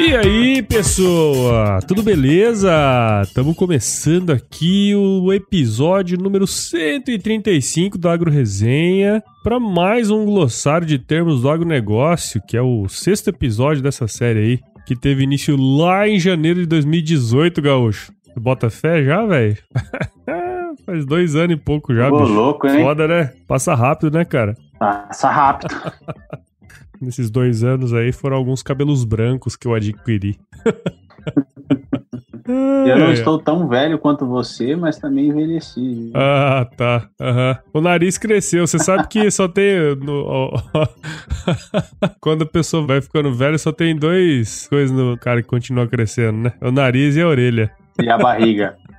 E 0.00 0.16
aí, 0.16 0.62
pessoa? 0.62 1.78
Tudo 1.86 2.02
beleza? 2.02 2.70
Estamos 3.22 3.54
começando 3.54 4.30
aqui 4.30 4.94
o 4.94 5.30
episódio 5.30 6.16
número 6.16 6.46
135 6.46 7.98
do 7.98 8.08
Agro 8.08 8.30
Resenha 8.30 9.22
para 9.44 9.60
mais 9.60 10.10
um 10.10 10.24
glossário 10.24 10.86
de 10.86 10.98
termos 10.98 11.42
do 11.42 11.50
agronegócio, 11.50 12.40
que 12.48 12.56
é 12.56 12.62
o 12.62 12.88
sexto 12.88 13.28
episódio 13.28 13.82
dessa 13.82 14.08
série 14.08 14.38
aí, 14.38 14.60
que 14.86 14.96
teve 14.96 15.22
início 15.24 15.54
lá 15.54 16.08
em 16.08 16.18
janeiro 16.18 16.60
de 16.60 16.66
2018, 16.66 17.60
gaúcho. 17.60 18.10
Bota 18.38 18.70
fé 18.70 19.04
já, 19.04 19.26
velho? 19.26 19.58
Faz 20.86 21.04
dois 21.04 21.36
anos 21.36 21.58
e 21.58 21.60
pouco 21.60 21.94
já, 21.94 22.08
Ô, 22.10 22.20
bicho. 22.20 22.32
louco, 22.32 22.66
hein? 22.66 22.82
Foda, 22.82 23.06
né? 23.06 23.34
Passa 23.46 23.74
rápido, 23.74 24.16
né, 24.16 24.24
cara? 24.24 24.56
Passa 24.78 25.28
rápido. 25.28 25.74
Nesses 27.00 27.30
dois 27.30 27.64
anos 27.64 27.94
aí 27.94 28.12
foram 28.12 28.36
alguns 28.36 28.62
cabelos 28.62 29.04
brancos 29.04 29.56
que 29.56 29.66
eu 29.66 29.74
adquiri. 29.74 30.38
Eu 32.86 32.98
não 32.98 33.12
estou 33.12 33.38
tão 33.38 33.68
velho 33.68 33.96
quanto 33.98 34.26
você, 34.26 34.74
mas 34.74 34.98
também 34.98 35.28
envelheci. 35.28 36.10
Ah, 36.14 36.66
tá. 36.76 37.08
Aham. 37.20 37.58
O 37.72 37.80
nariz 37.80 38.18
cresceu. 38.18 38.66
Você 38.66 38.76
sabe 38.78 39.06
que 39.06 39.30
só 39.30 39.46
tem. 39.46 39.94
no- 39.96 40.24
ó, 40.26 40.60
ó. 40.74 40.86
Quando 42.20 42.42
a 42.42 42.46
pessoa 42.46 42.84
vai 42.84 43.00
ficando 43.00 43.32
velha, 43.32 43.56
só 43.56 43.70
tem 43.70 43.94
dois 43.94 44.66
coisas 44.68 44.90
no 44.90 45.16
cara 45.16 45.42
que 45.42 45.48
continua 45.48 45.86
crescendo, 45.86 46.38
né? 46.38 46.52
O 46.60 46.72
nariz 46.72 47.14
e 47.14 47.20
a 47.22 47.28
orelha. 47.28 47.70
E 48.02 48.08
a 48.08 48.18
barriga. 48.18 48.76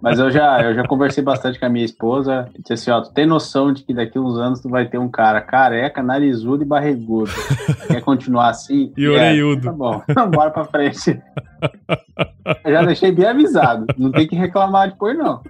Mas 0.00 0.18
eu 0.18 0.30
já, 0.30 0.62
eu 0.62 0.74
já 0.74 0.84
conversei 0.86 1.22
bastante 1.22 1.58
com 1.58 1.66
a 1.66 1.68
minha 1.68 1.84
esposa. 1.84 2.48
e 2.54 2.60
Disse 2.62 2.72
assim: 2.72 2.90
ó, 2.90 3.00
tu 3.00 3.12
tem 3.12 3.26
noção 3.26 3.72
de 3.72 3.82
que 3.82 3.92
daqui 3.94 4.18
uns 4.18 4.38
anos 4.38 4.60
tu 4.60 4.68
vai 4.68 4.86
ter 4.86 4.98
um 4.98 5.08
cara 5.08 5.40
careca, 5.40 6.02
narizudo 6.02 6.62
e 6.62 6.66
barrigudo. 6.66 7.30
Quer 7.86 8.00
continuar 8.02 8.48
assim? 8.50 8.92
E 8.96 9.04
É, 9.06 9.08
orelhudo. 9.08 9.62
Tá 9.62 9.72
bom, 9.72 10.02
bora 10.32 10.50
pra 10.50 10.64
frente. 10.64 11.20
Eu 12.64 12.72
já 12.72 12.84
deixei 12.84 13.12
bem 13.12 13.26
avisado. 13.26 13.86
Não 13.96 14.10
tem 14.12 14.26
que 14.26 14.36
reclamar 14.36 14.90
depois, 14.90 15.16
não. 15.16 15.42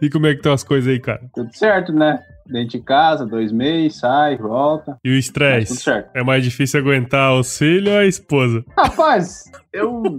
E 0.00 0.08
como 0.10 0.26
é 0.26 0.30
que 0.30 0.36
estão 0.38 0.52
as 0.52 0.62
coisas 0.62 0.90
aí, 0.90 1.00
cara? 1.00 1.20
Tudo 1.34 1.52
certo, 1.54 1.92
né? 1.92 2.20
Dentro 2.46 2.78
de 2.78 2.80
casa, 2.84 3.26
dois 3.26 3.52
meses, 3.52 3.98
sai, 3.98 4.36
volta. 4.38 4.96
E 5.04 5.10
o 5.10 5.14
estresse? 5.18 5.76
certo. 5.76 6.10
É 6.14 6.22
mais 6.22 6.42
difícil 6.42 6.80
aguentar 6.80 7.34
os 7.34 7.58
filhos 7.58 7.92
ou 7.92 7.98
a 7.98 8.06
esposa? 8.06 8.64
Rapaz, 8.76 9.44
eu. 9.72 10.18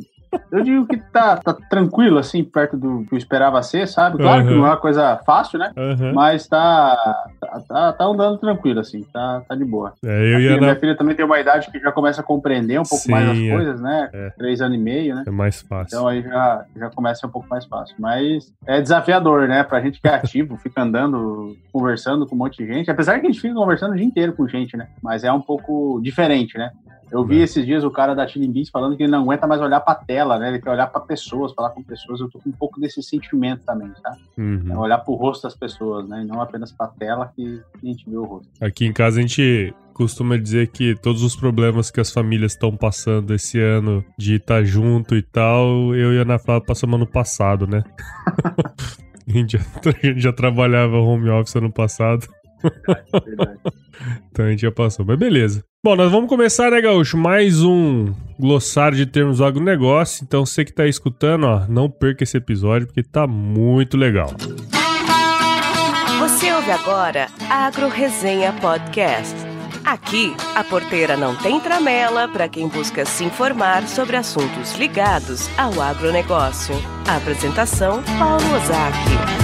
Eu 0.52 0.64
digo 0.64 0.86
que 0.88 0.98
tá, 0.98 1.38
tá 1.38 1.54
tranquilo, 1.70 2.18
assim, 2.20 2.44
perto 2.44 2.78
do 2.78 3.04
que 3.06 3.14
eu 3.14 3.18
esperava 3.18 3.62
ser, 3.64 3.88
sabe? 3.88 4.18
Claro 4.18 4.44
que 4.44 4.50
Uhum. 4.52 4.58
não 4.60 4.66
é 4.66 4.70
uma 4.70 4.78
coisa 4.78 5.18
fácil, 5.26 5.58
né? 5.60 5.72
Aham. 5.76 6.14
Mas 6.14 6.48
tá, 6.48 6.96
tá, 7.40 7.62
tá, 7.68 7.94
tá 7.94 8.06
andando 8.06 8.38
tranquilo, 8.38 8.80
assim, 8.80 9.04
tá, 9.14 9.42
tá 9.48 9.56
de 9.56 9.66
boa. 9.66 9.94
É, 10.04 10.36
eu 10.36 10.40
minha 10.40 10.74
na. 10.74 10.76
filha 10.76 10.96
também 10.96 11.16
tem 11.16 11.26
uma 11.26 11.40
idade 11.40 11.70
que 11.72 11.80
já 11.80 11.92
começa 11.92 12.22
a 12.22 12.24
compreender 12.24 12.80
um 12.80 12.84
pouco 12.84 13.04
Sim, 13.04 13.12
mais 13.12 13.30
as 13.30 13.38
é. 13.38 13.50
coisas, 13.52 13.82
né? 13.82 14.10
É. 14.14 14.30
Três 14.32 14.62
anos 14.62 14.78
e 14.78 14.82
meio, 14.82 15.16
né? 15.16 15.24
É 15.28 15.32
mais 15.32 15.62
fácil. 15.62 15.96
Então 15.98 16.08
aí 16.08 16.22
já, 16.22 16.66
já 16.76 16.90
começa 16.90 17.26
um 17.26 17.30
pouco 17.30 17.48
mais 17.50 17.66
fácil. 17.66 17.96
Mas 18.00 18.54
é 18.68 18.82
desafiador, 18.82 19.48
né? 19.48 19.64
Pra 19.64 19.82
gente 19.82 20.00
que 20.02 20.08
é 20.08 20.14
ativo, 20.16 20.58
fica 20.62 20.82
andando, 20.82 21.56
conversando 21.72 22.26
com 22.28 22.36
um 22.36 22.38
monte 22.40 22.58
de 22.64 22.72
gente. 22.72 22.90
Apesar 22.92 23.20
que 23.20 23.26
a 23.28 23.30
gente 23.32 23.42
fica 23.42 23.54
conversando 23.54 23.94
o 23.94 23.96
dia 23.96 24.06
inteiro 24.06 24.34
com 24.34 24.48
gente, 24.48 24.76
né? 24.78 24.88
Mas 25.02 25.24
é 25.24 25.32
um 25.32 25.42
pouco 25.42 26.00
diferente, 26.02 26.58
né? 26.58 26.72
Eu 27.12 27.26
vi 27.26 27.40
É. 27.40 27.44
esses 27.44 27.66
dias 27.66 27.84
o 27.84 27.90
cara 27.92 28.14
da 28.14 28.26
Tilimbis 28.26 28.70
falando 28.70 28.96
que 28.96 29.04
ele 29.04 29.12
não 29.12 29.24
aguenta 29.24 29.48
mais 29.48 29.60
olhar 29.62 29.80
pra 29.80 29.96
tela, 29.96 30.38
né? 30.38 30.50
Ele 30.50 30.60
quer 30.60 30.70
olhar 30.72 30.88
pra 30.88 31.02
pessoas, 31.02 31.54
falar 31.54 31.72
com 31.72 31.82
pessoas. 31.84 32.20
Eu 32.20 32.30
tô 32.30 32.40
com 32.40 32.50
um 32.50 32.54
pouco 32.54 32.80
desse 32.80 33.02
sentimento 33.02 33.62
também, 33.66 33.90
tá? 34.04 34.16
É 34.38 34.42
Uhum. 34.42 34.80
olhar 34.80 35.00
pro 35.00 35.14
rosto 35.16 35.44
das 35.44 35.56
pessoas, 35.56 36.08
né? 36.08 36.22
E 36.22 36.26
não 36.26 36.42
apenas 36.42 36.72
pra 36.72 36.88
tela 36.88 37.32
que 37.36 37.62
a 37.82 37.86
gente 37.86 38.10
vê 38.10 38.16
o 38.18 38.24
rosto. 38.26 38.50
Aqui 38.62 38.86
em 38.86 38.94
casa 38.94 39.20
a 39.20 39.22
gente 39.22 39.74
costuma 39.94 40.38
dizer 40.38 40.68
que 40.70 40.96
todos 40.96 41.24
os 41.24 41.36
problemas 41.36 41.92
que 41.92 42.00
as 42.00 42.12
famílias 42.12 42.54
estão 42.54 42.76
passando 42.78 43.33
esse 43.33 43.60
ano 43.60 44.04
de 44.17 44.36
estar 44.36 44.64
junto 44.64 45.14
e 45.16 45.22
tal, 45.22 45.94
eu 45.94 46.14
e 46.14 46.20
a 46.20 46.22
Ana 46.22 46.39
Flávia 46.39 46.66
passamos 46.66 46.95
ano 46.95 47.06
passado, 47.08 47.67
né? 47.67 47.83
a, 49.28 49.32
gente 49.32 49.58
já, 49.58 49.64
a 49.89 50.06
gente 50.06 50.20
já 50.22 50.32
trabalhava 50.33 50.98
home 50.98 51.30
office 51.30 51.56
ano 51.56 51.72
passado, 51.72 52.28
Verdade. 53.25 53.59
então 54.31 54.45
a 54.45 54.49
gente 54.49 54.61
já 54.61 54.71
passou. 54.71 55.05
Mas 55.05 55.17
beleza. 55.17 55.64
Bom, 55.83 55.95
nós 55.95 56.11
vamos 56.11 56.27
começar, 56.30 56.71
né, 56.71 56.81
Gaúcho? 56.81 57.17
Mais 57.17 57.64
um 57.64 58.14
glossário 58.37 58.97
de 58.97 59.05
termos 59.05 59.37
do 59.37 59.45
agronegócio. 59.45 60.23
Então 60.23 60.45
você 60.45 60.65
que 60.65 60.73
tá 60.73 60.83
aí 60.83 60.89
escutando, 60.89 61.45
ó, 61.45 61.65
não 61.67 61.89
perca 61.89 62.23
esse 62.23 62.37
episódio 62.37 62.87
porque 62.87 63.03
tá 63.03 63.25
muito 63.25 63.95
legal. 63.97 64.33
Você 66.20 66.52
ouve 66.53 66.71
agora 66.71 67.27
Agro 67.49 67.87
Resenha 67.87 68.53
Podcast. 68.53 69.36
Aqui, 69.86 70.36
a 70.53 70.64
porteira 70.64 71.15
não 71.15 71.36
tem 71.36 71.59
tramela 71.59 72.27
para 72.27 72.49
quem 72.49 72.67
busca 72.67 73.05
se 73.05 73.23
informar 73.23 73.87
sobre 73.87 74.17
assuntos 74.17 74.76
ligados 74.76 75.49
ao 75.58 75.81
agronegócio. 75.81 76.76
A 77.08 77.15
apresentação, 77.15 78.03
Paulo 78.20 78.43
Ozaki. 78.55 79.39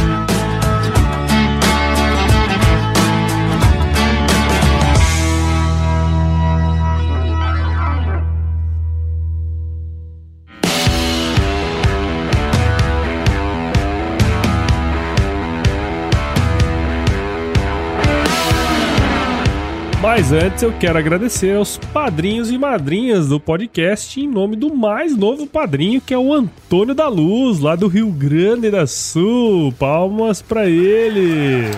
Mas 20.06 20.32
antes 20.32 20.62
eu 20.62 20.72
quero 20.72 21.00
agradecer 21.00 21.58
aos 21.58 21.78
padrinhos 21.78 22.52
e 22.52 22.60
madrinhas 22.60 23.30
do 23.30 23.40
podcast 23.40 24.22
em 24.22 24.28
nome 24.28 24.56
do 24.56 24.72
mais 24.72 25.18
novo 25.18 25.48
padrinho, 25.48 26.00
que 26.00 26.14
é 26.14 26.18
o 26.18 26.32
Antônio 26.32 26.94
da 26.94 27.08
Luz, 27.08 27.60
lá 27.60 27.76
do 27.76 27.88
Rio 27.88 28.12
Grande 28.12 28.70
do 28.70 28.86
Sul. 28.86 29.74
Palmas 29.80 30.44
pra 30.44 30.70
ele! 30.70 31.72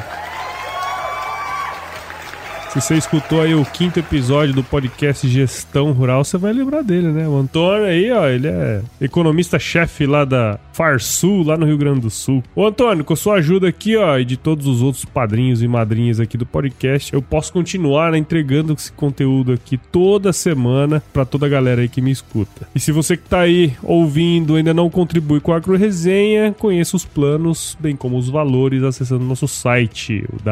Se 2.69 2.81
você 2.81 2.95
escutou 2.95 3.41
aí 3.41 3.55
o 3.55 3.65
quinto 3.65 3.99
episódio 3.99 4.53
do 4.53 4.63
podcast 4.63 5.27
Gestão 5.27 5.93
Rural, 5.93 6.23
você 6.23 6.37
vai 6.37 6.51
lembrar 6.51 6.83
dele, 6.83 7.07
né? 7.07 7.27
O 7.27 7.37
Antônio 7.37 7.85
aí, 7.85 8.11
ó, 8.11 8.27
ele 8.27 8.47
é 8.47 8.81
economista-chefe 8.99 10.05
lá 10.05 10.25
da 10.25 10.59
Farsul, 10.73 11.43
lá 11.43 11.57
no 11.57 11.65
Rio 11.65 11.77
Grande 11.77 12.01
do 12.01 12.09
Sul. 12.09 12.43
Ô 12.53 12.67
Antônio, 12.67 13.05
com 13.05 13.13
a 13.13 13.17
sua 13.17 13.35
ajuda 13.35 13.67
aqui, 13.67 13.95
ó, 13.95 14.19
e 14.19 14.25
de 14.25 14.37
todos 14.37 14.67
os 14.67 14.81
outros 14.81 15.05
padrinhos 15.05 15.63
e 15.63 15.67
madrinhas 15.67 16.19
aqui 16.19 16.37
do 16.37 16.45
podcast, 16.45 17.11
eu 17.13 17.21
posso 17.21 17.53
continuar 17.53 18.11
né, 18.11 18.17
entregando 18.17 18.73
esse 18.73 18.91
conteúdo 18.91 19.53
aqui 19.53 19.77
toda 19.77 20.33
semana 20.33 21.01
pra 21.13 21.25
toda 21.25 21.45
a 21.45 21.49
galera 21.49 21.81
aí 21.81 21.89
que 21.89 22.01
me 22.01 22.11
escuta. 22.11 22.67
E 22.75 22.79
se 22.79 22.91
você 22.91 23.15
que 23.15 23.27
tá 23.27 23.39
aí 23.39 23.73
ouvindo 23.81 24.55
ainda 24.55 24.73
não 24.73 24.89
contribui 24.89 25.39
com 25.39 25.53
a 25.53 25.55
Agro 25.55 25.77
Resenha, 25.77 26.53
conheça 26.53 26.95
os 26.95 27.05
planos, 27.05 27.77
bem 27.79 27.95
como 27.95 28.17
os 28.17 28.29
valores 28.29 28.83
acessando 28.83 29.23
nosso 29.23 29.47
site, 29.47 30.25
o 30.31 30.43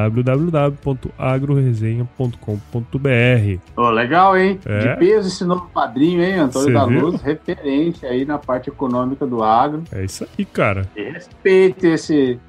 www.agroresenha.com.br. 2.17 3.59
Ô, 3.75 3.89
legal, 3.89 4.37
hein? 4.37 4.59
É. 4.65 4.79
De 4.79 4.99
peso 4.99 5.27
esse 5.27 5.43
novo 5.43 5.69
padrinho, 5.73 6.21
hein? 6.23 6.35
Antônio 6.35 6.67
Cê 6.67 6.73
da 6.73 6.85
viu? 6.85 7.01
Luz, 7.01 7.21
referência 7.21 8.09
aí 8.09 8.25
na 8.25 8.37
parte 8.37 8.69
econômica 8.69 9.25
do 9.25 9.43
agro. 9.43 9.83
É 9.91 10.03
isso 10.03 10.25
aí, 10.37 10.45
cara. 10.45 10.87
E 10.95 11.03
respeite 11.03 11.87
esse, 11.87 12.39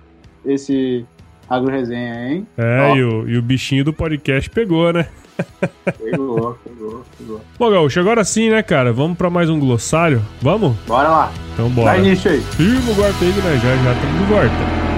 esse 0.44 1.04
agro 1.48 1.70
resenha, 1.70 2.28
hein? 2.28 2.46
É, 2.56 2.94
e 2.94 3.02
o, 3.02 3.28
e 3.28 3.36
o 3.38 3.42
bichinho 3.42 3.84
do 3.84 3.92
podcast 3.92 4.48
pegou, 4.50 4.92
né? 4.92 5.06
Pegou, 6.02 6.56
pegou, 6.64 7.04
pegou. 7.18 7.40
Bom, 7.58 7.70
Gaúcho, 7.70 8.00
agora 8.00 8.24
sim, 8.24 8.48
né, 8.48 8.62
cara? 8.62 8.90
Vamos 8.92 9.18
pra 9.18 9.28
mais 9.28 9.50
um 9.50 9.60
glossário? 9.60 10.22
Vamos? 10.40 10.74
Bora 10.86 11.08
lá, 11.10 11.32
Então 11.52 11.68
dá 11.68 11.74
bora. 11.74 11.98
início 11.98 12.30
aí. 12.30 12.40
Firma 12.40 12.90
o 12.90 12.94
guarda 12.94 13.16
aí, 13.20 13.28
né? 13.32 13.60
Já 13.62 13.76
já 13.84 13.92
estamos 13.92 14.18
de 14.18 14.24
volta. 14.24 14.95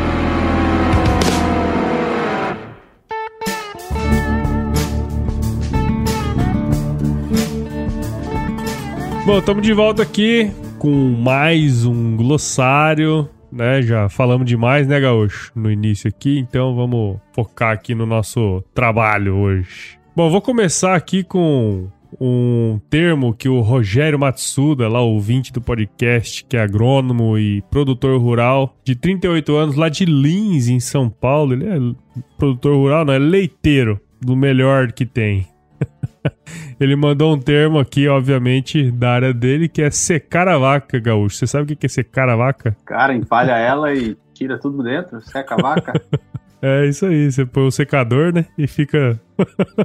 Bom, 9.29 9.41
estamos 9.41 9.63
de 9.63 9.75
volta 9.75 10.03
aqui 10.03 10.51
com 10.79 10.91
mais 10.91 11.85
um 11.85 12.17
glossário, 12.17 13.29
né? 13.53 13.83
Já 13.83 14.09
falamos 14.09 14.47
demais, 14.47 14.87
né, 14.87 14.99
Gaúcho? 14.99 15.53
No 15.55 15.71
início 15.71 16.09
aqui, 16.09 16.39
então 16.39 16.75
vamos 16.75 17.19
focar 17.35 17.73
aqui 17.73 17.95
no 17.95 18.07
nosso 18.07 18.65
trabalho 18.73 19.37
hoje. 19.37 19.99
Bom, 20.17 20.31
vou 20.31 20.41
começar 20.41 20.95
aqui 20.95 21.23
com 21.23 21.89
um 22.19 22.81
termo 22.89 23.35
que 23.35 23.51
o 23.51 23.61
Rogério 23.61 24.19
Matsuda, 24.19 24.89
lá 24.89 25.03
ouvinte 25.03 25.53
do 25.53 25.61
podcast, 25.61 26.43
que 26.47 26.57
é 26.57 26.63
agrônomo 26.63 27.37
e 27.37 27.61
produtor 27.71 28.19
rural, 28.19 28.75
de 28.83 28.97
38 28.97 29.55
anos, 29.55 29.77
lá 29.77 29.91
de 29.91 30.07
Lins, 30.07 30.69
em 30.69 30.81
São 30.81 31.11
Paulo. 31.11 31.53
Ele 31.53 31.67
é 31.67 32.23
produtor 32.39 32.75
rural, 32.75 33.05
não, 33.05 33.13
é 33.13 33.19
leiteiro, 33.19 34.01
do 34.23 34.35
melhor 34.35 34.91
que 34.91 35.05
tem. 35.05 35.47
Ele 36.81 36.95
mandou 36.95 37.35
um 37.35 37.39
termo 37.39 37.79
aqui, 37.79 38.07
obviamente, 38.07 38.91
da 38.91 39.11
área 39.11 39.35
dele, 39.35 39.69
que 39.69 39.83
é 39.83 39.91
secar 39.91 40.47
a 40.47 40.57
vaca, 40.57 40.99
gaúcho. 40.99 41.37
Você 41.37 41.47
sabe 41.47 41.73
o 41.73 41.77
que 41.77 41.87
é 41.87 41.89
secar 41.89 42.29
a 42.29 42.37
vaca? 42.37 42.77
Cara, 42.85 43.15
empalha 43.15 43.53
ela 43.53 43.93
e 43.93 44.17
tira 44.33 44.59
tudo 44.59 44.83
dentro, 44.83 45.21
seca 45.23 45.55
a 45.55 45.59
vaca. 45.63 45.93
É 46.61 46.87
isso 46.87 47.07
aí, 47.07 47.31
você 47.31 47.47
põe 47.47 47.69
o 47.69 47.71
secador, 47.71 48.35
né? 48.35 48.45
E 48.57 48.67
fica. 48.67 49.21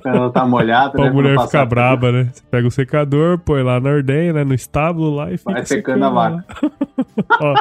Ela 0.04 0.31
tá 0.31 0.44
molhada, 0.44 0.94
Pra 0.98 1.06
né? 1.06 1.12
mulher 1.12 1.36
Quando 1.36 1.45
ficar 1.45 1.66
braba, 1.66 2.12
né? 2.12 2.30
Você 2.34 2.44
pega 2.50 2.68
o 2.68 2.72
secador, 2.72 3.38
põe 3.38 3.62
lá 3.62 3.80
na 3.80 3.92
ordenha, 3.92 4.34
né? 4.34 4.44
No 4.44 4.56
estábulo 4.56 5.13
lá 5.13 5.31
e 5.31 5.38
fica. 5.38 5.51
Vai 5.51 5.66
secando 5.66 6.04
a. 6.04 6.44
Ó, 7.40 7.56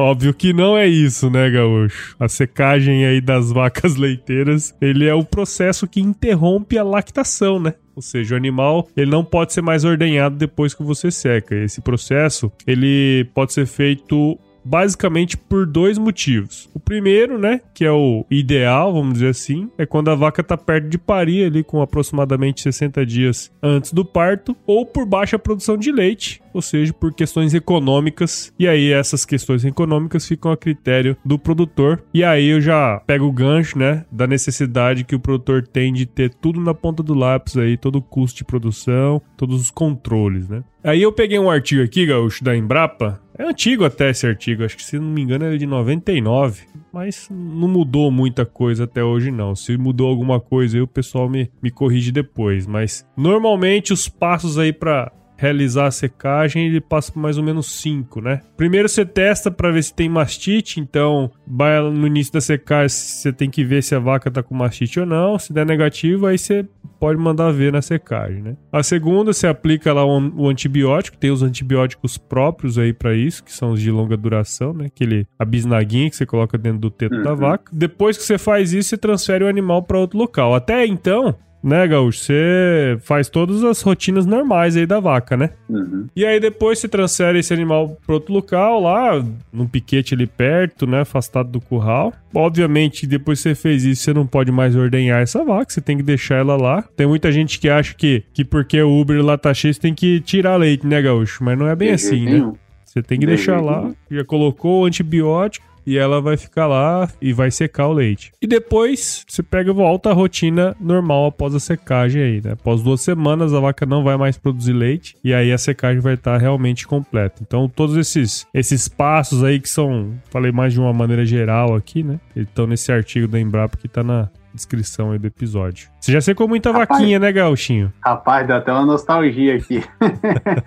Óbvio 0.00 0.32
que 0.32 0.52
não 0.52 0.78
é 0.78 0.86
isso, 0.86 1.28
né, 1.30 1.50
Gaúcho? 1.50 2.14
A 2.20 2.28
secagem 2.28 3.04
aí 3.04 3.20
das 3.20 3.50
vacas 3.50 3.96
leiteiras, 3.96 4.72
ele 4.80 5.08
é 5.08 5.14
o 5.14 5.24
processo 5.24 5.88
que 5.88 6.00
interrompe 6.00 6.78
a 6.78 6.84
lactação, 6.84 7.58
né? 7.58 7.74
Ou 7.96 8.02
seja, 8.02 8.34
o 8.34 8.36
animal, 8.36 8.86
ele 8.94 9.10
não 9.10 9.24
pode 9.24 9.54
ser 9.54 9.62
mais 9.62 9.84
ordenhado 9.84 10.36
depois 10.36 10.74
que 10.74 10.82
você 10.82 11.10
seca. 11.10 11.54
Esse 11.54 11.80
processo, 11.80 12.52
ele 12.66 13.26
pode 13.34 13.54
ser 13.54 13.66
feito 13.66 14.38
basicamente 14.66 15.36
por 15.36 15.64
dois 15.64 15.96
motivos. 15.96 16.68
O 16.74 16.80
primeiro, 16.80 17.38
né, 17.38 17.60
que 17.72 17.84
é 17.84 17.90
o 17.90 18.26
ideal, 18.28 18.92
vamos 18.92 19.14
dizer 19.14 19.28
assim, 19.28 19.70
é 19.78 19.86
quando 19.86 20.10
a 20.10 20.14
vaca 20.14 20.42
tá 20.42 20.56
perto 20.56 20.88
de 20.88 20.98
parir 20.98 21.44
ali 21.44 21.62
com 21.62 21.80
aproximadamente 21.80 22.62
60 22.62 23.06
dias 23.06 23.52
antes 23.62 23.92
do 23.92 24.04
parto, 24.04 24.56
ou 24.66 24.84
por 24.84 25.06
baixa 25.06 25.38
produção 25.38 25.76
de 25.76 25.92
leite, 25.92 26.42
ou 26.56 26.62
seja, 26.62 26.92
por 26.92 27.12
questões 27.12 27.54
econômicas. 27.54 28.52
E 28.58 28.66
aí 28.66 28.90
essas 28.90 29.24
questões 29.24 29.64
econômicas 29.64 30.26
ficam 30.26 30.50
a 30.50 30.56
critério 30.56 31.16
do 31.24 31.38
produtor. 31.38 32.02
E 32.12 32.24
aí 32.24 32.46
eu 32.46 32.60
já 32.60 33.00
pego 33.06 33.26
o 33.26 33.32
gancho, 33.32 33.78
né, 33.78 34.04
da 34.10 34.26
necessidade 34.26 35.04
que 35.04 35.14
o 35.14 35.20
produtor 35.20 35.66
tem 35.66 35.92
de 35.92 36.06
ter 36.06 36.32
tudo 36.34 36.60
na 36.60 36.72
ponta 36.72 37.02
do 37.02 37.14
lápis 37.14 37.56
aí, 37.56 37.76
todo 37.76 37.96
o 37.96 38.02
custo 38.02 38.38
de 38.38 38.44
produção, 38.44 39.20
todos 39.36 39.60
os 39.60 39.70
controles, 39.70 40.48
né? 40.48 40.64
Aí 40.82 41.02
eu 41.02 41.12
peguei 41.12 41.38
um 41.38 41.50
artigo 41.50 41.82
aqui, 41.82 42.06
Gaúcho, 42.06 42.44
da 42.44 42.56
Embrapa. 42.56 43.20
É 43.36 43.42
antigo 43.42 43.84
até 43.84 44.10
esse 44.10 44.26
artigo, 44.26 44.64
acho 44.64 44.76
que 44.76 44.84
se 44.84 44.98
não 44.98 45.08
me 45.08 45.20
engano 45.20 45.44
é 45.44 45.56
de 45.56 45.66
99, 45.66 46.62
mas 46.92 47.28
não 47.28 47.68
mudou 47.68 48.10
muita 48.10 48.46
coisa 48.46 48.84
até 48.84 49.02
hoje 49.02 49.30
não. 49.30 49.54
Se 49.54 49.76
mudou 49.76 50.08
alguma 50.08 50.40
coisa 50.40 50.76
aí 50.76 50.80
o 50.80 50.86
pessoal 50.86 51.28
me, 51.28 51.50
me 51.60 51.70
corrige 51.70 52.12
depois, 52.12 52.66
mas 52.66 53.04
normalmente 53.16 53.92
os 53.92 54.08
passos 54.08 54.58
aí 54.58 54.72
para 54.72 55.12
realizar 55.36 55.86
a 55.86 55.90
secagem, 55.90 56.66
ele 56.66 56.80
passa 56.80 57.12
por 57.12 57.20
mais 57.20 57.36
ou 57.38 57.44
menos 57.44 57.66
5, 57.80 58.20
né? 58.20 58.40
Primeiro 58.56 58.88
você 58.88 59.04
testa 59.04 59.50
para 59.50 59.70
ver 59.70 59.82
se 59.82 59.94
tem 59.94 60.08
mastite, 60.08 60.80
então 60.80 61.30
vai 61.46 61.80
no 61.80 62.06
início 62.06 62.32
da 62.32 62.40
secagem, 62.40 62.88
você 62.88 63.32
tem 63.32 63.50
que 63.50 63.64
ver 63.64 63.82
se 63.82 63.94
a 63.94 63.98
vaca 63.98 64.30
tá 64.30 64.42
com 64.42 64.54
mastite 64.54 64.98
ou 65.00 65.06
não. 65.06 65.38
Se 65.38 65.52
der 65.52 65.66
negativo, 65.66 66.26
aí 66.26 66.38
você 66.38 66.66
pode 66.98 67.18
mandar 67.20 67.50
ver 67.52 67.72
na 67.72 67.82
secagem, 67.82 68.42
né? 68.42 68.56
A 68.72 68.82
segunda, 68.82 69.32
você 69.32 69.46
aplica 69.46 69.92
lá 69.92 70.04
o, 70.04 70.48
antibiótico, 70.48 71.16
tem 71.18 71.30
os 71.30 71.42
antibióticos 71.42 72.16
próprios 72.16 72.78
aí 72.78 72.92
para 72.92 73.14
isso, 73.14 73.44
que 73.44 73.52
são 73.52 73.72
os 73.72 73.80
de 73.80 73.90
longa 73.90 74.16
duração, 74.16 74.72
né? 74.72 74.86
Aquele 74.86 75.26
a 75.38 75.44
bisnaguinha 75.44 76.08
que 76.08 76.16
você 76.16 76.24
coloca 76.26 76.56
dentro 76.56 76.78
do 76.78 76.90
teto 76.90 77.22
da 77.22 77.30
Uhum. 77.30 77.36
vaca. 77.36 77.70
Depois 77.72 78.16
que 78.16 78.24
você 78.24 78.38
faz 78.38 78.72
isso, 78.72 78.88
você 78.90 78.96
transfere 78.96 79.44
o 79.44 79.48
animal 79.48 79.82
para 79.82 79.98
outro 79.98 80.18
local. 80.18 80.54
Até 80.54 80.86
então, 80.86 81.34
né, 81.66 81.86
Gaúcho, 81.88 82.20
você 82.20 82.96
faz 83.02 83.28
todas 83.28 83.64
as 83.64 83.82
rotinas 83.82 84.24
normais 84.24 84.76
aí 84.76 84.86
da 84.86 85.00
vaca, 85.00 85.36
né? 85.36 85.50
Uhum. 85.68 86.06
E 86.14 86.24
aí 86.24 86.38
depois 86.38 86.78
você 86.78 86.86
transfere 86.86 87.40
esse 87.40 87.52
animal 87.52 87.98
para 88.06 88.14
outro 88.14 88.32
local, 88.32 88.80
lá, 88.80 89.24
num 89.52 89.66
piquete 89.66 90.14
ali 90.14 90.28
perto, 90.28 90.86
né, 90.86 91.00
afastado 91.00 91.50
do 91.50 91.60
curral. 91.60 92.12
Obviamente, 92.32 93.04
depois 93.04 93.40
que 93.40 93.48
você 93.48 93.54
fez 93.56 93.84
isso, 93.84 94.04
você 94.04 94.14
não 94.14 94.24
pode 94.24 94.52
mais 94.52 94.76
ordenhar 94.76 95.20
essa 95.20 95.44
vaca, 95.44 95.72
você 95.72 95.80
tem 95.80 95.96
que 95.96 96.04
deixar 96.04 96.36
ela 96.36 96.56
lá. 96.56 96.84
Tem 96.94 97.06
muita 97.06 97.32
gente 97.32 97.58
que 97.58 97.68
acha 97.68 97.92
que, 97.94 98.22
que 98.32 98.44
porque 98.44 98.80
o 98.80 99.00
Uber 99.00 99.20
lá 99.24 99.36
tá 99.36 99.52
cheio, 99.52 99.74
você 99.74 99.80
tem 99.80 99.92
que 99.94 100.20
tirar 100.20 100.54
leite, 100.54 100.86
né, 100.86 101.02
Gaúcho? 101.02 101.42
Mas 101.42 101.58
não 101.58 101.66
é 101.66 101.74
bem 101.74 101.90
assim, 101.90 102.24
né? 102.26 102.52
Você 102.84 103.02
tem 103.02 103.18
que 103.18 103.26
De 103.26 103.34
deixar 103.34 103.60
lá, 103.60 103.90
já 104.08 104.24
colocou 104.24 104.82
o 104.82 104.84
antibiótico 104.86 105.66
e 105.86 105.96
ela 105.96 106.20
vai 106.20 106.36
ficar 106.36 106.66
lá 106.66 107.08
e 107.20 107.32
vai 107.32 107.50
secar 107.50 107.86
o 107.86 107.92
leite. 107.92 108.32
E 108.42 108.46
depois 108.46 109.24
você 109.26 109.42
pega 109.42 109.70
e 109.70 109.74
volta 109.74 110.10
à 110.10 110.12
rotina 110.12 110.76
normal 110.80 111.26
após 111.26 111.54
a 111.54 111.60
secagem 111.60 112.22
aí, 112.22 112.40
né? 112.42 112.52
Após 112.52 112.82
duas 112.82 113.00
semanas 113.00 113.54
a 113.54 113.60
vaca 113.60 113.86
não 113.86 114.02
vai 114.02 114.16
mais 114.16 114.36
produzir 114.36 114.72
leite 114.72 115.16
e 115.22 115.32
aí 115.32 115.52
a 115.52 115.58
secagem 115.58 116.00
vai 116.00 116.14
estar 116.14 116.36
realmente 116.38 116.86
completa. 116.86 117.42
Então 117.46 117.68
todos 117.68 117.96
esses 117.96 118.46
esses 118.52 118.88
passos 118.88 119.44
aí 119.44 119.60
que 119.60 119.68
são, 119.68 120.14
falei 120.30 120.50
mais 120.50 120.72
de 120.72 120.80
uma 120.80 120.92
maneira 120.92 121.24
geral 121.24 121.74
aqui, 121.74 122.02
né? 122.02 122.18
Estão 122.34 122.66
nesse 122.66 122.90
artigo 122.90 123.28
da 123.28 123.38
Embrapa 123.38 123.76
que 123.76 123.88
tá 123.88 124.02
na 124.02 124.28
descrição 124.56 125.12
aí 125.12 125.18
do 125.18 125.26
episódio. 125.26 125.88
Você 126.00 126.10
já 126.10 126.20
secou 126.20 126.48
muita 126.48 126.72
Rapaz. 126.72 126.88
vaquinha, 126.88 127.18
né, 127.18 127.30
Gauchinho? 127.30 127.92
Rapaz, 128.04 128.46
deu 128.46 128.56
até 128.56 128.72
uma 128.72 128.84
nostalgia 128.84 129.56
aqui. 129.56 129.84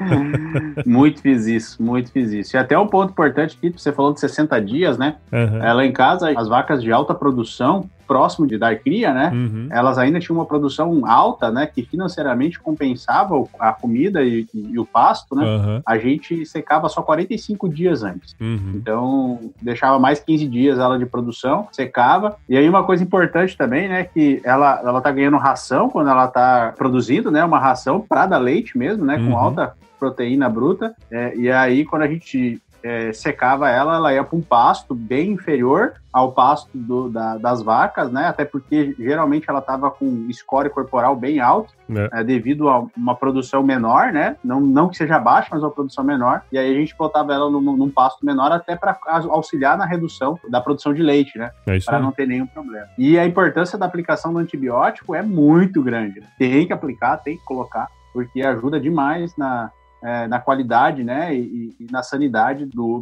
muito 0.85 1.21
fiz 1.21 1.45
isso, 1.47 1.81
muito 1.83 2.11
fiz 2.11 2.31
isso. 2.31 2.55
E 2.55 2.57
até 2.57 2.77
um 2.77 2.87
ponto 2.87 3.11
importante 3.11 3.57
aqui, 3.57 3.69
você 3.69 3.91
falou 3.91 4.13
de 4.13 4.19
60 4.19 4.61
dias, 4.61 4.97
né? 4.97 5.17
É, 5.31 5.73
lá 5.73 5.85
em 5.85 5.91
casa, 5.91 6.31
as 6.37 6.47
vacas 6.47 6.81
de 6.81 6.91
alta 6.91 7.13
produção, 7.13 7.89
próximo 8.09 8.47
de 8.47 8.57
dar 8.57 8.75
cria, 8.79 9.13
né? 9.13 9.29
Uhum. 9.31 9.67
Elas 9.69 9.99
ainda 9.99 10.19
tinham 10.19 10.39
uma 10.39 10.45
produção 10.47 11.05
alta, 11.05 11.51
né? 11.51 11.67
Que 11.67 11.83
financeiramente 11.83 12.59
compensava 12.59 13.35
a 13.59 13.71
comida 13.71 14.23
e, 14.23 14.47
e 14.51 14.79
o 14.79 14.85
pasto, 14.85 15.35
né? 15.35 15.45
Aham. 15.45 15.81
A 15.85 15.97
gente 15.99 16.43
secava 16.47 16.89
só 16.89 17.03
45 17.03 17.69
dias 17.69 18.01
antes. 18.03 18.35
Uhum. 18.41 18.73
Então, 18.75 19.39
deixava 19.61 19.99
mais 19.99 20.19
15 20.19 20.47
dias 20.47 20.79
ela 20.79 20.97
de 20.97 21.05
produção, 21.05 21.67
secava. 21.71 22.35
E 22.49 22.57
aí, 22.57 22.67
uma 22.67 22.83
coisa 22.83 23.03
importante 23.03 23.55
também, 23.55 23.87
né, 23.87 24.03
que 24.05 24.41
ela, 24.43 24.81
ela 24.83 25.01
tá 25.01 25.11
ganhando 25.11 25.37
ração 25.37 25.87
quando 25.87 26.09
ela 26.09 26.27
tá 26.27 26.73
produzindo, 26.75 27.29
né, 27.29 27.43
uma 27.43 27.59
ração 27.59 28.01
para 28.01 28.25
dar 28.25 28.39
leite 28.39 28.75
mesmo, 28.75 29.05
né, 29.05 29.17
Uhum. 29.17 29.31
com 29.31 29.37
alta 29.37 29.73
proteína 29.99 30.49
bruta. 30.49 30.95
É, 31.11 31.35
e 31.35 31.51
aí, 31.51 31.85
quando 31.85 32.03
a 32.03 32.07
gente 32.07 32.59
é, 32.83 33.11
secava 33.13 33.69
ela, 33.69 33.95
ela 33.95 34.13
ia 34.13 34.23
para 34.23 34.37
um 34.37 34.41
pasto 34.41 34.93
bem 34.95 35.31
inferior 35.31 35.93
ao 36.11 36.31
pasto 36.31 36.69
do- 36.73 37.07
da- 37.09 37.37
das 37.37 37.61
vacas, 37.61 38.11
né, 38.11 38.25
até 38.25 38.43
porque 38.43 38.95
geralmente 38.97 39.47
ela 39.47 39.61
tava 39.61 39.91
com 39.91 40.27
score 40.33 40.69
corporal 40.69 41.15
bem 41.15 41.39
alto 41.39 41.71
É. 41.89 42.09
é, 42.19 42.23
devido 42.23 42.67
a 42.67 42.83
uma 42.97 43.15
produção 43.15 43.61
menor, 43.61 44.11
né? 44.11 44.35
Não, 44.43 44.59
não 44.59 44.89
que 44.89 44.97
seja 44.97 45.19
baixa, 45.19 45.49
mas 45.51 45.61
uma 45.61 45.69
produção 45.71 46.03
menor. 46.03 46.41
E 46.51 46.57
aí 46.57 46.71
a 46.75 46.79
gente 46.79 46.95
botava 46.97 47.31
ela 47.33 47.49
num, 47.49 47.61
num 47.61 47.89
pasto 47.91 48.25
menor 48.25 48.51
até 48.51 48.75
para 48.75 48.97
auxiliar 49.29 49.77
na 49.77 49.85
redução 49.85 50.39
da 50.49 50.59
produção 50.61 50.93
de 50.93 51.03
leite, 51.03 51.37
né? 51.37 51.51
É 51.67 51.77
Para 51.85 51.99
não 51.99 52.11
ter 52.11 52.27
nenhum 52.27 52.47
problema. 52.47 52.87
E 52.97 53.17
a 53.19 53.25
importância 53.25 53.77
da 53.77 53.85
aplicação 53.85 54.33
do 54.33 54.39
antibiótico 54.39 55.13
é 55.13 55.21
muito 55.21 55.81
grande. 55.83 56.23
Tem 56.39 56.65
que 56.65 56.73
aplicar, 56.73 57.17
tem 57.17 57.37
que 57.37 57.45
colocar, 57.45 57.87
porque 58.13 58.41
ajuda 58.41 58.79
demais 58.79 59.35
na, 59.37 59.69
é, 60.03 60.27
na 60.27 60.39
qualidade, 60.39 61.03
né? 61.03 61.35
E, 61.35 61.73
e 61.79 61.87
na 61.91 62.01
sanidade 62.03 62.65
do 62.65 62.99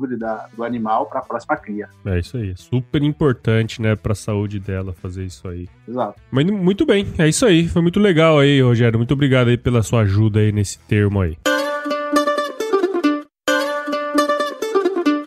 do 0.56 0.64
animal 0.64 1.06
para 1.08 1.20
a 1.20 1.24
próxima 1.24 1.56
cria. 1.58 1.90
É 2.06 2.20
isso 2.20 2.38
aí. 2.38 2.54
Super 2.56 3.02
importante, 3.04 3.82
né, 3.82 3.96
pra 3.96 4.14
saúde 4.16 4.60
dela 4.60 4.94
fazer 4.94 5.24
isso 5.26 5.48
aí. 5.48 5.68
Exato. 5.88 6.16
Mas 6.32 6.46
muito 6.46 6.86
bem, 6.86 7.08
é 7.18 7.28
isso 7.28 7.46
aí. 7.46 7.68
Foi 7.68 7.82
muito 7.82 8.00
legal 8.00 8.40
aí, 8.40 8.62
Rogério. 8.62 8.98
Muito 9.00 9.14
obrigado 9.14 9.48
aí 9.50 9.58
pela 9.58 9.82
sua 9.84 10.02
ajuda 10.02 10.40
aí 10.40 10.52
nesse 10.52 10.80
termo 10.80 11.22
aí. 11.22 11.38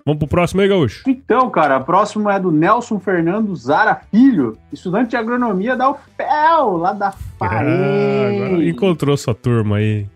Vamos 0.04 0.18
pro 0.18 0.28
próximo 0.28 0.60
aí, 0.60 0.68
Gaúcho. 0.68 1.04
Então, 1.06 1.48
cara, 1.50 1.76
a 1.76 1.80
próxima 1.80 2.34
é 2.34 2.40
do 2.40 2.50
Nelson 2.50 2.98
Fernando 2.98 3.54
Zara 3.54 3.94
Filho, 4.10 4.56
estudante 4.72 5.10
de 5.10 5.16
agronomia 5.16 5.76
da 5.76 5.90
UFPEL, 5.90 6.76
lá 6.78 6.92
da 6.92 7.08
Ah, 7.40 7.46
agora 7.46 7.64
Parede. 8.48 8.68
encontrou 8.70 9.16
sua 9.16 9.34
turma 9.34 9.76
aí. 9.76 10.06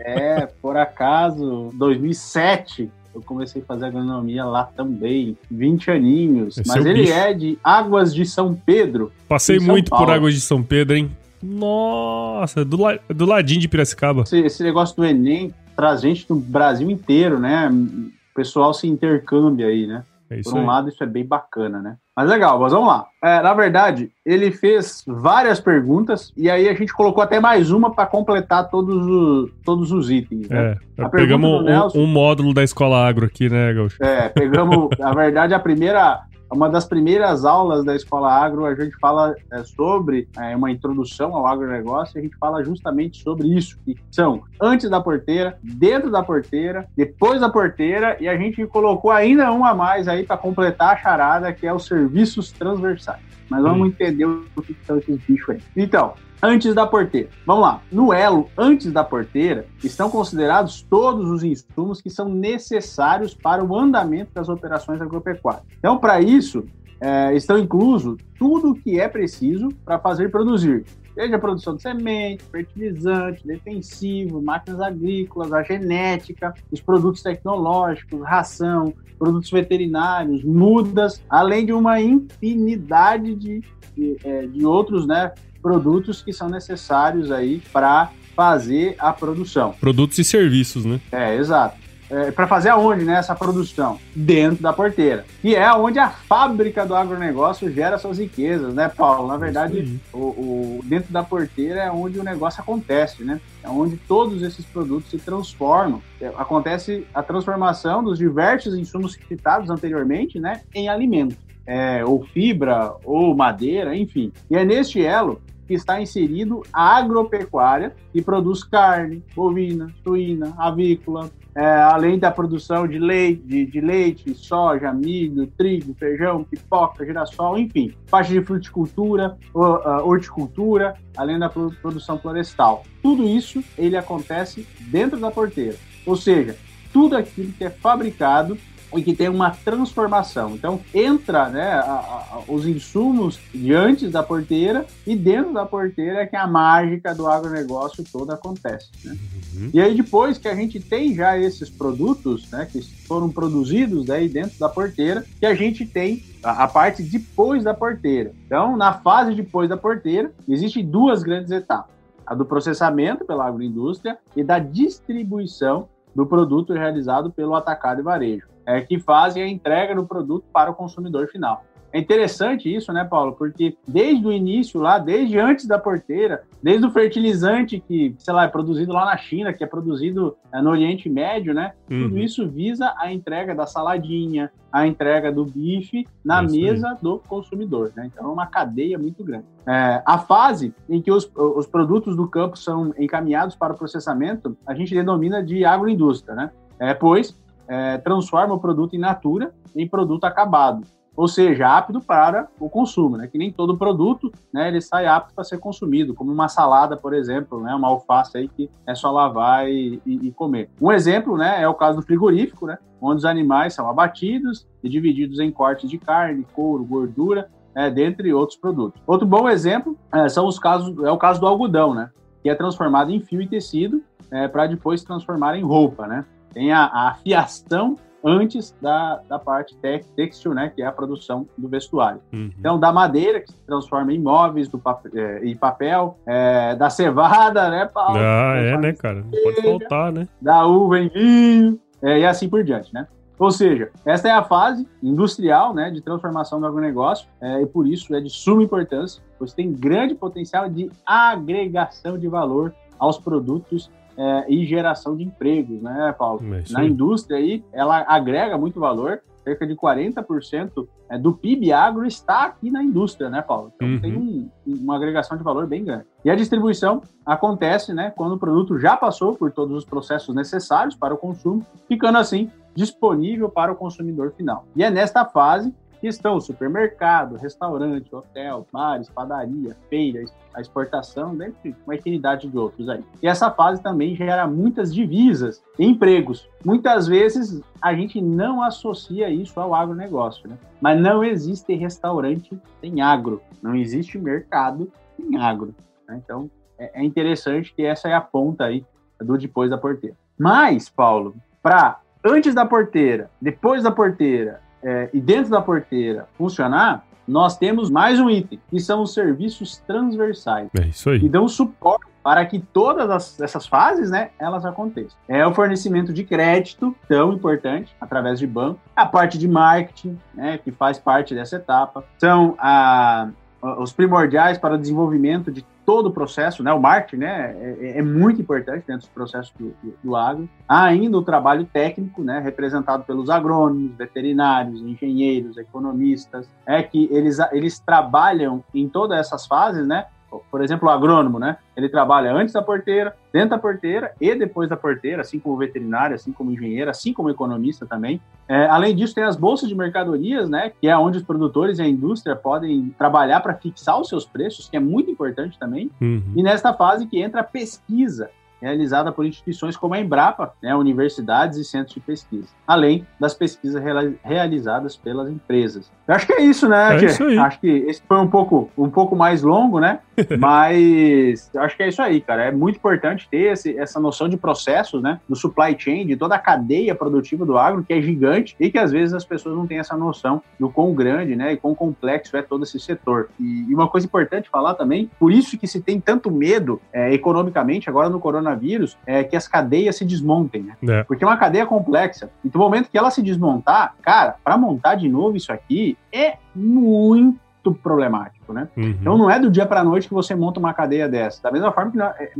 É, 0.00 0.46
por 0.60 0.76
acaso, 0.76 1.70
2007, 1.74 2.90
eu 3.14 3.22
comecei 3.22 3.62
a 3.62 3.64
fazer 3.64 3.86
agronomia 3.86 4.44
lá 4.44 4.64
também, 4.64 5.36
20 5.50 5.90
aninhos. 5.90 6.58
Esse 6.58 6.68
Mas 6.68 6.84
é 6.84 6.90
ele 6.90 7.00
bicho. 7.02 7.12
é 7.12 7.32
de 7.34 7.58
Águas 7.62 8.14
de 8.14 8.26
São 8.26 8.54
Pedro. 8.54 9.12
Passei 9.28 9.58
São 9.60 9.68
muito 9.68 9.90
por 9.90 9.98
Paulo. 9.98 10.12
Águas 10.12 10.34
de 10.34 10.40
São 10.40 10.62
Pedro, 10.62 10.96
hein? 10.96 11.10
Nossa, 11.42 12.62
é 12.62 12.64
do, 12.64 12.80
la- 12.80 12.94
é 13.08 13.14
do 13.14 13.24
ladinho 13.26 13.60
de 13.60 13.68
Piracicaba. 13.68 14.22
Esse, 14.22 14.38
esse 14.40 14.62
negócio 14.62 14.96
do 14.96 15.04
Enem 15.04 15.52
traz 15.76 16.00
gente 16.00 16.26
do 16.26 16.34
Brasil 16.36 16.90
inteiro, 16.90 17.38
né? 17.38 17.68
O 17.70 18.34
pessoal 18.34 18.72
se 18.74 18.86
intercambia 18.88 19.66
aí, 19.66 19.86
né? 19.86 20.04
É 20.30 20.40
Por 20.42 20.54
um 20.54 20.60
aí. 20.60 20.66
lado, 20.66 20.88
isso 20.88 21.02
é 21.02 21.06
bem 21.06 21.24
bacana, 21.24 21.80
né? 21.80 21.96
Mas 22.16 22.28
legal, 22.28 22.60
mas 22.60 22.72
vamos 22.72 22.86
lá. 22.86 23.06
É, 23.22 23.42
na 23.42 23.52
verdade, 23.54 24.10
ele 24.24 24.52
fez 24.52 25.02
várias 25.06 25.58
perguntas 25.58 26.32
e 26.36 26.48
aí 26.48 26.68
a 26.68 26.74
gente 26.74 26.92
colocou 26.92 27.22
até 27.24 27.40
mais 27.40 27.72
uma 27.72 27.92
para 27.92 28.06
completar 28.06 28.68
todos 28.70 29.04
os, 29.04 29.50
todos 29.64 29.90
os 29.90 30.10
itens. 30.10 30.48
Né? 30.48 30.76
É, 30.96 31.08
pegamos 31.08 31.64
Nelson- 31.64 31.98
um, 31.98 32.04
um 32.04 32.06
módulo 32.06 32.54
da 32.54 32.62
escola 32.62 33.04
agro 33.04 33.26
aqui, 33.26 33.48
né, 33.50 33.72
Gaúcho? 33.74 33.96
É, 34.00 34.28
pegamos, 34.28 34.90
na 34.96 35.12
verdade, 35.12 35.54
a 35.54 35.58
primeira, 35.58 36.20
uma 36.54 36.70
das 36.70 36.86
primeiras 36.86 37.44
aulas 37.44 37.84
da 37.84 37.94
Escola 37.94 38.32
Agro, 38.32 38.64
a 38.64 38.74
gente 38.74 38.96
fala 38.98 39.34
é, 39.50 39.64
sobre 39.64 40.28
é, 40.36 40.56
uma 40.56 40.70
introdução 40.70 41.34
ao 41.34 41.46
agronegócio, 41.46 42.16
e 42.16 42.20
a 42.20 42.22
gente 42.22 42.36
fala 42.36 42.62
justamente 42.62 43.22
sobre 43.22 43.48
isso, 43.48 43.76
que 43.84 43.96
são 44.10 44.42
antes 44.60 44.88
da 44.88 45.00
porteira, 45.00 45.58
dentro 45.62 46.10
da 46.10 46.22
porteira, 46.22 46.86
depois 46.96 47.40
da 47.40 47.48
porteira, 47.48 48.16
e 48.20 48.28
a 48.28 48.36
gente 48.36 48.64
colocou 48.66 49.10
ainda 49.10 49.52
um 49.52 49.64
a 49.64 49.74
mais 49.74 50.06
aí 50.06 50.24
para 50.24 50.36
completar 50.36 50.94
a 50.94 50.96
charada, 50.96 51.52
que 51.52 51.66
é 51.66 51.74
os 51.74 51.86
serviços 51.86 52.52
transversais. 52.52 53.20
Mas 53.50 53.62
vamos 53.62 53.88
entender 53.88 54.24
o 54.24 54.62
que 54.62 54.76
são 54.84 54.96
esses 54.96 55.18
bichos 55.26 55.50
aí. 55.50 55.60
Então, 55.76 56.14
antes 56.44 56.74
da 56.74 56.86
porteira. 56.86 57.30
Vamos 57.46 57.62
lá. 57.62 57.80
No 57.90 58.12
elo 58.12 58.50
antes 58.56 58.92
da 58.92 59.02
porteira 59.02 59.66
estão 59.82 60.10
considerados 60.10 60.82
todos 60.82 61.30
os 61.30 61.42
insumos 61.42 62.02
que 62.02 62.10
são 62.10 62.28
necessários 62.28 63.34
para 63.34 63.64
o 63.64 63.76
andamento 63.76 64.32
das 64.34 64.50
operações 64.50 65.00
agropecuárias. 65.00 65.64
Então, 65.78 65.96
para 65.96 66.20
isso, 66.20 66.64
é, 67.00 67.34
estão 67.34 67.58
inclusos 67.58 68.18
tudo 68.38 68.72
o 68.72 68.74
que 68.74 69.00
é 69.00 69.08
preciso 69.08 69.68
para 69.84 69.98
fazer 69.98 70.30
produzir. 70.30 70.84
Seja 71.14 71.36
a 71.36 71.38
produção 71.38 71.76
de 71.76 71.82
semente, 71.82 72.42
fertilizante, 72.50 73.46
defensivo, 73.46 74.42
máquinas 74.42 74.80
agrícolas, 74.80 75.52
a 75.52 75.62
genética, 75.62 76.52
os 76.72 76.80
produtos 76.80 77.22
tecnológicos, 77.22 78.20
ração, 78.22 78.92
produtos 79.16 79.50
veterinários, 79.50 80.42
mudas, 80.42 81.22
além 81.30 81.64
de 81.64 81.72
uma 81.72 82.00
infinidade 82.00 83.34
de, 83.36 83.62
de, 83.96 84.16
é, 84.24 84.46
de 84.46 84.66
outros 84.66 85.06
né, 85.06 85.32
produtos 85.62 86.20
que 86.20 86.32
são 86.32 86.48
necessários 86.48 87.30
aí 87.30 87.62
para 87.72 88.10
fazer 88.34 88.96
a 88.98 89.12
produção. 89.12 89.72
Produtos 89.80 90.18
e 90.18 90.24
serviços, 90.24 90.84
né? 90.84 91.00
É, 91.12 91.36
exato 91.36 91.83
é, 92.10 92.30
para 92.30 92.46
fazer 92.46 92.70
aonde 92.70 93.04
né, 93.04 93.14
essa 93.18 93.34
produção? 93.34 93.98
Dentro 94.14 94.62
da 94.62 94.72
porteira. 94.72 95.24
E 95.42 95.54
é 95.54 95.72
onde 95.72 95.98
a 95.98 96.08
fábrica 96.08 96.84
do 96.84 96.94
agronegócio 96.94 97.72
gera 97.72 97.98
suas 97.98 98.18
riquezas, 98.18 98.74
né, 98.74 98.88
Paulo? 98.88 99.28
Na 99.28 99.36
verdade, 99.36 100.00
o, 100.12 100.18
o, 100.18 100.80
dentro 100.84 101.12
da 101.12 101.22
porteira 101.22 101.82
é 101.82 101.90
onde 101.90 102.18
o 102.18 102.24
negócio 102.24 102.60
acontece, 102.60 103.24
né? 103.24 103.40
É 103.62 103.68
onde 103.68 103.96
todos 103.96 104.42
esses 104.42 104.64
produtos 104.64 105.10
se 105.10 105.18
transformam. 105.18 106.02
É, 106.20 106.28
acontece 106.36 107.06
a 107.14 107.22
transformação 107.22 108.02
dos 108.02 108.18
diversos 108.18 108.74
insumos 108.74 109.18
citados 109.28 109.70
anteriormente 109.70 110.38
né, 110.38 110.60
em 110.74 110.88
alimentos. 110.88 111.36
É, 111.66 112.04
ou 112.04 112.22
fibra, 112.26 112.94
ou 113.04 113.34
madeira, 113.34 113.96
enfim. 113.96 114.30
E 114.50 114.56
é 114.56 114.64
neste 114.66 115.02
elo 115.02 115.40
que 115.66 115.74
está 115.74 116.00
inserido 116.00 116.62
a 116.72 116.96
agropecuária, 116.96 117.94
que 118.12 118.22
produz 118.22 118.62
carne, 118.62 119.22
bovina, 119.34 119.90
suína, 120.02 120.52
avícola, 120.58 121.30
é, 121.54 121.64
além 121.64 122.18
da 122.18 122.30
produção 122.30 122.86
de 122.86 122.98
leite, 122.98 123.42
de, 123.42 123.66
de, 123.66 123.80
leite, 123.80 124.34
soja, 124.34 124.92
milho, 124.92 125.46
trigo, 125.46 125.94
feijão, 125.94 126.42
pipoca, 126.42 127.04
girassol, 127.04 127.58
enfim, 127.58 127.94
parte 128.10 128.32
de 128.32 128.42
fruticultura, 128.42 129.36
horticultura, 129.52 130.94
além 131.16 131.38
da 131.38 131.48
produção 131.48 132.18
florestal. 132.18 132.84
Tudo 133.00 133.24
isso 133.24 133.62
ele 133.78 133.96
acontece 133.96 134.66
dentro 134.90 135.18
da 135.18 135.30
porteira, 135.30 135.76
ou 136.04 136.16
seja, 136.16 136.56
tudo 136.92 137.16
aquilo 137.16 137.52
que 137.52 137.64
é 137.64 137.70
fabricado 137.70 138.58
e 138.96 139.02
que 139.02 139.14
tem 139.14 139.28
uma 139.28 139.50
transformação. 139.50 140.54
Então, 140.54 140.80
entra 140.92 141.48
né, 141.48 141.72
a, 141.72 141.82
a, 141.82 142.42
os 142.48 142.66
insumos 142.66 143.38
de 143.52 143.72
antes 143.72 144.10
da 144.10 144.22
porteira 144.22 144.86
e 145.06 145.16
dentro 145.16 145.52
da 145.52 145.66
porteira 145.66 146.20
é 146.20 146.26
que 146.26 146.36
a 146.36 146.46
mágica 146.46 147.14
do 147.14 147.26
agronegócio 147.26 148.04
toda 148.10 148.34
acontece. 148.34 148.88
Né? 149.04 149.16
Uhum. 149.54 149.70
E 149.72 149.80
aí, 149.80 149.94
depois 149.94 150.38
que 150.38 150.48
a 150.48 150.54
gente 150.54 150.80
tem 150.80 151.14
já 151.14 151.38
esses 151.38 151.68
produtos 151.68 152.50
né, 152.50 152.66
que 152.70 152.82
foram 153.06 153.30
produzidos 153.30 154.08
aí 154.10 154.28
dentro 154.28 154.58
da 154.58 154.68
porteira, 154.68 155.24
que 155.38 155.46
a 155.46 155.54
gente 155.54 155.84
tem 155.84 156.24
a, 156.42 156.64
a 156.64 156.68
parte 156.68 157.02
depois 157.02 157.64
da 157.64 157.74
porteira. 157.74 158.32
Então, 158.46 158.76
na 158.76 158.94
fase 158.94 159.34
depois 159.34 159.68
da 159.68 159.76
porteira, 159.76 160.32
existem 160.48 160.84
duas 160.84 161.22
grandes 161.22 161.50
etapas. 161.50 161.94
A 162.26 162.34
do 162.34 162.46
processamento 162.46 163.24
pela 163.24 163.46
agroindústria 163.46 164.16
e 164.34 164.42
da 164.42 164.58
distribuição 164.58 165.88
do 166.14 166.24
produto 166.24 166.72
realizado 166.72 167.30
pelo 167.30 167.54
atacado 167.54 168.00
e 168.00 168.02
varejo 168.02 168.53
é, 168.66 168.80
que 168.80 168.98
fazem 168.98 169.42
a 169.42 169.48
entrega 169.48 169.94
do 169.94 170.06
produto 170.06 170.44
para 170.52 170.70
o 170.70 170.74
consumidor 170.74 171.28
final. 171.28 171.64
É 171.94 171.98
interessante 172.00 172.74
isso, 172.74 172.92
né, 172.92 173.04
Paulo? 173.04 173.34
Porque 173.34 173.76
desde 173.86 174.26
o 174.26 174.32
início 174.32 174.80
lá, 174.80 174.98
desde 174.98 175.38
antes 175.38 175.64
da 175.64 175.78
porteira, 175.78 176.42
desde 176.60 176.84
o 176.84 176.90
fertilizante 176.90 177.78
que, 177.78 178.16
sei 178.18 178.34
lá, 178.34 178.42
é 178.42 178.48
produzido 178.48 178.92
lá 178.92 179.04
na 179.04 179.16
China, 179.16 179.52
que 179.52 179.62
é 179.62 179.66
produzido 179.66 180.36
é, 180.52 180.60
no 180.60 180.70
Oriente 180.70 181.08
Médio, 181.08 181.54
né? 181.54 181.72
Uhum. 181.88 182.02
Tudo 182.02 182.18
isso 182.18 182.48
visa 182.48 182.92
a 182.98 183.12
entrega 183.12 183.54
da 183.54 183.64
saladinha, 183.64 184.50
a 184.72 184.84
entrega 184.88 185.30
do 185.30 185.44
bife 185.44 186.04
na 186.24 186.42
mesa 186.42 186.98
do 187.00 187.20
consumidor, 187.20 187.92
né? 187.94 188.10
Então 188.12 188.28
é 188.28 188.32
uma 188.32 188.48
cadeia 188.48 188.98
muito 188.98 189.22
grande. 189.22 189.44
É, 189.64 190.02
a 190.04 190.18
fase 190.18 190.74
em 190.88 191.00
que 191.00 191.12
os, 191.12 191.30
os 191.36 191.68
produtos 191.68 192.16
do 192.16 192.26
campo 192.26 192.58
são 192.58 192.92
encaminhados 192.98 193.54
para 193.54 193.72
o 193.72 193.78
processamento, 193.78 194.56
a 194.66 194.74
gente 194.74 194.92
denomina 194.92 195.40
de 195.44 195.64
agroindústria, 195.64 196.34
né? 196.34 196.50
É, 196.76 196.92
pois 196.92 197.38
é, 197.68 197.98
transforma 197.98 198.54
o 198.54 198.60
produto 198.60 198.94
in 198.94 198.98
natura 198.98 199.52
em 199.74 199.88
produto 199.88 200.24
acabado, 200.24 200.86
ou 201.16 201.28
seja, 201.28 201.68
apto 201.68 202.00
para 202.00 202.48
o 202.58 202.68
consumo, 202.68 203.16
né? 203.16 203.28
Que 203.28 203.38
nem 203.38 203.52
todo 203.52 203.76
produto, 203.76 204.32
né, 204.52 204.68
ele 204.68 204.80
sai 204.80 205.06
apto 205.06 205.32
para 205.34 205.44
ser 205.44 205.58
consumido, 205.58 206.14
como 206.14 206.32
uma 206.32 206.48
salada, 206.48 206.96
por 206.96 207.14
exemplo, 207.14 207.60
né, 207.60 207.74
uma 207.74 207.88
alface 207.88 208.36
aí 208.36 208.48
que 208.48 208.68
é 208.86 208.94
só 208.94 209.12
lavar 209.12 209.68
e, 209.68 210.00
e, 210.04 210.28
e, 210.28 210.32
comer. 210.32 210.70
Um 210.80 210.90
exemplo, 210.90 211.36
né, 211.36 211.62
é 211.62 211.68
o 211.68 211.74
caso 211.74 212.00
do 212.00 212.06
frigorífico, 212.06 212.66
né, 212.66 212.78
onde 213.00 213.18
os 213.18 213.24
animais 213.24 213.74
são 213.74 213.88
abatidos 213.88 214.66
e 214.82 214.88
divididos 214.88 215.38
em 215.38 215.52
cortes 215.52 215.88
de 215.88 215.98
carne, 215.98 216.46
couro, 216.52 216.84
gordura, 216.84 217.48
é, 217.76 217.90
dentre 217.90 218.32
outros 218.32 218.58
produtos. 218.58 219.00
Outro 219.06 219.26
bom 219.26 219.48
exemplo 219.48 219.96
é, 220.12 220.28
são 220.28 220.46
os 220.46 220.58
casos, 220.58 220.96
é 221.04 221.10
o 221.10 221.18
caso 221.18 221.40
do 221.40 221.46
algodão, 221.46 221.94
né, 221.94 222.10
que 222.42 222.50
é 222.50 222.54
transformado 222.54 223.10
em 223.12 223.20
fio 223.20 223.40
e 223.40 223.46
tecido 223.46 224.02
é, 224.32 224.48
para 224.48 224.66
depois 224.66 225.00
se 225.00 225.06
transformar 225.06 225.56
em 225.56 225.62
roupa, 225.62 226.08
né. 226.08 226.24
Tem 226.54 226.72
a, 226.72 226.84
a 226.84 227.14
fiação 227.22 227.96
antes 228.24 228.74
da, 228.80 229.20
da 229.28 229.38
parte 229.38 229.76
textil, 230.16 230.54
né, 230.54 230.72
que 230.74 230.80
é 230.80 230.86
a 230.86 230.92
produção 230.92 231.46
do 231.58 231.68
vestuário. 231.68 232.22
Uhum. 232.32 232.50
Então, 232.58 232.80
da 232.80 232.90
madeira, 232.90 233.40
que 233.40 233.52
se 233.52 233.60
transforma 233.66 234.14
em 234.14 234.18
móveis 234.18 234.66
do 234.66 234.78
papel, 234.78 235.12
é, 235.14 235.44
em 235.44 235.54
papel, 235.54 236.16
é, 236.24 236.74
da 236.74 236.88
cevada, 236.88 237.68
né, 237.68 237.84
Paulo? 237.92 238.18
Ah, 238.18 238.54
é, 238.56 238.78
né, 238.78 238.92
cara? 238.94 239.16
Não 239.16 239.42
pode 239.42 239.62
faltar, 239.62 240.12
né? 240.12 240.26
Da 240.40 240.66
uva 240.66 240.98
em 240.98 241.08
vinho, 241.08 241.78
é, 242.00 242.20
e 242.20 242.24
assim 242.24 242.48
por 242.48 242.64
diante, 242.64 242.94
né? 242.94 243.06
Ou 243.38 243.50
seja, 243.50 243.90
essa 244.06 244.28
é 244.28 244.30
a 244.30 244.44
fase 244.44 244.88
industrial 245.02 245.74
né, 245.74 245.90
de 245.90 246.00
transformação 246.00 246.60
do 246.60 246.66
agronegócio 246.66 247.28
é, 247.40 247.62
e 247.62 247.66
por 247.66 247.86
isso 247.86 248.14
é 248.14 248.20
de 248.20 248.30
suma 248.30 248.62
importância, 248.62 249.22
pois 249.38 249.52
tem 249.52 249.72
grande 249.72 250.14
potencial 250.14 250.68
de 250.68 250.88
agregação 251.04 252.16
de 252.16 252.28
valor 252.28 252.72
aos 252.98 253.18
produtos 253.18 253.90
é, 254.16 254.44
e 254.48 254.64
geração 254.66 255.16
de 255.16 255.24
empregos, 255.24 255.80
né, 255.82 256.14
Paulo? 256.16 256.40
É 256.54 256.62
Na 256.70 256.84
indústria 256.84 257.38
aí, 257.38 257.64
ela 257.72 258.04
agrega 258.08 258.56
muito 258.56 258.78
valor, 258.80 259.20
cerca 259.42 259.66
de 259.66 259.74
40% 259.76 260.88
é, 261.10 261.18
do 261.18 261.34
PIB 261.34 261.70
agro 261.72 262.06
está 262.06 262.44
aqui 262.44 262.70
na 262.70 262.82
indústria, 262.82 263.28
né, 263.28 263.42
Paulo? 263.42 263.72
Então 263.76 263.88
uhum. 263.88 264.00
tem 264.00 264.16
um, 264.16 264.48
uma 264.66 264.96
agregação 264.96 265.36
de 265.36 265.44
valor 265.44 265.66
bem 265.66 265.84
grande. 265.84 266.06
E 266.24 266.30
a 266.30 266.34
distribuição 266.34 267.02
acontece, 267.24 267.92
né, 267.92 268.12
quando 268.16 268.32
o 268.32 268.38
produto 268.38 268.78
já 268.78 268.96
passou 268.96 269.34
por 269.34 269.52
todos 269.52 269.76
os 269.76 269.84
processos 269.84 270.34
necessários 270.34 270.94
para 270.94 271.12
o 271.12 271.18
consumo, 271.18 271.64
ficando 271.86 272.18
assim 272.18 272.50
disponível 272.74 273.48
para 273.48 273.70
o 273.70 273.76
consumidor 273.76 274.32
final. 274.32 274.64
E 274.74 274.82
é 274.82 274.90
nesta 274.90 275.24
fase 275.24 275.72
que 276.04 276.08
estão 276.08 276.38
supermercado, 276.38 277.36
restaurante, 277.36 278.14
hotel, 278.14 278.66
bares, 278.70 279.08
padaria, 279.08 279.74
feiras, 279.88 280.30
a 280.52 280.60
exportação, 280.60 281.34
dentre 281.34 281.74
uma 281.86 281.94
infinidade 281.94 282.46
de 282.46 282.58
outros 282.58 282.90
aí. 282.90 283.02
E 283.22 283.26
essa 283.26 283.50
fase 283.50 283.82
também 283.82 284.14
gera 284.14 284.46
muitas 284.46 284.94
divisas 284.94 285.64
e 285.78 285.86
empregos. 285.86 286.46
Muitas 286.62 287.06
vezes 287.06 287.62
a 287.80 287.94
gente 287.94 288.20
não 288.20 288.62
associa 288.62 289.30
isso 289.30 289.58
ao 289.58 289.74
agronegócio, 289.74 290.46
né? 290.46 290.58
Mas 290.78 291.00
não 291.00 291.24
existe 291.24 291.74
restaurante 291.74 292.60
sem 292.82 293.00
agro, 293.00 293.40
não 293.62 293.74
existe 293.74 294.18
mercado 294.18 294.92
sem 295.16 295.38
agro. 295.38 295.74
Né? 296.06 296.20
Então 296.22 296.50
é, 296.78 297.00
é 297.00 297.02
interessante 297.02 297.72
que 297.74 297.82
essa 297.82 298.10
é 298.10 298.12
a 298.12 298.20
ponta 298.20 298.66
aí 298.66 298.84
do 299.18 299.38
depois 299.38 299.70
da 299.70 299.78
porteira. 299.78 300.14
Mas, 300.38 300.86
Paulo, 300.86 301.34
para 301.62 301.98
antes 302.22 302.54
da 302.54 302.66
porteira, 302.66 303.30
depois 303.40 303.82
da 303.82 303.90
porteira 303.90 304.60
é, 304.84 305.08
e 305.12 305.20
dentro 305.20 305.50
da 305.50 305.62
porteira 305.62 306.28
funcionar, 306.36 307.04
nós 307.26 307.56
temos 307.56 307.90
mais 307.90 308.20
um 308.20 308.28
item, 308.28 308.60
que 308.70 308.78
são 308.78 309.02
os 309.02 309.14
serviços 309.14 309.78
transversais. 309.78 310.68
É 310.78 310.86
isso 310.86 311.08
aí. 311.08 311.18
Que 311.18 311.28
dão 311.28 311.48
suporte 311.48 312.04
para 312.22 312.44
que 312.46 312.58
todas 312.58 313.10
as, 313.10 313.40
essas 313.40 313.66
fases, 313.66 314.10
né, 314.10 314.30
elas 314.38 314.64
aconteçam. 314.64 315.16
É 315.28 315.46
o 315.46 315.52
fornecimento 315.52 316.12
de 316.12 316.24
crédito, 316.24 316.94
tão 317.08 317.32
importante, 317.32 317.94
através 318.00 318.38
de 318.38 318.46
banco. 318.46 318.80
A 318.96 319.04
parte 319.04 319.36
de 319.36 319.46
marketing, 319.48 320.18
né, 320.34 320.58
que 320.58 320.70
faz 320.70 320.98
parte 320.98 321.34
dessa 321.34 321.56
etapa. 321.56 322.04
São 322.18 322.54
a, 322.58 323.28
os 323.78 323.92
primordiais 323.92 324.58
para 324.58 324.74
o 324.74 324.78
desenvolvimento 324.78 325.50
de 325.50 325.64
todo 325.86 326.06
o 326.06 326.12
processo, 326.12 326.62
né? 326.62 326.72
O 326.72 326.80
marketing, 326.80 327.22
né? 327.22 327.56
É, 327.80 327.98
é 327.98 328.02
muito 328.02 328.40
importante 328.40 328.84
dentro 328.86 329.06
do 329.06 329.10
processo 329.12 329.52
do, 329.58 329.74
do, 329.82 329.94
do, 330.02 330.16
agro. 330.16 330.48
Há 330.68 330.84
ainda 330.84 331.16
o 331.16 331.22
trabalho 331.22 331.64
técnico, 331.64 332.22
né? 332.22 332.40
Representado 332.40 333.04
pelos 333.04 333.30
agrônomos, 333.30 333.92
veterinários, 333.96 334.80
engenheiros, 334.82 335.56
economistas, 335.56 336.48
é 336.66 336.82
que 336.82 337.08
eles, 337.10 337.38
eles 337.52 337.78
trabalham 337.78 338.62
em 338.74 338.88
todas 338.88 339.18
essas 339.18 339.46
fases, 339.46 339.86
né? 339.86 340.06
Por 340.50 340.62
exemplo, 340.62 340.88
o 340.88 340.90
agrônomo, 340.90 341.38
né? 341.38 341.56
Ele 341.76 341.88
trabalha 341.88 342.32
antes 342.32 342.54
da 342.54 342.62
porteira, 342.62 343.14
dentro 343.32 343.50
da 343.50 343.58
porteira 343.58 344.12
e 344.20 344.34
depois 344.34 344.68
da 344.68 344.76
porteira, 344.76 345.22
assim 345.22 345.38
como 345.38 345.56
veterinário, 345.56 346.14
assim 346.14 346.32
como 346.32 346.50
engenheiro, 346.50 346.90
assim 346.90 347.12
como 347.12 347.30
economista 347.30 347.86
também. 347.86 348.20
É, 348.48 348.66
além 348.66 348.94
disso, 348.94 349.14
tem 349.14 349.24
as 349.24 349.36
bolsas 349.36 349.68
de 349.68 349.74
mercadorias, 349.74 350.48
né? 350.48 350.72
Que 350.80 350.88
é 350.88 350.96
onde 350.96 351.18
os 351.18 351.24
produtores 351.24 351.78
e 351.78 351.82
a 351.82 351.88
indústria 351.88 352.36
podem 352.36 352.94
trabalhar 352.98 353.40
para 353.40 353.54
fixar 353.54 354.00
os 354.00 354.08
seus 354.08 354.24
preços, 354.24 354.68
que 354.68 354.76
é 354.76 354.80
muito 354.80 355.10
importante 355.10 355.58
também. 355.58 355.90
Uhum. 356.00 356.22
E 356.36 356.42
nesta 356.42 356.72
fase 356.72 357.06
que 357.06 357.20
entra 357.20 357.40
a 357.40 357.44
pesquisa 357.44 358.30
realizada 358.64 359.12
por 359.12 359.26
instituições 359.26 359.76
como 359.76 359.94
a 359.94 360.00
Embrapa, 360.00 360.54
né, 360.62 360.74
universidades 360.74 361.58
e 361.58 361.64
centros 361.64 361.94
de 361.94 362.00
pesquisa, 362.00 362.48
além 362.66 363.06
das 363.20 363.34
pesquisas 363.34 363.82
realizadas 364.22 364.96
pelas 364.96 365.28
empresas. 365.28 365.90
Eu 366.08 366.14
acho 366.14 366.26
que 366.26 366.32
é 366.32 366.42
isso, 366.42 366.66
né? 366.66 366.96
É 366.96 367.04
isso 367.04 367.24
aí. 367.24 367.38
Acho 367.38 367.60
que 367.60 367.68
esse 367.68 368.02
foi 368.08 368.18
um 368.18 368.26
pouco, 368.26 368.70
um 368.76 368.88
pouco 368.88 369.14
mais 369.14 369.42
longo, 369.42 369.78
né? 369.78 370.00
Mas 370.38 371.50
eu 371.52 371.62
acho 371.62 371.76
que 371.76 371.82
é 371.82 371.88
isso 371.88 372.02
aí, 372.02 372.20
cara. 372.20 372.44
É 372.44 372.52
muito 372.52 372.76
importante 372.76 373.28
ter 373.28 373.52
esse, 373.52 373.76
essa 373.78 374.00
noção 374.00 374.28
de 374.28 374.36
processos, 374.36 375.02
né? 375.02 375.20
Do 375.28 375.36
supply 375.36 375.76
chain, 375.78 376.06
de 376.06 376.16
toda 376.16 376.34
a 376.34 376.38
cadeia 376.38 376.94
produtiva 376.94 377.44
do 377.44 377.58
agro, 377.58 377.84
que 377.84 377.92
é 377.92 378.00
gigante 378.00 378.56
e 378.58 378.70
que 378.70 378.78
às 378.78 378.92
vezes 378.92 379.14
as 379.14 379.24
pessoas 379.24 379.56
não 379.56 379.66
têm 379.66 379.78
essa 379.78 379.96
noção 379.96 380.42
do 380.58 380.68
quão 380.68 380.94
grande, 380.94 381.36
né? 381.36 381.52
E 381.52 381.56
quão 381.56 381.74
complexo 381.74 382.36
é 382.36 382.42
todo 382.42 382.64
esse 382.64 382.78
setor. 382.78 383.28
E, 383.38 383.66
e 383.68 383.74
uma 383.74 383.88
coisa 383.88 384.06
importante 384.06 384.48
falar 384.48 384.74
também, 384.74 385.10
por 385.18 385.32
isso 385.32 385.58
que 385.58 385.66
se 385.66 385.80
tem 385.80 386.00
tanto 386.00 386.30
medo 386.30 386.80
é, 386.92 387.12
economicamente 387.12 387.88
agora 387.88 388.08
no 388.08 388.20
coronavírus, 388.20 388.96
é 389.06 389.24
que 389.24 389.36
as 389.36 389.48
cadeias 389.48 389.96
se 389.96 390.04
desmontem, 390.04 390.62
né? 390.62 390.76
É. 390.88 391.04
Porque 391.04 391.24
é 391.24 391.26
uma 391.26 391.36
cadeia 391.36 391.66
complexa. 391.66 392.30
E 392.44 392.50
no 392.52 392.60
momento 392.60 392.90
que 392.90 392.98
ela 392.98 393.10
se 393.10 393.22
desmontar, 393.22 393.94
cara, 394.02 394.36
para 394.42 394.56
montar 394.56 394.94
de 394.94 395.08
novo 395.08 395.36
isso 395.36 395.52
aqui 395.52 395.96
é 396.12 396.36
muito 396.54 397.74
problemático, 397.82 398.43
né? 398.52 398.68
Uhum. 398.76 398.90
Então 399.00 399.18
não 399.18 399.30
é 399.30 399.38
do 399.38 399.50
dia 399.50 399.66
para 399.66 399.80
a 399.80 399.84
noite 399.84 400.08
que 400.08 400.14
você 400.14 400.34
monta 400.34 400.60
uma 400.60 400.74
cadeia 400.74 401.08
dessa. 401.08 401.42
Da 401.42 401.50
mesma 401.50 401.72
forma 401.72 401.90
que 401.90 401.96
não 401.96 402.06
é, 402.06 402.32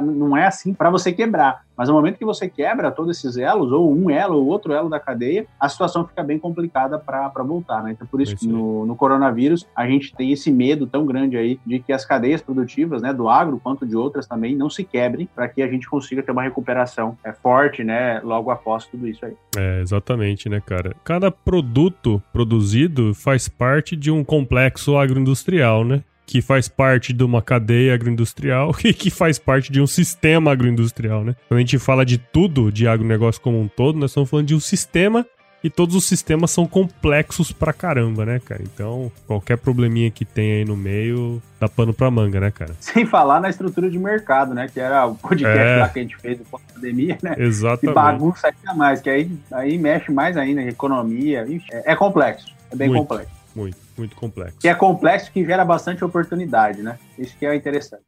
não 0.00 0.36
é 0.36 0.46
assim 0.46 0.72
para 0.72 0.90
você 0.90 1.12
quebrar. 1.12 1.62
Mas 1.76 1.88
no 1.88 1.94
momento 1.94 2.18
que 2.18 2.24
você 2.24 2.48
quebra 2.48 2.90
todos 2.90 3.16
esses 3.16 3.36
elos, 3.36 3.72
ou 3.72 3.92
um 3.92 4.08
elo 4.08 4.36
ou 4.36 4.46
outro 4.46 4.72
elo 4.72 4.88
da 4.88 5.00
cadeia, 5.00 5.46
a 5.58 5.68
situação 5.68 6.06
fica 6.06 6.22
bem 6.22 6.38
complicada 6.38 6.98
para 6.98 7.42
voltar, 7.42 7.82
né? 7.82 7.92
Então 7.92 8.06
por 8.06 8.20
isso 8.20 8.36
que 8.36 8.46
no, 8.46 8.86
no, 8.86 8.94
coronavírus 8.94 9.66
a 9.74 9.86
gente 9.86 10.14
tem 10.14 10.32
esse 10.32 10.50
medo 10.50 10.86
tão 10.86 11.04
grande 11.04 11.36
aí 11.36 11.58
de 11.66 11.80
que 11.80 11.92
as 11.92 12.06
cadeias 12.06 12.40
produtivas, 12.40 13.02
né, 13.02 13.12
do 13.12 13.28
agro 13.28 13.60
quanto 13.62 13.84
de 13.84 13.96
outras 13.96 14.26
também, 14.26 14.54
não 14.54 14.70
se 14.70 14.84
quebrem 14.84 15.28
para 15.34 15.48
que 15.48 15.62
a 15.62 15.68
gente 15.68 15.88
consiga 15.88 16.22
ter 16.22 16.30
uma 16.30 16.42
recuperação 16.42 17.18
é, 17.24 17.32
forte, 17.32 17.82
né, 17.82 18.20
logo 18.20 18.50
após 18.50 18.86
tudo 18.86 19.08
isso 19.08 19.24
aí. 19.26 19.34
É, 19.56 19.80
exatamente, 19.80 20.48
né, 20.48 20.62
cara? 20.64 20.94
Cada 21.02 21.30
produto 21.30 22.22
produzido 22.32 23.14
faz 23.14 23.48
parte 23.48 23.96
de 23.96 24.10
um 24.10 24.22
complexo 24.22 24.96
agroindustrial, 24.96 25.43
né? 25.84 26.02
que 26.26 26.40
faz 26.40 26.68
parte 26.68 27.12
de 27.12 27.22
uma 27.22 27.42
cadeia 27.42 27.94
agroindustrial 27.94 28.74
e 28.84 28.92
que 28.92 29.10
faz 29.10 29.38
parte 29.38 29.70
de 29.70 29.80
um 29.80 29.86
sistema 29.86 30.52
agroindustrial, 30.52 31.24
né? 31.24 31.36
Quando 31.48 31.58
a 31.58 31.60
gente 31.60 31.78
fala 31.78 32.04
de 32.04 32.18
tudo, 32.18 32.72
de 32.72 32.88
agronegócio 32.88 33.40
como 33.40 33.60
um 33.60 33.68
todo, 33.68 33.98
nós 33.98 34.10
estamos 34.10 34.30
falando 34.30 34.46
de 34.46 34.54
um 34.54 34.60
sistema 34.60 35.26
e 35.62 35.70
todos 35.70 35.94
os 35.94 36.04
sistemas 36.04 36.50
são 36.50 36.66
complexos 36.66 37.50
pra 37.50 37.72
caramba, 37.72 38.26
né, 38.26 38.38
cara? 38.38 38.62
Então, 38.62 39.10
qualquer 39.26 39.56
probleminha 39.56 40.10
que 40.10 40.22
tem 40.22 40.52
aí 40.52 40.64
no 40.64 40.76
meio, 40.76 41.40
dá 41.58 41.66
pano 41.66 41.94
pra 41.94 42.10
manga, 42.10 42.38
né, 42.38 42.50
cara? 42.50 42.74
Sem 42.78 43.06
falar 43.06 43.40
na 43.40 43.48
estrutura 43.48 43.88
de 43.88 43.98
mercado, 43.98 44.52
né? 44.52 44.68
Que 44.70 44.78
era 44.78 45.06
o 45.06 45.14
podcast 45.14 45.58
é. 45.58 45.76
lá 45.78 45.88
que 45.88 45.98
a 46.00 46.02
gente 46.02 46.16
fez 46.18 46.36
do 46.38 46.44
pandemia, 46.44 47.16
né? 47.22 47.34
Exatamente. 47.38 47.86
Que 47.86 47.92
bagunça 47.92 48.48
ainda 48.48 48.74
mais, 48.74 49.00
que 49.00 49.08
aí, 49.08 49.30
aí 49.50 49.78
mexe 49.78 50.12
mais 50.12 50.36
ainda 50.36 50.60
em 50.60 50.68
economia. 50.68 51.46
É, 51.72 51.92
é 51.92 51.96
complexo, 51.96 52.54
é 52.70 52.76
bem 52.76 52.88
muito, 52.88 53.00
complexo. 53.00 53.32
Muito 53.56 53.83
muito 53.96 54.16
complexo. 54.16 54.58
Que 54.58 54.68
é 54.68 54.74
complexo 54.74 55.30
que 55.32 55.44
gera 55.44 55.64
bastante 55.64 56.04
oportunidade, 56.04 56.82
né? 56.82 56.98
Isso 57.18 57.36
que 57.38 57.46
é 57.46 57.54
interessante. 57.54 58.02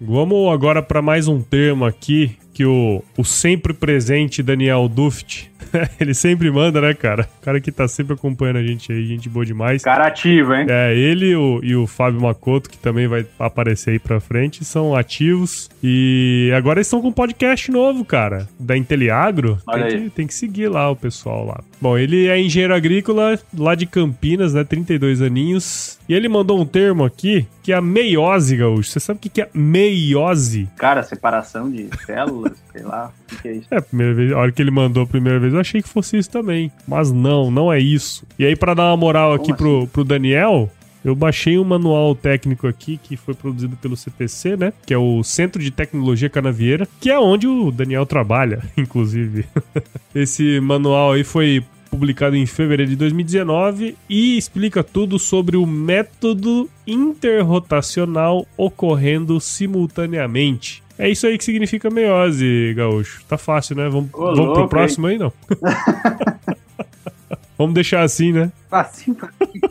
Vamos 0.00 0.52
agora 0.52 0.82
para 0.82 1.00
mais 1.00 1.28
um 1.28 1.40
termo 1.40 1.84
aqui 1.84 2.36
que 2.52 2.64
o, 2.64 3.02
o 3.16 3.24
sempre 3.24 3.72
presente 3.72 4.42
Daniel 4.42 4.88
Duft 4.88 5.52
ele 6.00 6.14
sempre 6.14 6.50
manda, 6.50 6.80
né, 6.80 6.94
cara? 6.94 7.28
O 7.40 7.44
cara 7.44 7.60
que 7.60 7.72
tá 7.72 7.86
sempre 7.88 8.14
acompanhando 8.14 8.56
a 8.56 8.62
gente 8.62 8.92
aí, 8.92 9.04
gente 9.06 9.28
boa 9.28 9.44
demais. 9.44 9.82
Cara 9.82 10.06
ativo, 10.06 10.54
hein? 10.54 10.66
É, 10.68 10.94
ele 10.94 11.34
o, 11.34 11.60
e 11.62 11.74
o 11.74 11.86
Fábio 11.86 12.20
Macoto, 12.20 12.70
que 12.70 12.78
também 12.78 13.06
vai 13.06 13.26
aparecer 13.38 13.90
aí 13.90 13.98
pra 13.98 14.20
frente, 14.20 14.64
são 14.64 14.94
ativos. 14.94 15.70
E 15.82 16.50
agora 16.54 16.78
eles 16.78 16.86
estão 16.86 17.00
com 17.00 17.08
um 17.08 17.12
podcast 17.12 17.70
novo, 17.70 18.04
cara, 18.04 18.48
da 18.58 18.76
Inteliagro. 18.76 19.58
Olha 19.66 19.86
tem, 19.86 19.96
aí. 19.96 20.04
Que, 20.04 20.10
tem 20.10 20.26
que 20.26 20.34
seguir 20.34 20.68
lá 20.68 20.90
o 20.90 20.96
pessoal 20.96 21.46
lá. 21.46 21.60
Bom, 21.80 21.98
ele 21.98 22.28
é 22.28 22.40
engenheiro 22.40 22.74
agrícola 22.74 23.38
lá 23.56 23.74
de 23.74 23.86
Campinas, 23.86 24.54
né? 24.54 24.64
32 24.64 25.20
aninhos. 25.20 25.98
E 26.08 26.14
ele 26.14 26.28
mandou 26.28 26.60
um 26.60 26.66
termo 26.66 27.04
aqui 27.04 27.46
que 27.62 27.72
é 27.72 27.76
a 27.76 27.80
meiose, 27.80 28.56
Gaúcho. 28.56 28.90
Você 28.90 29.00
sabe 29.00 29.18
o 29.18 29.30
que 29.30 29.40
é 29.40 29.48
meiose? 29.54 30.68
Cara, 30.76 31.02
separação 31.02 31.70
de 31.70 31.88
células, 32.04 32.41
sei 32.72 32.82
lá. 32.82 33.12
O 33.32 33.42
que 33.42 33.48
é 33.48 33.52
isso? 33.52 33.68
É, 33.70 33.76
a 33.76 33.82
primeira 33.82 34.14
vez, 34.14 34.32
a 34.32 34.38
hora 34.38 34.52
que 34.52 34.62
ele 34.62 34.70
mandou 34.70 35.02
a 35.02 35.06
primeira 35.06 35.38
vez, 35.38 35.52
eu 35.52 35.60
achei 35.60 35.82
que 35.82 35.88
fosse 35.88 36.16
isso 36.16 36.30
também. 36.30 36.70
Mas 36.86 37.10
não, 37.10 37.50
não 37.50 37.72
é 37.72 37.78
isso. 37.78 38.24
E 38.38 38.44
aí, 38.44 38.56
para 38.56 38.74
dar 38.74 38.90
uma 38.90 38.96
moral 38.96 39.32
aqui 39.32 39.54
pro, 39.54 39.78
assim? 39.78 39.86
pro 39.86 40.04
Daniel, 40.04 40.70
eu 41.04 41.14
baixei 41.14 41.58
um 41.58 41.64
manual 41.64 42.14
técnico 42.14 42.66
aqui 42.66 42.96
que 42.96 43.16
foi 43.16 43.34
produzido 43.34 43.76
pelo 43.76 43.96
CTC, 43.96 44.56
né? 44.56 44.72
Que 44.86 44.94
é 44.94 44.98
o 44.98 45.22
Centro 45.22 45.62
de 45.62 45.70
Tecnologia 45.70 46.28
Canavieira, 46.28 46.86
que 47.00 47.10
é 47.10 47.18
onde 47.18 47.46
o 47.46 47.70
Daniel 47.70 48.06
trabalha, 48.06 48.62
inclusive. 48.76 49.44
Esse 50.14 50.60
manual 50.60 51.12
aí 51.12 51.24
foi 51.24 51.64
publicado 51.90 52.34
em 52.36 52.46
fevereiro 52.46 52.90
de 52.90 52.96
2019 52.96 53.96
e 54.08 54.38
explica 54.38 54.82
tudo 54.82 55.18
sobre 55.18 55.58
o 55.58 55.66
método 55.66 56.70
interrotacional 56.86 58.46
ocorrendo 58.56 59.38
simultaneamente. 59.38 60.82
É 61.02 61.08
isso 61.08 61.26
aí 61.26 61.36
que 61.36 61.42
significa 61.42 61.90
meiose, 61.90 62.72
gaúcho. 62.76 63.24
Tá 63.28 63.36
fácil, 63.36 63.74
né? 63.74 63.88
Vamos, 63.88 64.08
Ô, 64.14 64.18
vamos 64.18 64.38
louco, 64.38 64.54
pro 64.54 64.68
próximo 64.68 65.08
hein? 65.08 65.14
aí, 65.14 65.18
não? 65.18 65.32
vamos 67.58 67.74
deixar 67.74 68.02
assim, 68.02 68.30
né? 68.30 68.52
Facinho, 68.70 69.16
facinho. 69.18 69.62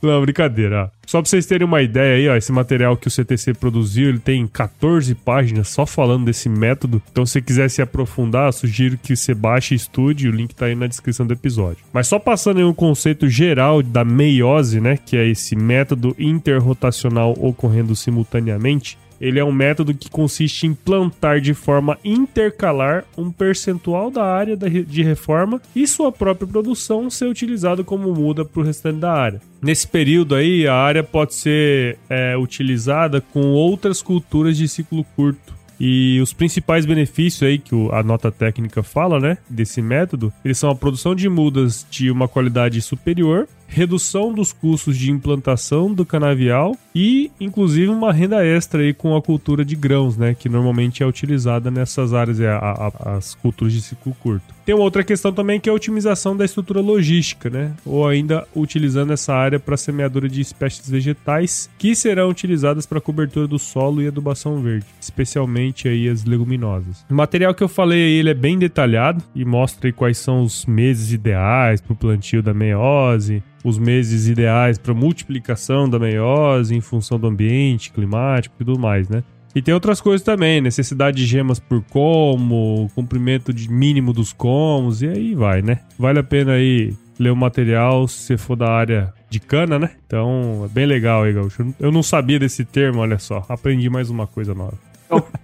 Não, 0.00 0.18
brincadeira. 0.22 0.90
Só 1.06 1.20
pra 1.20 1.28
vocês 1.28 1.44
terem 1.44 1.66
uma 1.66 1.82
ideia 1.82 2.16
aí, 2.16 2.26
ó, 2.30 2.36
esse 2.38 2.50
material 2.50 2.96
que 2.96 3.06
o 3.06 3.10
CTC 3.10 3.52
produziu, 3.52 4.08
ele 4.08 4.18
tem 4.18 4.46
14 4.46 5.14
páginas 5.14 5.68
só 5.68 5.84
falando 5.84 6.24
desse 6.24 6.48
método. 6.48 7.02
Então, 7.12 7.26
se 7.26 7.32
você 7.32 7.42
quiser 7.42 7.68
se 7.68 7.82
aprofundar, 7.82 8.50
sugiro 8.54 8.96
que 8.96 9.14
você 9.14 9.34
baixe 9.34 9.74
e 9.74 9.76
estude, 9.76 10.26
o 10.26 10.32
link 10.32 10.54
tá 10.54 10.66
aí 10.66 10.74
na 10.74 10.86
descrição 10.86 11.26
do 11.26 11.34
episódio. 11.34 11.84
Mas 11.92 12.06
só 12.06 12.18
passando 12.18 12.60
em 12.60 12.64
um 12.64 12.72
conceito 12.72 13.28
geral 13.28 13.82
da 13.82 14.06
meiose, 14.06 14.80
né, 14.80 14.96
que 14.96 15.18
é 15.18 15.28
esse 15.28 15.54
método 15.54 16.16
interrotacional 16.18 17.34
ocorrendo 17.38 17.94
simultaneamente, 17.94 18.96
ele 19.20 19.38
é 19.38 19.44
um 19.44 19.52
método 19.52 19.94
que 19.94 20.10
consiste 20.10 20.66
em 20.66 20.74
plantar 20.74 21.40
de 21.40 21.52
forma 21.52 21.98
intercalar 22.04 23.04
um 23.16 23.30
percentual 23.30 24.10
da 24.10 24.24
área 24.24 24.56
de 24.56 25.02
reforma 25.02 25.60
e 25.76 25.86
sua 25.86 26.10
própria 26.10 26.48
produção 26.48 27.10
ser 27.10 27.26
utilizado 27.26 27.84
como 27.84 28.14
muda 28.14 28.44
para 28.44 28.60
o 28.60 28.64
restante 28.64 28.98
da 28.98 29.12
área. 29.12 29.42
Nesse 29.60 29.86
período 29.86 30.34
aí, 30.34 30.66
a 30.66 30.74
área 30.74 31.02
pode 31.02 31.34
ser 31.34 31.98
é, 32.08 32.36
utilizada 32.36 33.20
com 33.20 33.48
outras 33.52 34.00
culturas 34.00 34.56
de 34.56 34.66
ciclo 34.66 35.04
curto. 35.14 35.60
E 35.78 36.20
os 36.20 36.34
principais 36.34 36.84
benefícios 36.84 37.42
aí 37.42 37.58
que 37.58 37.74
a 37.92 38.02
nota 38.02 38.30
técnica 38.30 38.82
fala, 38.82 39.18
né, 39.18 39.38
desse 39.48 39.80
método, 39.80 40.30
eles 40.44 40.58
são 40.58 40.68
a 40.68 40.74
produção 40.74 41.14
de 41.14 41.26
mudas 41.26 41.86
de 41.90 42.10
uma 42.10 42.28
qualidade 42.28 42.82
superior, 42.82 43.48
redução 43.70 44.34
dos 44.34 44.52
custos 44.52 44.98
de 44.98 45.10
implantação 45.10 45.94
do 45.94 46.04
canavial 46.04 46.76
e, 46.94 47.30
inclusive, 47.40 47.88
uma 47.88 48.12
renda 48.12 48.44
extra 48.44 48.82
aí 48.82 48.92
com 48.92 49.16
a 49.16 49.22
cultura 49.22 49.64
de 49.64 49.76
grãos, 49.76 50.16
né? 50.16 50.34
Que 50.34 50.48
normalmente 50.48 51.02
é 51.02 51.06
utilizada 51.06 51.70
nessas 51.70 52.12
áreas, 52.12 52.40
é 52.40 52.48
a, 52.48 52.58
a, 52.58 53.16
as 53.16 53.34
culturas 53.36 53.72
de 53.72 53.80
ciclo 53.80 54.14
curto. 54.20 54.52
Tem 54.66 54.74
uma 54.74 54.84
outra 54.84 55.04
questão 55.04 55.32
também 55.32 55.58
que 55.58 55.68
é 55.68 55.72
a 55.72 55.74
otimização 55.74 56.36
da 56.36 56.44
estrutura 56.44 56.80
logística, 56.80 57.48
né? 57.48 57.72
Ou 57.86 58.06
ainda 58.06 58.46
utilizando 58.54 59.12
essa 59.12 59.32
área 59.32 59.58
para 59.58 59.76
semeadura 59.76 60.28
de 60.28 60.40
espécies 60.40 60.90
vegetais 60.90 61.70
que 61.78 61.94
serão 61.94 62.28
utilizadas 62.28 62.86
para 62.86 63.00
cobertura 63.00 63.46
do 63.46 63.58
solo 63.58 64.02
e 64.02 64.08
adubação 64.08 64.60
verde, 64.60 64.86
especialmente 65.00 65.88
aí 65.88 66.08
as 66.08 66.24
leguminosas. 66.24 67.04
O 67.08 67.14
material 67.14 67.54
que 67.54 67.62
eu 67.62 67.68
falei 67.68 68.02
aí, 68.02 68.12
ele 68.14 68.30
é 68.30 68.34
bem 68.34 68.58
detalhado 68.58 69.22
e 69.34 69.44
mostra 69.44 69.88
aí 69.88 69.92
quais 69.92 70.18
são 70.18 70.42
os 70.42 70.66
meses 70.66 71.12
ideais 71.12 71.80
para 71.80 71.92
o 71.92 71.96
plantio 71.96 72.42
da 72.42 72.52
meiose, 72.52 73.42
os 73.64 73.78
meses 73.78 74.28
ideais 74.28 74.78
para 74.78 74.94
multiplicação 74.94 75.88
da 75.88 75.98
meiose 75.98 76.74
em 76.74 76.80
função 76.80 77.18
do 77.18 77.26
ambiente 77.26 77.92
climático 77.92 78.54
e 78.58 78.64
tudo 78.64 78.78
mais, 78.78 79.08
né? 79.08 79.22
E 79.54 79.60
tem 79.60 79.74
outras 79.74 80.00
coisas 80.00 80.24
também, 80.24 80.60
necessidade 80.60 81.16
de 81.16 81.26
gemas 81.26 81.58
por 81.58 81.82
como, 81.90 82.88
comprimento 82.94 83.52
de 83.52 83.68
mínimo 83.70 84.12
dos 84.12 84.32
comos, 84.32 85.02
e 85.02 85.08
aí 85.08 85.34
vai, 85.34 85.60
né? 85.60 85.80
Vale 85.98 86.20
a 86.20 86.22
pena 86.22 86.52
aí 86.52 86.94
ler 87.18 87.30
o 87.30 87.36
material 87.36 88.06
se 88.06 88.18
você 88.18 88.36
for 88.38 88.56
da 88.56 88.70
área 88.70 89.12
de 89.28 89.40
cana, 89.40 89.78
né? 89.78 89.90
Então 90.06 90.62
é 90.64 90.68
bem 90.68 90.86
legal 90.86 91.24
aí, 91.24 91.32
Gaúcho. 91.32 91.74
Eu 91.80 91.90
não 91.90 92.02
sabia 92.02 92.38
desse 92.38 92.64
termo, 92.64 93.00
olha 93.00 93.18
só. 93.18 93.44
Aprendi 93.48 93.90
mais 93.90 94.08
uma 94.08 94.26
coisa 94.26 94.54
nova. 94.54 94.89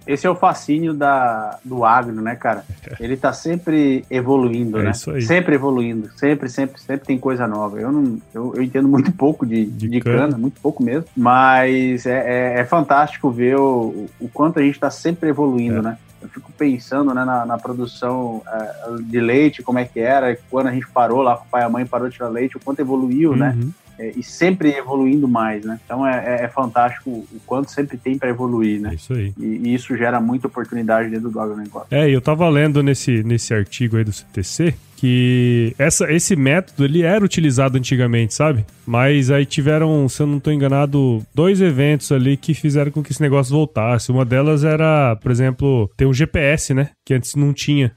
Esse 0.05 0.25
é 0.25 0.29
o 0.29 0.35
fascínio 0.35 0.93
da, 0.93 1.59
do 1.63 1.83
agro, 1.83 2.21
né, 2.21 2.35
cara? 2.35 2.63
Ele 2.99 3.17
tá 3.17 3.33
sempre 3.33 4.05
evoluindo, 4.09 4.79
é 4.79 4.83
né? 4.83 4.91
Isso 4.91 5.11
aí. 5.11 5.21
Sempre 5.21 5.55
evoluindo. 5.55 6.09
Sempre, 6.15 6.49
sempre, 6.49 6.79
sempre 6.79 7.05
tem 7.05 7.17
coisa 7.17 7.47
nova. 7.47 7.79
Eu 7.79 7.91
não, 7.91 8.17
eu, 8.33 8.53
eu 8.55 8.63
entendo 8.63 8.87
muito 8.87 9.11
pouco 9.11 9.45
de, 9.45 9.65
de, 9.65 9.89
de 9.89 9.99
cana. 9.99 10.19
cana. 10.19 10.37
muito 10.37 10.61
pouco 10.61 10.81
mesmo. 10.81 11.05
Mas 11.15 12.05
é, 12.05 12.55
é, 12.55 12.59
é 12.61 12.65
fantástico 12.65 13.29
ver 13.29 13.57
o, 13.57 14.07
o, 14.19 14.29
quanto 14.29 14.59
a 14.59 14.61
gente 14.61 14.79
tá 14.79 14.89
sempre 14.89 15.29
evoluindo, 15.29 15.79
é. 15.79 15.81
né? 15.81 15.97
Eu 16.21 16.29
fico 16.29 16.51
pensando 16.57 17.13
né, 17.13 17.23
na, 17.23 17.45
na 17.45 17.57
produção 17.57 18.41
é, 18.47 19.01
de 19.01 19.19
leite, 19.19 19.61
como 19.61 19.77
é 19.77 19.85
que 19.85 19.99
era, 19.99 20.35
quando 20.49 20.67
a 20.67 20.71
gente 20.71 20.87
parou 20.87 21.21
lá 21.21 21.37
com 21.37 21.45
o 21.45 21.47
pai 21.47 21.61
e 21.61 21.65
a 21.65 21.69
mãe 21.69 21.85
parou 21.85 22.09
de 22.09 22.15
tirar 22.15 22.29
leite, 22.29 22.57
o 22.57 22.59
quanto 22.59 22.79
evoluiu, 22.79 23.35
né? 23.35 23.55
uhum. 23.55 23.65
né? 23.65 23.71
É, 23.99 24.13
e 24.15 24.23
sempre 24.23 24.69
evoluindo 24.69 25.27
mais, 25.27 25.65
né? 25.65 25.79
Então 25.83 26.05
é, 26.05 26.41
é, 26.41 26.43
é 26.45 26.47
fantástico 26.47 27.09
o 27.09 27.39
quanto 27.45 27.71
sempre 27.71 27.97
tem 27.97 28.17
para 28.17 28.29
evoluir, 28.29 28.79
né? 28.79 28.91
É 28.91 28.95
isso 28.95 29.13
aí. 29.13 29.33
E, 29.37 29.45
e, 29.45 29.73
isso 29.73 29.95
gera 29.97 30.19
muita 30.19 30.47
oportunidade 30.47 31.09
dentro 31.09 31.29
do 31.29 31.39
agronegócio. 31.39 31.87
É, 31.91 32.09
eu 32.09 32.21
tava 32.21 32.47
lendo 32.49 32.81
nesse, 32.83 33.23
nesse 33.23 33.53
artigo 33.53 33.97
aí 33.97 34.03
do 34.03 34.13
CTC 34.13 34.75
que 34.97 35.75
essa, 35.77 36.11
esse 36.11 36.35
método 36.35 36.83
ele 36.83 37.03
era 37.03 37.23
utilizado 37.23 37.77
antigamente, 37.77 38.33
sabe? 38.33 38.65
Mas 38.85 39.29
aí 39.29 39.45
tiveram, 39.45 40.09
se 40.09 40.21
eu 40.21 40.27
não 40.27 40.37
estou 40.37 40.51
enganado, 40.51 41.23
dois 41.33 41.61
eventos 41.61 42.11
ali 42.11 42.35
que 42.35 42.53
fizeram 42.53 42.91
com 42.91 43.03
que 43.03 43.11
esse 43.11 43.21
negócio 43.21 43.55
voltasse. 43.55 44.11
Uma 44.11 44.25
delas 44.25 44.63
era, 44.63 45.15
por 45.17 45.31
exemplo, 45.31 45.89
ter 45.95 46.07
um 46.07 46.13
GPS, 46.13 46.73
né? 46.73 46.89
Que 47.05 47.13
antes 47.13 47.35
não 47.35 47.53
tinha. 47.53 47.91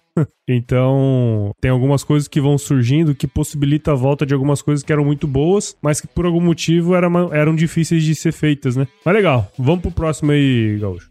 Então, 0.49 1.53
tem 1.61 1.71
algumas 1.71 2.03
coisas 2.03 2.27
que 2.27 2.41
vão 2.41 2.59
surgindo 2.59 3.15
que 3.15 3.29
possibilita 3.29 3.93
a 3.93 3.95
volta 3.95 4.27
de 4.27 4.35
algumas 4.35 4.61
coisas 4.61 4.85
que 4.85 4.93
eram 4.93 5.05
muito 5.05 5.27
boas, 5.27 5.77
mas 5.81 6.01
que 6.01 6.09
por 6.09 6.27
algum 6.27 6.41
motivo 6.41 6.95
eram, 6.95 7.33
eram 7.33 7.55
difíceis 7.55 8.03
de 8.03 8.15
ser 8.15 8.33
feitas, 8.33 8.75
né? 8.75 8.89
Mas 9.05 9.15
legal, 9.15 9.51
vamos 9.57 9.81
pro 9.81 9.93
próximo 9.93 10.33
aí, 10.33 10.77
Gaúcho. 10.81 11.09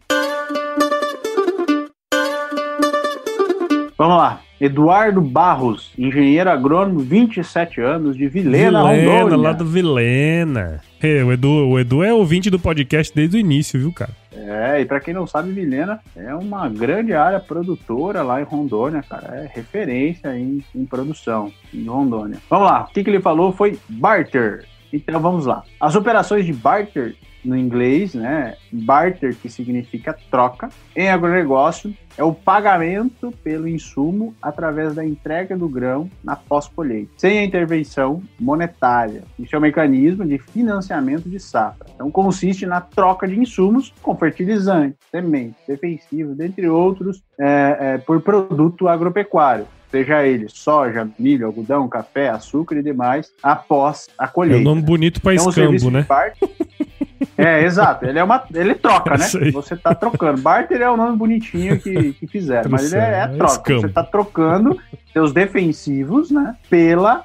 Vamos 3.96 4.16
lá. 4.16 4.40
Eduardo 4.60 5.22
Barros, 5.22 5.90
engenheiro 5.98 6.50
agrônomo, 6.50 7.00
27 7.00 7.80
anos, 7.80 8.14
de 8.14 8.28
Vilena, 8.28 8.82
Vilena 8.92 9.22
Rondônia. 9.22 9.36
lá 9.36 9.52
do 9.52 9.64
Vilena. 9.64 10.80
É, 11.02 11.24
o, 11.24 11.32
Edu, 11.32 11.48
o 11.48 11.78
Edu 11.78 12.02
é 12.02 12.12
ouvinte 12.12 12.50
do 12.50 12.58
podcast 12.58 13.14
desde 13.14 13.38
o 13.38 13.40
início, 13.40 13.80
viu, 13.80 13.90
cara? 13.90 14.12
É, 14.48 14.80
e 14.80 14.84
para 14.84 15.00
quem 15.00 15.12
não 15.12 15.26
sabe, 15.26 15.52
Vilena 15.52 16.00
é 16.16 16.34
uma 16.34 16.68
grande 16.68 17.12
área 17.12 17.40
produtora 17.40 18.22
lá 18.22 18.40
em 18.40 18.44
Rondônia, 18.44 19.02
cara. 19.02 19.36
É 19.36 19.50
referência 19.52 20.36
em, 20.36 20.64
em 20.74 20.84
produção 20.86 21.52
em 21.72 21.84
Rondônia. 21.84 22.38
Vamos 22.48 22.70
lá, 22.70 22.82
o 22.82 22.92
que, 22.92 23.04
que 23.04 23.10
ele 23.10 23.20
falou 23.20 23.52
foi 23.52 23.78
barter. 23.88 24.64
Então 24.92 25.20
vamos 25.20 25.46
lá. 25.46 25.62
As 25.80 25.94
operações 25.94 26.44
de 26.44 26.52
barter 26.52 27.14
no 27.44 27.56
inglês, 27.56 28.14
né? 28.14 28.54
Barter, 28.72 29.36
que 29.36 29.48
significa 29.48 30.16
troca, 30.30 30.68
em 30.94 31.08
agronegócio 31.08 31.94
é 32.16 32.24
o 32.24 32.34
pagamento 32.34 33.32
pelo 33.42 33.68
insumo 33.68 34.34
através 34.42 34.94
da 34.94 35.04
entrega 35.04 35.56
do 35.56 35.68
grão 35.68 36.10
na 36.22 36.36
pós-colheita, 36.36 37.10
sem 37.16 37.38
a 37.38 37.44
intervenção 37.44 38.22
monetária. 38.38 39.22
Isso 39.38 39.54
é 39.54 39.58
um 39.58 39.62
mecanismo 39.62 40.26
de 40.26 40.36
financiamento 40.38 41.28
de 41.28 41.38
safra. 41.38 41.86
Então, 41.94 42.10
consiste 42.10 42.66
na 42.66 42.80
troca 42.80 43.26
de 43.26 43.38
insumos 43.38 43.94
com 44.02 44.16
fertilizantes, 44.16 44.98
sementes, 45.10 45.62
defensivos, 45.66 46.36
dentre 46.36 46.68
outros, 46.68 47.22
é, 47.38 47.76
é, 47.80 47.98
por 47.98 48.20
produto 48.20 48.88
agropecuário 48.88 49.66
seja 49.90 50.24
ele 50.24 50.46
soja, 50.48 51.08
milho, 51.18 51.46
algodão, 51.46 51.88
café, 51.88 52.28
açúcar 52.28 52.76
e 52.76 52.82
demais, 52.82 53.32
após 53.42 54.08
a 54.16 54.28
colheita. 54.28 54.58
É 54.58 54.60
um 54.60 54.64
nome 54.64 54.82
bonito 54.82 55.20
para 55.20 55.34
então, 55.34 55.48
escambo, 55.48 55.90
né? 55.90 56.06
É, 57.36 57.64
exato. 57.64 58.04
Ele 58.04 58.18
é 58.18 58.24
uma. 58.24 58.44
Ele 58.54 58.74
troca, 58.74 59.16
né? 59.16 59.26
Você 59.52 59.76
tá 59.76 59.94
trocando. 59.94 60.40
Barter 60.40 60.80
é 60.80 60.90
o 60.90 60.96
nome 60.96 61.16
bonitinho 61.16 61.78
que, 61.80 62.12
que 62.14 62.26
fizeram, 62.26 62.70
mas 62.70 62.92
ele 62.92 63.02
é, 63.02 63.20
é 63.20 63.28
troca. 63.28 63.52
Escambo. 63.52 63.80
Você 63.80 63.88
tá 63.88 64.02
trocando 64.02 64.78
seus 65.12 65.32
defensivos, 65.32 66.30
né? 66.30 66.56
Pela 66.68 67.24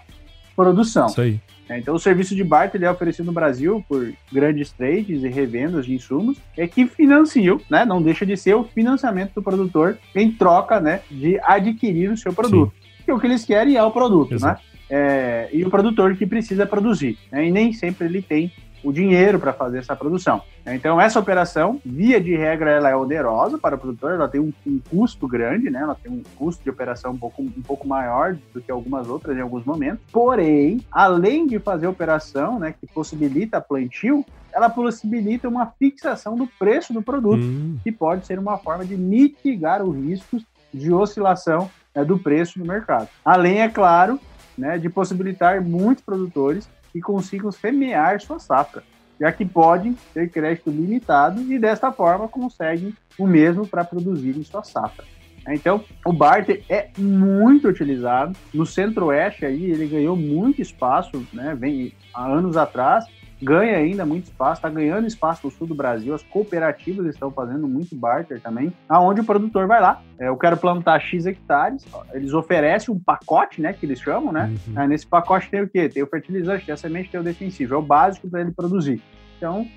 produção. 0.55 1.07
Isso 1.07 1.21
aí. 1.21 1.39
É, 1.67 1.79
então, 1.79 1.95
o 1.95 1.99
serviço 1.99 2.35
de 2.35 2.43
barter 2.43 2.83
é 2.83 2.91
oferecido 2.91 3.25
no 3.25 3.31
Brasil 3.31 3.83
por 3.87 4.13
grandes 4.31 4.71
trades 4.71 5.23
e 5.23 5.27
revendas 5.27 5.85
de 5.85 5.95
insumos, 5.95 6.37
é 6.57 6.67
que 6.67 6.85
financiam, 6.85 7.59
né, 7.69 7.85
não 7.85 8.01
deixa 8.01 8.25
de 8.25 8.37
ser 8.37 8.53
o 8.53 8.63
financiamento 8.63 9.33
do 9.33 9.41
produtor 9.41 9.97
em 10.13 10.31
troca 10.31 10.79
né, 10.79 11.01
de 11.09 11.39
adquirir 11.43 12.11
o 12.11 12.17
seu 12.17 12.33
produto. 12.33 12.71
Sim. 12.71 13.03
Que 13.05 13.11
o 13.11 13.19
que 13.19 13.27
eles 13.27 13.45
querem 13.45 13.75
é 13.75 13.83
o 13.83 13.91
produto, 13.91 14.31
né? 14.31 14.35
Exato. 14.35 14.61
né? 14.61 14.75
É, 14.87 15.49
e 15.51 15.63
o 15.65 15.69
produtor 15.69 16.15
que 16.15 16.27
precisa 16.27 16.65
produzir. 16.65 17.17
Né? 17.31 17.47
E 17.47 17.51
nem 17.51 17.73
sempre 17.73 18.05
ele 18.05 18.21
tem 18.21 18.51
o 18.85 18.93
dinheiro 18.93 19.39
para 19.39 19.51
fazer 19.51 19.79
essa 19.79 19.95
produção. 19.95 20.43
Então, 20.65 21.01
essa 21.01 21.19
operação, 21.19 21.81
via 21.83 22.21
de 22.21 22.35
regra, 22.35 22.69
ela 22.69 22.89
é 22.89 22.95
onerosa 22.95 23.57
para 23.57 23.75
o 23.75 23.79
produtor, 23.79 24.13
ela 24.13 24.27
tem 24.27 24.39
um, 24.39 24.53
um, 24.65 24.79
custo 24.79 25.27
grande, 25.27 25.71
né? 25.71 25.79
ela 25.79 25.95
tem 25.95 26.11
um 26.11 26.21
custo 26.37 26.63
de 26.63 26.69
operação 26.69 27.11
um 27.11 27.17
pouco, 27.17 27.41
um 27.41 27.61
pouco 27.63 27.87
maior 27.87 28.37
do 28.53 28.61
que 28.61 28.71
algumas 28.71 29.09
outras 29.09 29.35
em 29.35 29.41
alguns 29.41 29.65
momentos. 29.65 29.99
Porém, 30.11 30.81
além 30.91 31.47
de 31.47 31.57
fazer 31.57 31.87
operação 31.87 32.59
né, 32.59 32.75
que 32.79 32.85
possibilita 32.85 33.59
plantio, 33.59 34.23
ela 34.53 34.69
possibilita 34.69 35.49
uma 35.49 35.65
fixação 35.65 36.35
do 36.35 36.47
preço 36.59 36.93
do 36.93 37.01
produto, 37.01 37.41
hum. 37.41 37.77
que 37.83 37.91
pode 37.91 38.25
ser 38.27 38.37
uma 38.37 38.57
forma 38.57 38.85
de 38.85 38.95
mitigar 38.95 39.83
os 39.83 39.95
riscos 39.95 40.45
de 40.71 40.93
oscilação 40.93 41.69
né, 41.93 42.05
do 42.05 42.19
preço 42.19 42.59
no 42.59 42.65
mercado. 42.65 43.09
Além, 43.23 43.61
é 43.61 43.67
claro, 43.67 44.19
né, 44.55 44.77
de 44.77 44.89
possibilitar 44.89 45.61
muitos 45.61 46.03
produtores 46.03 46.69
que 46.95 47.01
consigam 47.01 47.51
semear 47.51 48.21
sua 48.21 48.39
safra, 48.39 48.81
já 49.19 49.29
que 49.29 49.43
podem 49.43 49.97
ter 50.13 50.29
crédito 50.29 50.69
limitado 50.69 51.41
e 51.41 51.59
desta 51.59 51.91
forma 51.91 52.25
conseguem 52.29 52.95
o 53.19 53.27
mesmo 53.27 53.67
para 53.67 53.83
produzirem 53.83 54.41
sua 54.45 54.63
safra. 54.63 55.03
Então, 55.49 55.83
o 56.05 56.13
barter 56.13 56.63
é 56.69 56.91
muito 56.97 57.67
utilizado. 57.67 58.33
No 58.53 58.65
centro-oeste 58.65 59.45
aí, 59.45 59.65
ele 59.65 59.87
ganhou 59.87 60.15
muito 60.15 60.61
espaço, 60.61 61.27
né? 61.33 61.53
Vem 61.53 61.91
há 62.13 62.25
anos 62.25 62.55
atrás, 62.55 63.05
ganha 63.41 63.77
ainda 63.77 64.05
muito 64.05 64.25
espaço, 64.25 64.59
está 64.59 64.69
ganhando 64.69 65.07
espaço 65.07 65.45
no 65.45 65.51
sul 65.51 65.67
do 65.67 65.75
Brasil, 65.75 66.13
as 66.13 66.23
cooperativas 66.23 67.05
estão 67.07 67.31
fazendo 67.31 67.67
muito 67.67 67.95
barter 67.95 68.41
também, 68.41 68.73
aonde 68.87 69.21
o 69.21 69.25
produtor 69.25 69.67
vai 69.67 69.81
lá, 69.81 70.01
é, 70.19 70.27
eu 70.27 70.37
quero 70.37 70.57
plantar 70.57 70.99
X 70.99 71.25
hectares, 71.25 71.85
eles 72.13 72.33
oferecem 72.33 72.93
um 72.93 72.99
pacote, 72.99 73.61
né, 73.61 73.73
que 73.73 73.85
eles 73.85 73.99
chamam, 73.99 74.31
né, 74.31 74.53
uhum. 74.67 74.73
Aí, 74.79 74.87
nesse 74.87 75.05
pacote 75.05 75.49
tem 75.49 75.61
o 75.61 75.67
quê? 75.67 75.89
Tem 75.89 76.03
o 76.03 76.07
fertilizante, 76.07 76.65
tem 76.65 76.73
a 76.73 76.77
semente, 76.77 77.09
tem 77.09 77.19
o 77.19 77.23
defensivo, 77.23 77.75
é 77.75 77.77
o 77.77 77.81
básico 77.81 78.29
para 78.29 78.41
ele 78.41 78.51
produzir. 78.51 79.01
Então, 79.37 79.67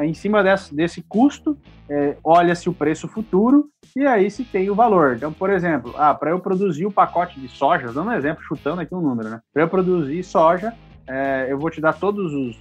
em 0.00 0.14
cima 0.14 0.42
desse, 0.42 0.74
desse 0.74 1.02
custo, 1.02 1.58
é, 1.88 2.16
olha-se 2.22 2.68
o 2.68 2.72
preço 2.72 3.08
futuro 3.08 3.68
e 3.96 4.06
aí 4.06 4.30
se 4.30 4.44
tem 4.44 4.70
o 4.70 4.74
valor. 4.74 5.16
Então, 5.16 5.32
por 5.32 5.50
exemplo, 5.50 5.92
ah, 5.96 6.14
para 6.14 6.30
eu 6.30 6.38
produzir 6.38 6.86
o 6.86 6.92
pacote 6.92 7.40
de 7.40 7.48
soja, 7.48 7.92
dando 7.92 8.10
um 8.10 8.12
exemplo, 8.12 8.42
chutando 8.44 8.80
aqui 8.80 8.94
um 8.94 9.00
número, 9.00 9.28
né? 9.28 9.40
Para 9.52 9.64
eu 9.64 9.68
produzir 9.68 10.22
soja, 10.22 10.72
é, 11.08 11.46
eu 11.50 11.58
vou 11.58 11.70
te 11.70 11.80
dar 11.80 11.94
todos 11.94 12.32
os, 12.34 12.56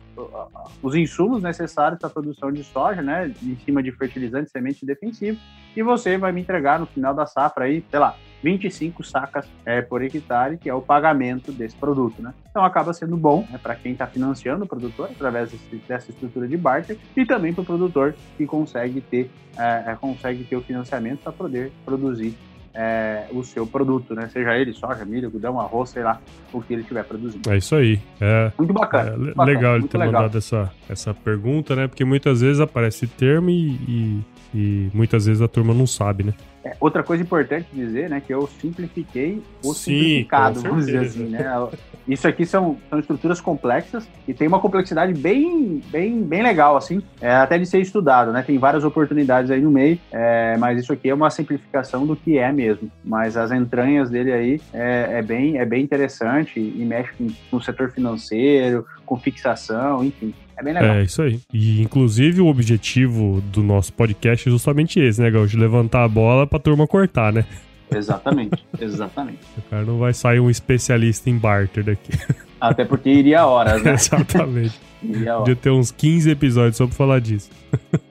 os 0.82 0.96
insumos 0.96 1.44
necessários 1.44 2.00
para 2.00 2.08
a 2.08 2.12
produção 2.12 2.52
de 2.52 2.64
soja, 2.64 3.02
né, 3.02 3.32
em 3.44 3.58
cima 3.58 3.84
de 3.84 3.92
fertilizante, 3.92 4.50
semente 4.50 4.86
defensivo, 4.86 5.38
e 5.76 5.84
você 5.84 6.18
vai 6.18 6.32
me 6.32 6.42
entregar 6.42 6.80
no 6.80 6.86
final 6.86 7.14
da 7.14 7.26
safra 7.26 7.66
aí, 7.66 7.84
sei 7.90 8.00
lá, 8.00 8.16
25 8.44 9.04
sacas 9.04 9.48
é, 9.66 9.82
por 9.82 10.02
hectare, 10.02 10.58
que 10.58 10.70
é 10.70 10.74
o 10.74 10.82
pagamento 10.82 11.52
desse 11.52 11.76
produto, 11.76 12.22
né? 12.22 12.34
Então 12.50 12.64
acaba 12.64 12.94
sendo 12.94 13.18
bom 13.18 13.46
né, 13.50 13.60
para 13.62 13.76
quem 13.76 13.94
está 13.94 14.08
financiando 14.08 14.64
o 14.64 14.68
produtor 14.68 15.10
através 15.12 15.52
dessa 15.88 16.12
estrutura 16.12 16.48
de 16.48 16.56
barter 16.56 16.98
e 17.16 17.26
também 17.26 17.54
para 17.54 17.64
o 17.64 17.66
produtor 17.66 18.16
que 18.38 18.46
consegue 18.46 19.02
ter, 19.02 19.30
é, 19.58 19.92
é 19.92 19.98
consegue 20.00 20.44
ter 20.44 20.56
o 20.56 20.62
financiamento 20.62 21.22
para 21.22 21.32
poder 21.32 21.72
produzir 21.84 22.36
é, 22.80 23.26
o 23.32 23.44
seu 23.44 23.66
produto, 23.66 24.14
né? 24.14 24.30
Seja 24.32 24.56
ele 24.56 24.72
soja, 24.72 25.04
milho, 25.04 25.26
algodão, 25.26 25.60
arroz, 25.60 25.90
sei 25.90 26.04
lá, 26.04 26.22
o 26.54 26.62
que 26.62 26.74
ele 26.74 26.84
estiver 26.84 27.04
produzindo. 27.04 27.52
É 27.52 27.58
isso 27.58 27.76
aí. 27.76 28.00
É, 28.22 28.52
muito 28.56 28.72
bacana. 28.72 29.10
É, 29.10 29.18
muito 29.18 29.36
bacana, 29.36 29.58
legal 29.58 29.76
ele 29.76 29.88
ter 29.88 29.98
legal. 29.98 30.14
mandado 30.14 30.38
essa, 30.38 30.72
essa 30.88 31.12
pergunta, 31.12 31.76
né? 31.76 31.88
Porque 31.88 32.06
muitas 32.06 32.42
vezes 32.42 32.60
aparece 32.60 33.08
termo 33.08 33.50
e, 33.50 33.72
e, 33.88 34.24
e 34.54 34.90
muitas 34.94 35.26
vezes 35.26 35.42
a 35.42 35.48
turma 35.48 35.74
não 35.74 35.88
sabe, 35.88 36.24
né? 36.24 36.34
É, 36.64 36.76
outra 36.82 37.02
coisa 37.02 37.24
importante 37.24 37.68
dizer, 37.72 38.10
né, 38.10 38.22
que 38.26 38.34
eu 38.34 38.48
simplifiquei 38.60 39.42
o 39.64 39.74
Sim, 39.74 39.92
simplificado, 39.92 40.62
vamos 40.62 40.86
dizer 40.86 41.00
assim, 41.00 41.24
né? 41.30 41.46
Isso 42.08 42.26
aqui 42.26 42.46
são, 42.46 42.78
são 42.90 43.00
estruturas 43.00 43.42
complexas 43.42 44.08
e 44.26 44.34
tem 44.34 44.48
uma 44.48 44.60
complexidade 44.60 45.14
bem, 45.14 45.82
bem, 45.90 46.24
bem 46.24 46.42
legal, 46.42 46.78
assim, 46.78 47.02
é, 47.20 47.36
até 47.36 47.58
de 47.58 47.66
ser 47.66 47.80
estudado, 47.80 48.32
né? 48.32 48.42
Tem 48.42 48.58
várias 48.58 48.86
oportunidades 48.86 49.52
aí 49.52 49.62
no 49.62 49.70
meio, 49.70 50.00
é, 50.12 50.56
mas 50.58 50.80
isso 50.80 50.94
aqui 50.94 51.10
é 51.10 51.14
uma 51.14 51.30
simplificação 51.30 52.06
do 52.06 52.16
que 52.16 52.38
é 52.38 52.52
mesmo. 52.52 52.90
Mas 53.04 53.36
as 53.36 53.52
entranhas 53.52 54.10
dele 54.10 54.32
aí 54.32 54.62
é, 54.74 55.20
é 55.20 55.22
bem, 55.22 55.58
é 55.58 55.66
bem 55.66 55.84
interessante 55.84 56.60
e 56.60 56.86
mexe 56.86 57.12
com, 57.18 57.28
com 57.52 57.58
o 57.58 57.62
setor 57.62 57.92
financeiro, 57.92 58.86
com 59.06 59.18
fixação, 59.18 60.04
enfim. 60.04 60.34
É 60.58 60.64
bem 60.64 60.74
legal. 60.74 60.96
É, 60.96 61.04
isso 61.04 61.22
aí. 61.22 61.40
E, 61.54 61.82
inclusive, 61.82 62.42
o 62.42 62.48
objetivo 62.48 63.42
do 63.52 63.62
nosso 63.62 63.94
podcast 63.94 64.48
é 64.48 64.52
justamente 64.52 65.00
esse, 65.00 65.22
né, 65.22 65.30
Gaúcho? 65.30 65.58
Levantar 65.58 66.04
a 66.04 66.08
bola 66.08 66.48
pra 66.48 66.58
turma 66.58 66.88
cortar, 66.88 67.32
né? 67.32 67.46
Exatamente, 67.94 68.66
exatamente. 68.82 69.40
O 69.58 69.62
cara 69.70 69.84
não 69.84 70.00
vai 70.00 70.14
sair 70.14 70.40
um 70.40 70.50
especialista 70.50 71.30
em 71.30 71.38
barter 71.38 71.84
daqui. 71.84 72.12
Até 72.60 72.84
porque 72.84 73.10
iria 73.10 73.46
horas, 73.46 73.84
né? 73.84 73.94
Exatamente. 73.96 74.80
iria 75.04 75.36
horas. 75.36 75.40
Podia 75.42 75.56
ter 75.56 75.70
uns 75.70 75.92
15 75.92 76.32
episódios 76.32 76.78
só 76.78 76.88
pra 76.88 76.96
falar 76.96 77.20
disso. 77.20 77.52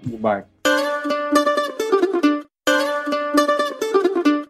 De 0.05 0.17
barter. 0.17 0.49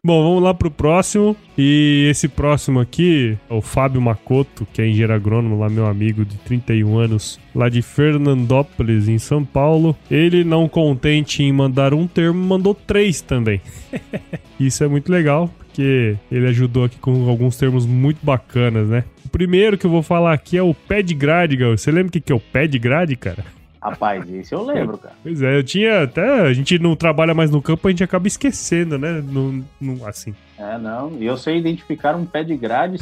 Bom, 0.06 0.22
vamos 0.22 0.40
lá 0.44 0.54
pro 0.54 0.70
próximo. 0.70 1.36
E 1.58 2.06
esse 2.08 2.28
próximo 2.28 2.78
aqui, 2.78 3.36
o 3.48 3.60
Fábio 3.60 4.00
Macoto, 4.00 4.64
que 4.72 4.80
é 4.80 4.86
engenheiro 4.86 5.12
agrônomo 5.12 5.58
lá, 5.58 5.68
meu 5.68 5.84
amigo 5.84 6.24
de 6.24 6.36
31 6.36 6.96
anos, 6.96 7.40
lá 7.52 7.68
de 7.68 7.82
Fernandópolis, 7.82 9.08
em 9.08 9.18
São 9.18 9.44
Paulo. 9.44 9.96
Ele, 10.08 10.44
não 10.44 10.68
contente 10.68 11.42
em 11.42 11.52
mandar 11.52 11.92
um 11.92 12.06
termo, 12.06 12.38
mandou 12.38 12.72
três 12.72 13.20
também. 13.20 13.60
Isso 14.60 14.84
é 14.84 14.86
muito 14.86 15.10
legal, 15.10 15.50
porque 15.58 16.14
ele 16.30 16.46
ajudou 16.46 16.84
aqui 16.84 16.98
com 16.98 17.28
alguns 17.28 17.56
termos 17.56 17.84
muito 17.84 18.24
bacanas, 18.24 18.88
né? 18.88 19.02
O 19.24 19.28
primeiro 19.28 19.76
que 19.76 19.86
eu 19.86 19.90
vou 19.90 20.04
falar 20.04 20.34
aqui 20.34 20.56
é 20.56 20.62
o 20.62 20.72
pé 20.72 21.02
de 21.02 21.14
grade, 21.14 21.56
Gal. 21.56 21.76
Você 21.76 21.90
lembra 21.90 22.16
o 22.16 22.22
que 22.22 22.30
é 22.30 22.36
o 22.36 22.38
pé 22.38 22.68
de 22.68 22.78
grade, 22.78 23.16
cara? 23.16 23.44
Rapaz, 23.80 24.28
isso 24.28 24.54
eu 24.54 24.64
lembro, 24.64 24.98
cara. 24.98 25.14
Pois 25.22 25.40
é, 25.42 25.56
eu 25.56 25.62
tinha 25.62 26.02
até. 26.02 26.40
A 26.40 26.52
gente 26.52 26.78
não 26.78 26.96
trabalha 26.96 27.34
mais 27.34 27.50
no 27.50 27.62
campo, 27.62 27.86
a 27.86 27.90
gente 27.90 28.04
acaba 28.04 28.26
esquecendo, 28.26 28.98
né? 28.98 29.22
No, 29.22 29.64
no, 29.80 30.06
assim. 30.06 30.34
É, 30.58 30.78
não. 30.78 31.12
E 31.20 31.26
eu 31.26 31.36
sei 31.36 31.58
identificar 31.58 32.16
um 32.16 32.24
pé 32.24 32.42
de 32.42 32.56
grade 32.56 32.98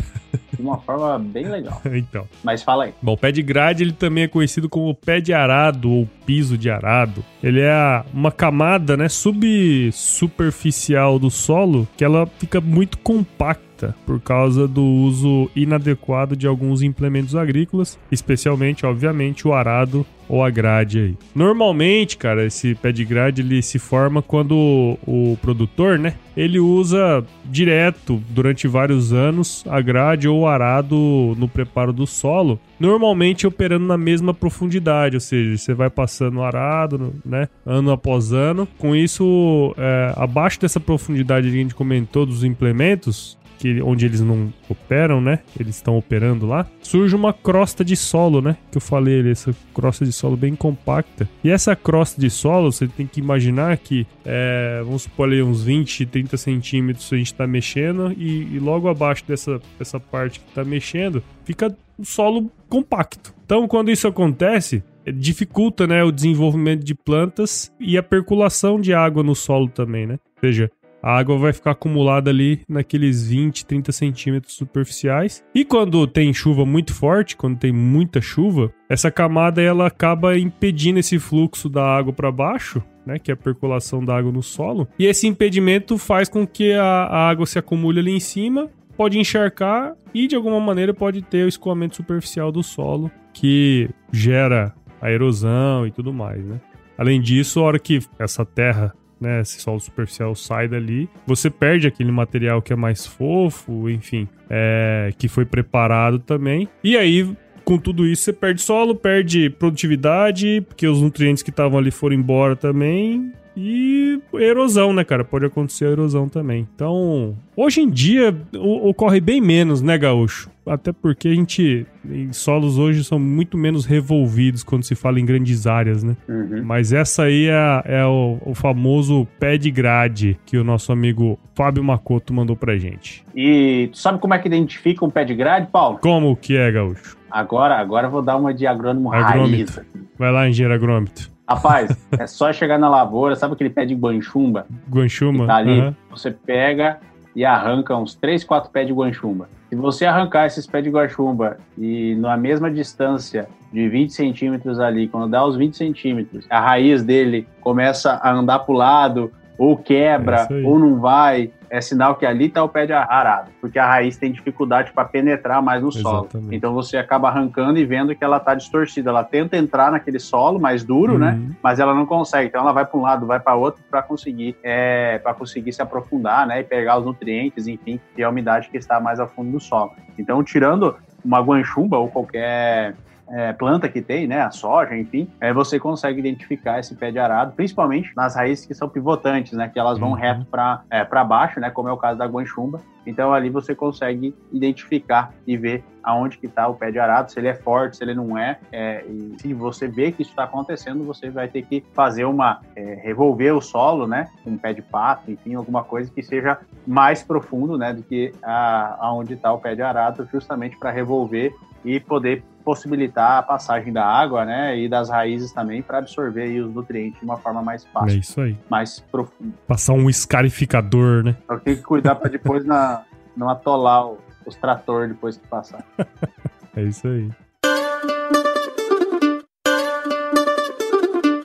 de 0.52 0.62
uma 0.62 0.78
forma 0.78 1.18
bem 1.18 1.46
legal. 1.46 1.80
então. 1.94 2.28
Mas 2.42 2.62
fala 2.62 2.84
aí. 2.84 2.94
Bom, 3.00 3.12
o 3.12 3.16
pé 3.16 3.32
de 3.32 3.42
grade 3.42 3.82
ele 3.82 3.92
também 3.92 4.24
é 4.24 4.28
conhecido 4.28 4.68
como 4.68 4.94
pé 4.94 5.20
de 5.20 5.32
arado 5.32 5.90
ou 5.90 6.08
piso 6.26 6.58
de 6.58 6.70
arado. 6.70 7.24
Ele 7.42 7.60
é 7.60 8.04
uma 8.12 8.32
camada, 8.32 8.96
né, 8.96 9.08
subsuperficial 9.08 11.18
do 11.18 11.30
solo 11.30 11.86
que 11.96 12.04
ela 12.04 12.26
fica 12.26 12.60
muito 12.60 12.98
compacta 12.98 13.64
por 14.06 14.20
causa 14.20 14.68
do 14.68 14.82
uso 14.82 15.50
inadequado 15.54 16.36
de 16.36 16.46
alguns 16.46 16.82
implementos 16.82 17.34
agrícolas, 17.34 17.98
especialmente, 18.10 18.86
obviamente, 18.86 19.46
o 19.46 19.52
arado 19.52 20.06
ou 20.28 20.42
a 20.42 20.50
grade 20.50 20.98
aí. 20.98 21.16
Normalmente, 21.34 22.16
cara, 22.16 22.46
esse 22.46 22.74
pé 22.74 22.92
de 22.92 23.04
grade 23.04 23.42
ele 23.42 23.62
se 23.62 23.78
forma 23.78 24.22
quando 24.22 24.98
o, 25.06 25.36
produtor, 25.40 25.98
né, 25.98 26.14
ele 26.36 26.58
usa 26.58 27.24
direto 27.44 28.22
durante 28.30 28.66
vários 28.66 29.12
anos 29.12 29.64
a 29.68 29.80
grade 29.80 30.26
ou 30.28 30.40
o 30.40 30.46
arado 30.46 31.34
no 31.38 31.48
preparo 31.48 31.92
do 31.92 32.06
solo, 32.06 32.58
normalmente 32.78 33.46
operando 33.46 33.86
na 33.86 33.98
mesma 33.98 34.32
profundidade, 34.32 35.16
ou 35.16 35.20
seja, 35.20 35.56
você 35.56 35.74
vai 35.74 35.90
passando 35.90 36.38
o 36.38 36.42
arado, 36.42 37.12
né, 37.24 37.48
ano 37.64 37.90
após 37.90 38.32
ano. 38.32 38.66
Com 38.78 38.96
isso, 38.96 39.74
é, 39.76 40.12
abaixo 40.16 40.60
dessa 40.60 40.80
profundidade 40.80 41.48
que 41.48 41.54
a 41.54 41.60
gente 41.60 41.74
comentou 41.74 42.26
dos 42.26 42.44
implementos, 42.44 43.38
que, 43.58 43.80
onde 43.82 44.06
eles 44.06 44.20
não 44.20 44.52
operam, 44.68 45.20
né? 45.20 45.40
Eles 45.58 45.76
estão 45.76 45.96
operando 45.96 46.46
lá. 46.46 46.66
Surge 46.80 47.14
uma 47.14 47.32
crosta 47.32 47.84
de 47.84 47.96
solo, 47.96 48.40
né? 48.40 48.56
Que 48.70 48.78
eu 48.78 48.82
falei, 48.82 49.30
essa 49.30 49.54
crosta 49.72 50.04
de 50.04 50.12
solo 50.12 50.36
bem 50.36 50.54
compacta. 50.54 51.28
E 51.42 51.50
essa 51.50 51.74
crosta 51.74 52.20
de 52.20 52.30
solo, 52.30 52.72
você 52.72 52.86
tem 52.86 53.06
que 53.06 53.20
imaginar 53.20 53.76
que, 53.78 54.06
é, 54.24 54.80
vamos 54.84 55.02
supor 55.02 55.28
ali, 55.28 55.42
uns 55.42 55.62
20, 55.62 56.06
30 56.06 56.36
centímetros 56.36 57.12
a 57.12 57.16
gente 57.16 57.26
está 57.26 57.46
mexendo, 57.46 58.12
e, 58.16 58.54
e, 58.54 58.58
logo 58.58 58.88
abaixo 58.88 59.24
dessa, 59.26 59.60
dessa 59.78 59.98
parte 60.00 60.40
que 60.40 60.48
está 60.48 60.64
mexendo, 60.64 61.22
fica 61.44 61.74
um 61.98 62.04
solo 62.04 62.50
compacto. 62.68 63.34
Então, 63.44 63.68
quando 63.68 63.90
isso 63.90 64.08
acontece, 64.08 64.82
dificulta 65.12 65.86
né, 65.86 66.02
o 66.02 66.10
desenvolvimento 66.10 66.82
de 66.82 66.94
plantas 66.94 67.72
e 67.78 67.98
a 67.98 68.02
percolação 68.02 68.80
de 68.80 68.94
água 68.94 69.22
no 69.22 69.34
solo 69.34 69.68
também, 69.68 70.06
né? 70.06 70.18
Ou 70.36 70.40
seja, 70.40 70.70
a 71.04 71.18
água 71.18 71.36
vai 71.36 71.52
ficar 71.52 71.72
acumulada 71.72 72.30
ali 72.30 72.62
naqueles 72.66 73.28
20, 73.28 73.66
30 73.66 73.92
centímetros 73.92 74.54
superficiais. 74.54 75.44
E 75.54 75.62
quando 75.62 76.06
tem 76.06 76.32
chuva 76.32 76.64
muito 76.64 76.94
forte, 76.94 77.36
quando 77.36 77.58
tem 77.58 77.70
muita 77.70 78.22
chuva, 78.22 78.72
essa 78.88 79.10
camada 79.10 79.60
ela 79.60 79.86
acaba 79.86 80.38
impedindo 80.38 80.98
esse 80.98 81.18
fluxo 81.18 81.68
da 81.68 81.84
água 81.84 82.10
para 82.10 82.32
baixo, 82.32 82.82
né, 83.04 83.18
que 83.18 83.30
é 83.30 83.34
a 83.34 83.36
percolação 83.36 84.02
da 84.02 84.16
água 84.16 84.32
no 84.32 84.42
solo. 84.42 84.88
E 84.98 85.04
esse 85.04 85.26
impedimento 85.26 85.98
faz 85.98 86.26
com 86.26 86.46
que 86.46 86.72
a, 86.72 86.82
a 86.82 87.28
água 87.28 87.44
se 87.44 87.58
acumule 87.58 88.00
ali 88.00 88.12
em 88.12 88.20
cima, 88.20 88.70
pode 88.96 89.18
encharcar 89.18 89.94
e 90.14 90.26
de 90.26 90.34
alguma 90.34 90.58
maneira 90.58 90.94
pode 90.94 91.20
ter 91.20 91.44
o 91.44 91.48
escoamento 91.48 91.96
superficial 91.96 92.50
do 92.50 92.62
solo, 92.62 93.10
que 93.34 93.90
gera 94.10 94.74
a 95.02 95.12
erosão 95.12 95.86
e 95.86 95.90
tudo 95.90 96.14
mais, 96.14 96.42
né? 96.42 96.58
Além 96.96 97.20
disso, 97.20 97.60
a 97.60 97.64
hora 97.64 97.78
que 97.78 97.98
essa 98.18 98.42
terra 98.44 98.94
né, 99.24 99.40
esse 99.40 99.60
solo 99.60 99.80
superficial 99.80 100.34
sai 100.34 100.68
dali, 100.68 101.08
você 101.26 101.50
perde 101.50 101.86
aquele 101.86 102.12
material 102.12 102.62
que 102.62 102.72
é 102.72 102.76
mais 102.76 103.06
fofo, 103.06 103.88
enfim, 103.88 104.28
é, 104.48 105.12
que 105.18 105.26
foi 105.26 105.44
preparado 105.44 106.18
também. 106.18 106.68
E 106.82 106.96
aí, 106.96 107.28
com 107.64 107.78
tudo 107.78 108.06
isso, 108.06 108.24
você 108.24 108.32
perde 108.32 108.60
solo, 108.60 108.94
perde 108.94 109.48
produtividade, 109.48 110.62
porque 110.68 110.86
os 110.86 111.00
nutrientes 111.00 111.42
que 111.42 111.50
estavam 111.50 111.78
ali 111.78 111.90
foram 111.90 112.14
embora 112.14 112.54
também. 112.54 113.32
E 113.56 114.20
erosão, 114.34 114.92
né, 114.92 115.04
cara? 115.04 115.24
Pode 115.24 115.46
acontecer 115.46 115.86
a 115.86 115.90
erosão 115.90 116.28
também. 116.28 116.66
Então, 116.74 117.36
hoje 117.56 117.80
em 117.80 117.90
dia 117.90 118.34
ocorre 118.54 119.20
bem 119.20 119.40
menos, 119.40 119.80
né, 119.80 119.96
Gaúcho? 119.96 120.50
Até 120.66 120.92
porque 120.92 121.28
a 121.28 121.34
gente. 121.34 121.86
Em 122.08 122.32
solos 122.32 122.78
hoje 122.78 123.04
são 123.04 123.18
muito 123.18 123.56
menos 123.56 123.84
revolvidos 123.84 124.64
quando 124.64 124.82
se 124.82 124.94
fala 124.94 125.20
em 125.20 125.26
grandes 125.26 125.66
áreas, 125.66 126.02
né? 126.02 126.16
Uhum. 126.28 126.62
Mas 126.64 126.92
essa 126.92 127.24
aí 127.24 127.48
é, 127.48 127.82
é 128.00 128.04
o, 128.04 128.38
o, 128.44 128.54
famoso 128.54 129.26
pé 129.38 129.58
de 129.58 129.70
grade 129.70 130.38
que 130.46 130.56
o 130.56 130.64
nosso 130.64 130.90
amigo 130.90 131.38
Fábio 131.54 131.84
Macoto 131.84 132.32
mandou 132.32 132.56
pra 132.56 132.76
gente. 132.78 133.24
E 133.34 133.88
tu 133.92 133.98
sabe 133.98 134.18
como 134.18 134.32
é 134.32 134.38
que 134.38 134.48
identifica 134.48 135.04
um 135.04 135.10
pé 135.10 135.24
de 135.24 135.34
grade, 135.34 135.68
Paulo? 135.70 135.98
Como 135.98 136.34
que 136.34 136.56
é, 136.56 136.72
Gaúcho? 136.72 137.16
Agora, 137.30 137.76
agora 137.78 138.06
eu 138.06 138.10
vou 138.10 138.22
dar 138.22 138.36
uma 138.36 138.54
de 138.54 138.66
agrônomo 138.66 139.10
raiz. 139.10 139.78
Vai 140.18 140.32
lá, 140.32 140.48
engenheiro 140.48 140.74
agrômetro. 140.74 141.33
Rapaz, 141.48 141.96
é 142.18 142.26
só 142.26 142.52
chegar 142.52 142.78
na 142.78 142.88
lavoura, 142.88 143.36
sabe 143.36 143.54
aquele 143.54 143.70
pé 143.70 143.84
de 143.84 143.94
guanchumba? 143.94 144.66
Guanchumba? 144.90 145.46
Tá 145.46 145.56
ali, 145.56 145.80
uhum. 145.80 145.94
você 146.10 146.30
pega 146.30 146.98
e 147.36 147.44
arranca 147.44 147.96
uns 147.96 148.14
3, 148.14 148.44
4 148.44 148.70
pés 148.70 148.86
de 148.86 148.92
guanchumba. 148.92 149.48
Se 149.68 149.76
você 149.76 150.06
arrancar 150.06 150.46
esses 150.46 150.66
pés 150.66 150.84
de 150.84 150.90
guanchumba 150.90 151.58
e 151.76 152.14
na 152.16 152.36
mesma 152.36 152.70
distância 152.70 153.48
de 153.72 153.88
20 153.88 154.12
centímetros 154.12 154.78
ali, 154.78 155.08
quando 155.08 155.28
dá 155.28 155.44
os 155.44 155.56
20 155.56 155.76
centímetros, 155.76 156.46
a 156.48 156.60
raiz 156.60 157.02
dele 157.02 157.46
começa 157.60 158.12
a 158.22 158.32
andar 158.32 158.60
para 158.60 158.72
o 158.72 158.76
lado, 158.76 159.32
ou 159.58 159.76
quebra, 159.76 160.46
é 160.50 160.66
ou 160.66 160.78
não 160.78 161.00
vai, 161.00 161.50
é 161.74 161.80
sinal 161.80 162.14
que 162.14 162.24
ali 162.24 162.46
está 162.46 162.62
o 162.62 162.68
pé 162.68 162.86
de 162.86 162.92
arado, 162.92 163.50
porque 163.60 163.80
a 163.80 163.86
raiz 163.86 164.16
tem 164.16 164.30
dificuldade 164.30 164.92
para 164.92 165.04
penetrar 165.04 165.60
mais 165.60 165.82
no 165.82 165.88
Exatamente. 165.88 166.30
solo. 166.30 166.48
Então 166.52 166.72
você 166.72 166.96
acaba 166.96 167.26
arrancando 167.26 167.80
e 167.80 167.84
vendo 167.84 168.14
que 168.14 168.22
ela 168.22 168.36
está 168.36 168.54
distorcida. 168.54 169.10
Ela 169.10 169.24
tenta 169.24 169.56
entrar 169.56 169.90
naquele 169.90 170.20
solo 170.20 170.60
mais 170.60 170.84
duro, 170.84 171.18
né? 171.18 171.32
uhum. 171.32 171.48
né? 171.48 171.56
Mas 171.60 171.80
ela 171.80 171.92
não 171.92 172.06
consegue. 172.06 172.46
Então 172.46 172.60
ela 172.60 172.70
vai 172.70 172.86
para 172.86 172.96
um 172.96 173.02
lado, 173.02 173.26
vai 173.26 173.40
para 173.40 173.56
outro 173.56 173.82
para 173.90 174.02
conseguir, 174.02 174.56
é, 174.62 175.18
para 175.18 175.34
conseguir 175.34 175.72
se 175.72 175.82
aprofundar, 175.82 176.46
né? 176.46 176.60
E 176.60 176.62
pegar 176.62 176.96
os 176.96 177.04
nutrientes, 177.04 177.66
enfim, 177.66 177.98
e 178.16 178.22
a 178.22 178.28
umidade 178.28 178.68
que 178.68 178.76
está 178.76 179.00
mais 179.00 179.18
ao 179.18 179.26
fundo 179.26 179.50
do 179.50 179.58
solo. 179.58 179.90
Então 180.16 180.44
tirando 180.44 180.94
uma 181.24 181.40
guanchumba 181.40 181.98
ou 181.98 182.08
qualquer 182.08 182.94
é, 183.28 183.52
planta 183.52 183.88
que 183.88 184.00
tem, 184.02 184.26
né, 184.26 184.40
a 184.40 184.50
soja, 184.50 184.96
enfim, 184.96 185.28
é, 185.40 185.52
você 185.52 185.78
consegue 185.78 186.20
identificar 186.20 186.78
esse 186.78 186.94
pé 186.94 187.10
de 187.10 187.18
arado, 187.18 187.52
principalmente 187.52 188.12
nas 188.16 188.36
raízes 188.36 188.66
que 188.66 188.74
são 188.74 188.88
pivotantes, 188.88 189.52
né, 189.52 189.68
que 189.68 189.78
elas 189.78 189.98
vão 189.98 190.10
uhum. 190.10 190.14
reto 190.14 190.44
para 190.46 190.82
é, 190.90 191.04
baixo, 191.24 191.60
né, 191.60 191.70
como 191.70 191.88
é 191.88 191.92
o 191.92 191.96
caso 191.96 192.18
da 192.18 192.26
guanchumba. 192.26 192.80
Então 193.06 193.34
ali 193.34 193.50
você 193.50 193.74
consegue 193.74 194.34
identificar 194.50 195.32
e 195.46 195.58
ver 195.58 195.84
aonde 196.02 196.38
que 196.38 196.46
está 196.46 196.66
o 196.68 196.74
pé 196.74 196.90
de 196.90 196.98
arado, 196.98 197.30
se 197.30 197.38
ele 197.38 197.48
é 197.48 197.54
forte, 197.54 197.98
se 197.98 198.04
ele 198.04 198.14
não 198.14 198.36
é. 198.36 198.58
é 198.72 199.04
e 199.06 199.36
se 199.40 199.52
você 199.52 199.86
vê 199.86 200.10
que 200.10 200.22
isso 200.22 200.30
está 200.30 200.44
acontecendo, 200.44 201.04
você 201.04 201.28
vai 201.28 201.48
ter 201.48 201.62
que 201.62 201.84
fazer 201.92 202.24
uma 202.24 202.60
é, 202.74 203.00
revolver 203.02 203.54
o 203.54 203.60
solo, 203.60 204.06
né, 204.06 204.28
com 204.42 204.50
um 204.50 204.58
pé 204.58 204.72
de 204.72 204.82
pato, 204.82 205.30
enfim, 205.30 205.54
alguma 205.54 205.84
coisa 205.84 206.10
que 206.10 206.22
seja 206.22 206.58
mais 206.86 207.22
profundo, 207.22 207.76
né, 207.76 207.92
do 207.92 208.02
que 208.02 208.32
a, 208.42 208.96
aonde 209.00 209.34
está 209.34 209.52
o 209.52 209.58
pé 209.58 209.74
de 209.74 209.82
arado, 209.82 210.26
justamente 210.32 210.78
para 210.78 210.90
revolver 210.90 211.54
e 211.84 212.00
poder 212.00 212.42
possibilitar 212.64 213.38
a 213.38 213.42
passagem 213.42 213.92
da 213.92 214.04
água, 214.04 214.44
né, 214.44 214.78
e 214.78 214.88
das 214.88 215.10
raízes 215.10 215.52
também 215.52 215.82
para 215.82 215.98
absorver 215.98 216.60
os 216.60 216.74
nutrientes 216.74 217.20
de 217.20 217.24
uma 217.24 217.36
forma 217.36 217.62
mais 217.62 217.84
fácil. 217.86 218.16
É 218.16 218.20
isso 218.20 218.40
aí. 218.40 218.58
Mais 218.70 219.00
profunda. 219.00 219.54
Passar 219.66 219.92
um 219.92 220.08
escarificador, 220.08 221.22
né? 221.22 221.36
Só 221.46 221.58
tem 221.58 221.76
que 221.76 221.82
cuidar 221.82 222.14
para 222.14 222.30
depois 222.30 222.64
na, 222.64 223.02
não 223.36 223.48
atolar 223.48 224.08
os 224.46 224.56
tratores 224.56 225.10
depois 225.10 225.36
que 225.36 225.46
passar. 225.46 225.84
é 226.74 226.82
isso 226.82 227.06
aí. 227.06 227.30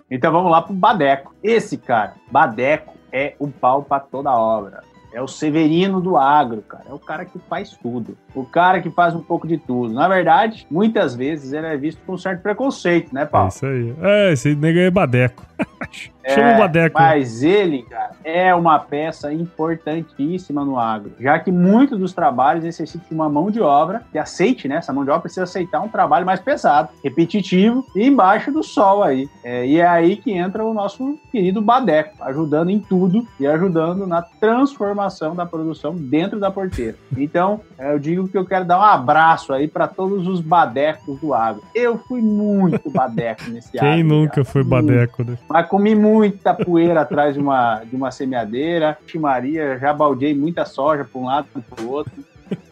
Então 0.10 0.32
vamos 0.32 0.52
lá 0.52 0.62
pro 0.62 0.74
Badeco. 0.74 1.36
Esse 1.44 1.78
cara, 1.78 2.16
Badeco, 2.32 2.94
é 3.12 3.36
o 3.38 3.48
pau 3.48 3.84
para 3.84 4.00
toda 4.00 4.32
obra. 4.32 4.84
É 5.12 5.22
o 5.22 5.28
Severino 5.28 6.00
do 6.00 6.18
agro, 6.18 6.62
cara. 6.62 6.86
É 6.90 6.94
o 6.94 7.00
cara 7.00 7.26
que 7.26 7.40
faz 7.50 7.72
tudo. 7.72 8.18
O 8.36 8.46
cara 8.46 8.82
que 8.82 8.90
faz 8.90 9.16
um 9.16 9.22
pouco 9.22 9.48
de 9.48 9.58
tudo. 9.58 9.94
Na 9.94 10.08
verdade, 10.08 10.68
muitas 10.70 11.16
vezes 11.16 11.52
ele 11.52 11.68
é 11.68 11.78
visto 11.78 12.00
com 12.06 12.14
um 12.14 12.18
certo 12.18 12.42
preconceito, 12.42 13.14
né, 13.14 13.26
Paulo? 13.26 13.48
É 13.48 13.50
isso 13.50 13.66
aí. 13.66 13.96
É, 14.02 14.34
esse 14.34 14.56
nega 14.56 14.82
é 14.82 14.92
badeco. 14.92 15.46
Chama 16.28 16.50
é, 16.50 16.56
o 16.56 16.58
Badeco. 16.60 17.00
Mas 17.00 17.44
ele, 17.44 17.84
cara, 17.84 18.12
é 18.24 18.54
uma 18.54 18.78
peça 18.78 19.34
importantíssima 19.34 20.64
no 20.64 20.78
agro, 20.78 21.14
já 21.20 21.40
que 21.40 21.52
muitos 21.52 21.98
dos 21.98 22.14
trabalhos 22.14 22.64
necessitam 22.64 23.08
de 23.08 23.16
uma 23.16 23.30
mão 23.30 23.50
de 23.50 23.60
obra 23.62 24.04
que 24.12 24.18
aceite, 24.18 24.68
né? 24.68 24.76
Essa 24.76 24.94
mão 24.94 25.04
de 25.04 25.10
obra 25.10 25.22
precisa 25.22 25.44
aceitar 25.44 25.82
um 25.82 25.88
trabalho 25.88 26.26
mais 26.26 26.40
pesado, 26.40 26.90
repetitivo 27.04 27.86
e 27.96 28.06
embaixo 28.06 28.52
do 28.52 28.62
sol 28.62 29.02
aí. 29.02 29.28
É, 29.44 29.66
e 29.66 29.80
é 29.80 29.88
aí 29.88 30.18
que 30.18 30.32
entra 30.32 30.64
o 30.64 30.74
nosso 30.74 31.18
querido 31.32 31.62
Badeco, 31.62 32.16
ajudando 32.22 32.70
em 32.70 32.80
tudo 32.80 33.26
e 33.40 33.48
ajudando 33.48 34.06
na 34.06 34.22
transformação 34.22 34.99
transformação 35.00 35.36
da 35.36 35.46
produção 35.46 35.96
dentro 35.96 36.40
da 36.40 36.52
porteira. 36.52 36.96
Então, 37.16 37.62
eu 37.78 37.98
digo 37.98 38.28
que 38.28 38.38
eu 38.38 38.46
quero 38.46 38.66
dar 38.66 38.80
um 38.80 38.84
abraço 38.84 39.54
aí 39.54 39.68
para 39.68 39.88
todos 39.88 40.28
os 40.28 40.42
badecos 40.42 41.20
do 41.20 41.34
agro. 41.34 41.64
Eu 41.74 41.98
fui 41.98 42.22
muito 42.22 42.90
badeco 42.90 43.44
nesse 43.50 43.72
Quem 43.72 44.02
agro. 44.02 44.08
nunca 44.08 44.32
cara. 44.32 44.46
foi 44.46 44.64
badeco, 44.64 45.24
né? 45.24 45.38
Mas 45.48 45.68
comi 45.68 45.96
muita 45.96 46.54
poeira 46.54 47.02
atrás 47.02 47.34
de 47.36 47.40
uma, 47.40 47.82
de 47.84 47.96
uma 47.96 48.12
semeadeira. 48.12 48.98
Maria, 49.20 49.78
já 49.78 49.94
baldeei 49.94 50.34
muita 50.34 50.66
soja 50.66 51.04
para 51.04 51.22
um 51.22 51.26
lado 51.26 51.48
e 51.56 51.62
para 51.62 51.84
o 51.84 51.90
outro. 51.90 52.14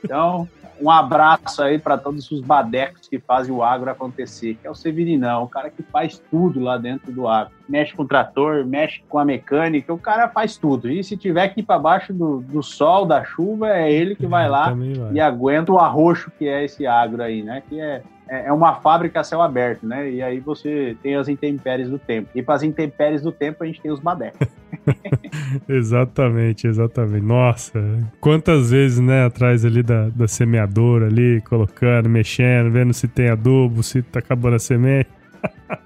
Então, 0.03 0.47
um 0.81 0.89
abraço 0.89 1.61
aí 1.63 1.79
para 1.79 1.97
todos 1.97 2.29
os 2.31 2.41
badecos 2.41 3.07
que 3.07 3.19
fazem 3.19 3.53
o 3.53 3.63
agro 3.63 3.89
acontecer, 3.89 4.55
que 4.55 4.67
é 4.67 4.69
o 4.69 4.75
Severinão, 4.75 5.43
o 5.43 5.47
cara 5.47 5.69
que 5.69 5.83
faz 5.83 6.21
tudo 6.29 6.59
lá 6.59 6.77
dentro 6.77 7.11
do 7.11 7.27
agro. 7.27 7.53
Mexe 7.67 7.95
com 7.95 8.03
o 8.03 8.07
trator, 8.07 8.65
mexe 8.65 9.01
com 9.09 9.19
a 9.19 9.25
mecânica, 9.25 9.93
o 9.93 9.97
cara 9.97 10.29
faz 10.29 10.57
tudo. 10.57 10.89
E 10.89 11.03
se 11.03 11.17
tiver 11.17 11.49
que 11.49 11.61
ir 11.61 11.63
para 11.63 11.79
baixo 11.79 12.13
do, 12.13 12.39
do 12.41 12.61
sol, 12.61 13.05
da 13.05 13.23
chuva, 13.23 13.69
é 13.69 13.91
ele 13.91 14.15
que 14.15 14.25
vai 14.25 14.47
lá 14.47 14.71
vai. 14.71 15.13
e 15.13 15.19
aguenta 15.19 15.71
o 15.71 15.79
arroxo 15.79 16.31
que 16.37 16.47
é 16.47 16.63
esse 16.63 16.85
agro 16.85 17.21
aí, 17.21 17.43
né? 17.43 17.61
Que 17.67 17.79
é, 17.79 18.01
é 18.29 18.47
é 18.47 18.53
uma 18.53 18.75
fábrica 18.75 19.19
a 19.19 19.23
céu 19.23 19.41
aberto, 19.41 19.85
né? 19.85 20.09
E 20.09 20.21
aí 20.21 20.39
você 20.39 20.95
tem 21.01 21.15
as 21.15 21.27
intempéries 21.27 21.89
do 21.89 21.97
tempo. 21.99 22.29
E 22.35 22.41
para 22.41 22.55
as 22.55 22.63
intempéries 22.63 23.21
do 23.21 23.31
tempo 23.31 23.63
a 23.63 23.67
gente 23.67 23.81
tem 23.81 23.91
os 23.91 23.99
badecos. 23.99 24.47
Exatamente, 25.67 26.67
exatamente. 26.67 27.25
Nossa, 27.25 27.79
quantas 28.19 28.71
vezes, 28.71 28.99
né, 28.99 29.25
atrás 29.25 29.63
ali 29.65 29.81
da, 29.81 30.09
da 30.09 30.27
semeadora 30.27 31.07
ali, 31.07 31.41
colocando, 31.41 32.09
mexendo, 32.09 32.69
vendo 32.71 32.93
se 32.93 33.07
tem 33.07 33.29
adubo, 33.29 33.81
se 33.83 34.01
tá 34.01 34.19
acabando 34.19 34.55
a 34.55 34.59
semente. 34.59 35.09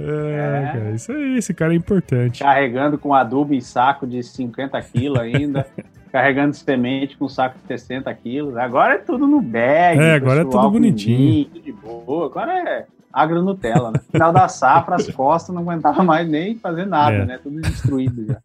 é, 0.00 0.64
É. 0.64 0.72
cara, 0.72 0.90
isso 0.92 1.12
aí, 1.12 1.36
esse 1.38 1.54
cara 1.54 1.72
é 1.72 1.76
importante. 1.76 2.42
carregando 2.42 2.98
com 2.98 3.14
adubo 3.14 3.54
em 3.54 3.60
saco 3.60 4.06
de 4.06 4.22
50 4.22 4.80
quilos 4.82 5.18
ainda, 5.20 5.66
carregando 6.12 6.54
semente 6.54 7.16
com 7.16 7.26
saco 7.28 7.56
de 7.58 7.66
60 7.66 8.12
quilos. 8.14 8.56
Agora 8.56 8.94
é 8.94 8.98
tudo 8.98 9.26
no 9.26 9.40
bag. 9.40 9.98
É, 9.98 10.14
agora 10.14 10.42
é 10.42 10.44
tudo 10.44 10.70
bonitinho. 10.70 11.16
vinho, 11.18 11.44
tudo 11.46 11.60
de 11.62 11.72
boa. 11.72 12.26
Agora 12.26 12.52
é 12.52 12.86
agro 13.12 13.42
Nutella, 13.42 13.90
né? 13.90 14.00
Final 14.10 14.32
da 14.32 14.46
safra, 14.48 14.96
as 14.96 15.08
costas 15.10 15.54
não 15.54 15.62
aguentava 15.62 16.02
mais 16.04 16.28
nem 16.28 16.54
fazer 16.56 16.86
nada, 16.86 17.16
É. 17.16 17.24
né? 17.24 17.40
Tudo 17.42 17.60
destruído 17.60 18.26
já. 18.26 18.36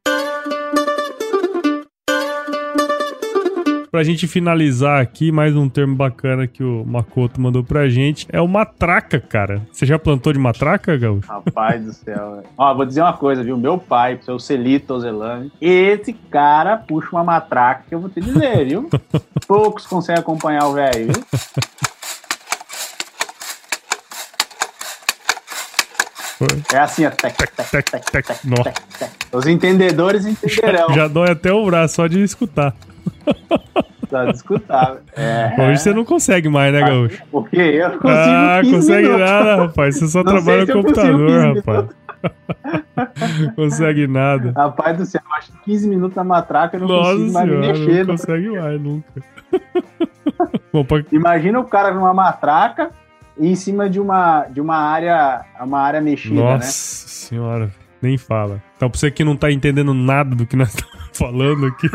Pra 3.98 4.04
gente 4.04 4.28
finalizar 4.28 5.02
aqui, 5.02 5.32
mais 5.32 5.56
um 5.56 5.68
termo 5.68 5.96
bacana 5.96 6.46
que 6.46 6.64
o 6.64 6.86
Makoto 6.86 7.42
mandou 7.42 7.64
pra 7.64 7.90
gente 7.90 8.28
é 8.32 8.40
o 8.40 8.48
matraca, 8.48 9.20
cara. 9.20 9.64
Você 9.72 9.88
já 9.88 9.98
plantou 9.98 10.32
de 10.32 10.38
matraca, 10.38 10.96
Gaúcho? 10.96 11.28
Rapaz 11.28 11.84
do 11.84 11.92
céu. 11.92 12.36
velho. 12.36 12.44
Ó, 12.56 12.76
vou 12.76 12.86
dizer 12.86 13.02
uma 13.02 13.14
coisa, 13.14 13.44
viu? 13.44 13.58
Meu 13.58 13.80
pai, 13.80 14.20
seu 14.22 14.38
Celito 14.38 14.94
Ozelani, 14.94 15.52
esse 15.60 16.14
cara 16.14 16.78
puxa 16.78 17.10
uma 17.12 17.24
matraca 17.24 17.86
que 17.90 17.96
eu 17.96 18.00
vou 18.00 18.08
te 18.08 18.22
dizer, 18.22 18.68
viu? 18.68 18.88
Poucos 19.48 19.88
conseguem 19.88 20.22
acompanhar 20.22 20.68
o 20.68 20.74
velho, 20.74 21.08
viu? 21.08 21.24
É 26.72 26.78
assim, 26.78 27.04
ó. 27.04 27.10
Tec, 27.10 27.36
tec, 27.36 27.92
tec, 27.92 28.12
tec. 28.12 28.78
Os 29.32 29.48
entendedores 29.48 30.24
entenderão. 30.28 30.94
Já 30.94 31.08
dói 31.08 31.32
até 31.32 31.52
o 31.52 31.66
braço 31.66 31.96
só 31.96 32.06
de 32.06 32.22
escutar. 32.22 32.76
Tá 34.10 34.30
escutar. 34.32 34.98
É. 35.16 35.54
Hoje 35.60 35.82
você 35.82 35.94
não 35.94 36.06
consegue 36.06 36.48
mais, 36.48 36.72
né, 36.74 36.80
Gaúcho? 36.80 37.22
Porque 37.30 37.58
eu 37.58 37.90
não 37.90 38.00
consigo 38.00 38.10
Ah, 38.20 38.60
15 38.62 38.76
consegue 38.76 39.04
minutos. 39.08 39.30
nada, 39.30 39.56
rapaz. 39.58 39.96
Você 40.00 40.08
só 40.08 40.24
Não 40.24 40.32
trabalha 40.32 40.66
no 40.66 40.74
computador, 40.74 41.28
15 41.54 41.60
rapaz. 41.60 41.86
consegue 43.56 44.08
nada. 44.08 44.54
Rapaz 44.56 44.98
do 44.98 45.06
céu, 45.06 45.22
eu 45.30 45.36
acho 45.36 45.52
que 45.52 45.58
15 45.66 45.90
minutos 45.90 46.16
na 46.16 46.24
matraca 46.24 46.78
eu 46.78 46.82
não 46.82 46.88
Nossa 46.88 47.12
consigo 47.12 47.34
mais 47.34 47.50
senhora, 47.50 47.68
mexer. 47.68 47.92
não 47.92 47.98
não. 48.00 48.06
consegue 48.18 48.50
mais 48.50 48.82
nunca. 48.82 49.14
Bom, 50.74 50.86
pra... 50.86 51.04
Imagina 51.12 51.60
o 51.60 51.66
cara 51.66 51.94
numa 51.94 52.14
matraca 52.14 52.92
e 53.38 53.50
em 53.50 53.56
cima 53.56 53.90
de 53.90 54.00
uma, 54.00 54.46
de 54.46 54.62
uma 54.62 54.78
área 54.78 55.42
uma 55.62 55.80
área 55.82 56.02
mexida, 56.02 56.36
Nossa 56.36 56.56
né? 56.56 56.62
senhora, 56.72 57.72
nem 58.02 58.18
fala. 58.18 58.62
Então, 58.78 58.90
pra 58.90 58.98
você 59.00 59.12
que 59.12 59.24
não 59.24 59.36
tá 59.36 59.52
entendendo 59.52 59.94
nada 59.94 60.36
do 60.36 60.46
que 60.46 60.56
nós 60.56 60.70
estamos 60.74 61.10
falando 61.18 61.66
aqui, 61.68 61.90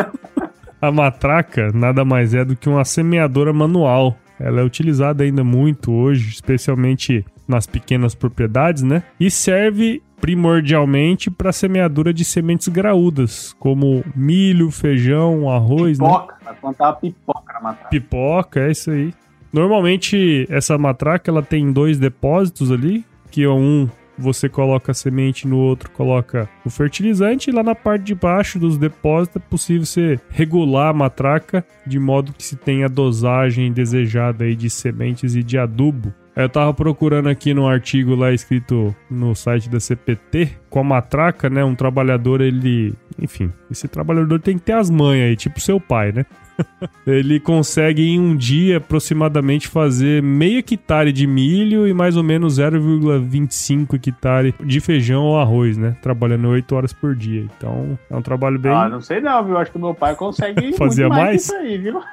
a 0.83 0.91
matraca 0.91 1.71
nada 1.73 2.05
mais 2.05 2.35
é 2.35 2.45
do 2.45 2.57
que 2.57 2.69
uma 2.69 2.85
semeadora 2.85 3.53
manual. 3.53 4.17
Ela 4.41 4.61
é 4.61 4.65
utilizada 4.65 5.23
ainda 5.23 5.45
muito 5.45 5.93
hoje, 5.93 6.31
especialmente 6.31 7.25
nas 7.47 7.69
pequenas 7.69 8.17
propriedades, 8.17 8.83
né? 8.83 9.05
E 9.21 9.31
serve 9.31 10.03
primordialmente 10.21 11.31
para 11.31 11.53
semeadura 11.53 12.13
de 12.13 12.25
sementes 12.25 12.67
graúdas, 12.67 13.53
como 13.61 14.05
milho, 14.17 14.73
feijão, 14.73 15.49
arroz, 15.49 16.01
né? 16.01 16.07
Pipoca, 16.09 16.37
vai 16.45 16.55
plantar 16.55 16.85
uma 16.87 16.95
pipoca 16.95 17.53
na 17.53 17.61
matraca. 17.61 17.89
Pipoca, 17.89 18.61
é 18.61 18.71
isso 18.73 18.91
aí. 18.91 19.15
Normalmente 19.53 20.47
essa 20.51 20.77
matraca 20.77 21.31
ela 21.31 21.43
tem 21.43 21.73
dois 21.73 21.97
depósitos 21.97 22.73
ali, 22.73 23.05
que 23.31 23.45
é 23.45 23.51
um 23.51 23.89
você 24.19 24.49
coloca 24.49 24.93
a 24.93 24.95
semente, 24.95 25.47
no 25.47 25.59
outro 25.59 25.91
coloca 25.91 26.49
o 26.65 26.71
fertilizante 26.71 27.51
e 27.51 27.53
lá 27.53 27.63
na 27.63 27.75
parte 27.75 28.05
de 28.05 28.15
baixo 28.15 28.59
dos 28.59 28.77
depósitos 28.79 29.37
é 29.43 29.51
possível 29.51 29.87
você 29.87 30.21
regular 30.29 30.91
a 30.91 30.93
matraca 30.93 31.65
de 31.87 31.99
modo 31.99 32.33
que 32.33 32.45
se 32.45 32.57
tenha 32.57 32.87
a 32.87 32.89
dosagem 32.89 33.73
desejada 33.73 34.45
aí 34.45 34.55
de 34.55 34.71
sementes 34.71 35.35
e 35.35 35.43
de 35.43 35.59
adubo. 35.59 36.13
Eu 36.35 36.49
tava 36.49 36.73
procurando 36.73 37.29
aqui 37.29 37.53
no 37.53 37.69
artigo 37.69 38.15
lá 38.15 38.33
escrito 38.33 38.95
no 39.11 39.35
site 39.35 39.69
da 39.69 39.79
CPT, 39.79 40.53
com 40.71 40.81
a 40.81 40.85
matraca, 40.85 41.51
né, 41.51 41.63
um 41.63 41.75
trabalhador 41.75 42.41
ele, 42.41 42.95
enfim, 43.21 43.53
esse 43.71 43.87
trabalhador 43.87 44.41
tem 44.41 44.57
que 44.57 44.65
ter 44.65 44.73
as 44.73 44.89
manhas 44.89 45.29
aí, 45.29 45.37
tipo 45.37 45.61
seu 45.61 45.79
pai, 45.79 46.11
né? 46.11 46.25
Ele 47.07 47.41
consegue 47.41 48.03
em 48.03 48.21
um 48.21 48.37
dia 48.37 48.77
aproximadamente 48.79 49.69
fazer 49.69 50.23
meio 50.23 50.59
hectare 50.59 51.13
de 51.13 51.27
milho 51.27 51.87
e 51.87 51.93
mais 51.95 52.17
ou 52.17 52.23
menos 52.23 52.59
0,25 52.59 53.95
hectare 53.95 54.55
de 54.65 54.81
feijão 54.81 55.23
ou 55.23 55.39
arroz, 55.39 55.77
né? 55.77 55.97
Trabalhando 56.03 56.49
8 56.49 56.75
horas 56.75 56.93
por 56.93 57.15
dia. 57.15 57.47
Então 57.57 57.99
é 58.11 58.17
um 58.17 58.23
trabalho 58.23 58.59
bem. 58.59 58.73
Ah, 58.73 58.89
não 58.89 59.01
sei 59.01 59.21
não, 59.21 59.45
viu? 59.45 59.57
Acho 59.59 59.71
que 59.71 59.79
o 59.79 59.81
meu 59.81 59.95
pai 59.95 60.15
consegue 60.15 60.61
muito 60.63 60.79
mais, 60.79 61.09
mais? 61.09 61.43
isso 61.45 61.55
aí, 61.55 61.79
viu? 61.79 62.01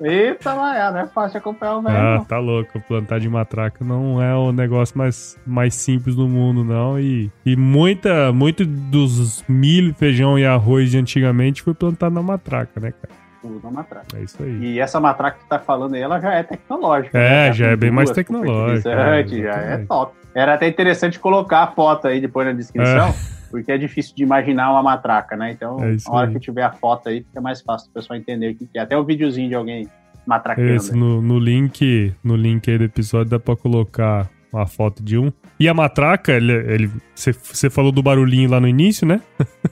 Eita, 0.00 0.54
lá, 0.54 0.90
não 0.90 1.00
é 1.00 1.06
fácil 1.06 1.38
acompanhar 1.38 1.76
o 1.76 1.82
velho, 1.82 1.96
Ah, 1.96 2.16
não. 2.18 2.24
tá 2.24 2.38
louco. 2.38 2.80
Plantar 2.80 3.18
de 3.20 3.28
matraca 3.28 3.84
não 3.84 4.22
é 4.22 4.34
o 4.34 4.50
negócio 4.52 4.96
mais, 4.96 5.38
mais 5.46 5.74
simples 5.74 6.14
do 6.14 6.26
mundo, 6.26 6.64
não. 6.64 6.98
E, 6.98 7.30
e 7.44 7.56
muita, 7.56 8.32
muito 8.32 8.64
dos 8.64 9.44
milho, 9.48 9.94
feijão 9.94 10.38
e 10.38 10.46
arroz 10.46 10.90
de 10.90 10.98
antigamente 10.98 11.62
foi 11.62 11.74
plantado 11.74 12.14
na 12.14 12.22
matraca, 12.22 12.80
né, 12.80 12.92
cara? 12.92 13.25
Na 13.62 13.70
matraca. 13.70 14.16
É 14.16 14.22
isso 14.22 14.42
aí. 14.42 14.58
E 14.62 14.80
essa 14.80 15.00
matraca 15.00 15.38
que 15.38 15.44
tu 15.44 15.48
tá 15.48 15.58
falando 15.58 15.94
aí, 15.94 16.00
ela 16.00 16.20
já 16.20 16.34
é 16.34 16.42
tecnológica. 16.42 17.18
É, 17.18 17.48
né? 17.48 17.52
já 17.52 17.66
com 17.66 17.72
é 17.72 17.76
bem 17.76 17.90
mais 17.90 18.10
tecnológica, 18.10 18.90
é, 18.90 19.26
já 19.26 19.52
é 19.52 19.78
top. 19.78 20.14
Era 20.34 20.54
até 20.54 20.68
interessante 20.68 21.18
colocar 21.18 21.62
a 21.62 21.66
foto 21.68 22.06
aí 22.08 22.20
depois 22.20 22.46
na 22.46 22.52
descrição, 22.52 23.14
porque 23.50 23.72
é 23.72 23.78
difícil 23.78 24.14
de 24.14 24.22
imaginar 24.22 24.70
uma 24.70 24.82
matraca, 24.82 25.36
né? 25.36 25.52
Então, 25.52 25.82
É 25.82 25.96
na 26.06 26.12
hora 26.12 26.28
aí. 26.28 26.34
que 26.34 26.40
tiver 26.40 26.62
a 26.62 26.72
foto 26.72 27.08
aí, 27.08 27.22
fica 27.22 27.40
mais 27.40 27.62
fácil 27.62 27.88
o 27.90 27.94
pessoal 27.94 28.18
entender 28.18 28.50
o 28.50 28.54
que 28.54 28.68
é. 28.74 28.80
Até 28.80 28.96
o 28.98 29.04
videozinho 29.04 29.48
de 29.48 29.54
alguém 29.54 29.88
matraqueando. 30.26 30.74
Esse, 30.74 30.94
no, 30.94 31.22
no 31.22 31.38
link, 31.38 32.12
no 32.22 32.36
link 32.36 32.70
aí 32.70 32.76
do 32.76 32.84
episódio 32.84 33.30
dá 33.30 33.38
pra 33.38 33.56
colocar 33.56 34.28
uma 34.52 34.66
foto 34.66 35.02
de 35.02 35.16
um. 35.18 35.32
E 35.58 35.68
a 35.68 35.74
matraca, 35.74 36.32
ele, 36.32 36.52
ele 36.52 36.90
você 37.14 37.70
falou 37.70 37.92
do 37.92 38.02
barulhinho 38.02 38.50
lá 38.50 38.60
no 38.60 38.68
início, 38.68 39.06
né? 39.06 39.20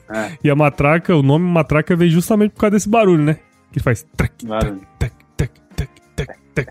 É. 0.09 0.31
E 0.43 0.49
a 0.49 0.55
matraca, 0.55 1.15
o 1.15 1.23
nome 1.23 1.45
matraca 1.45 1.95
veio 1.95 2.11
justamente 2.11 2.51
por 2.51 2.61
causa 2.61 2.71
desse 2.71 2.89
barulho, 2.89 3.23
né? 3.23 3.37
Que 3.75 3.79
faz 3.81 4.07
Barulho. 4.45 4.79
tac, 4.97 5.11
tac, 5.35 5.51
tac, 5.75 5.89
tac, 6.15 6.29
tac. 6.55 6.69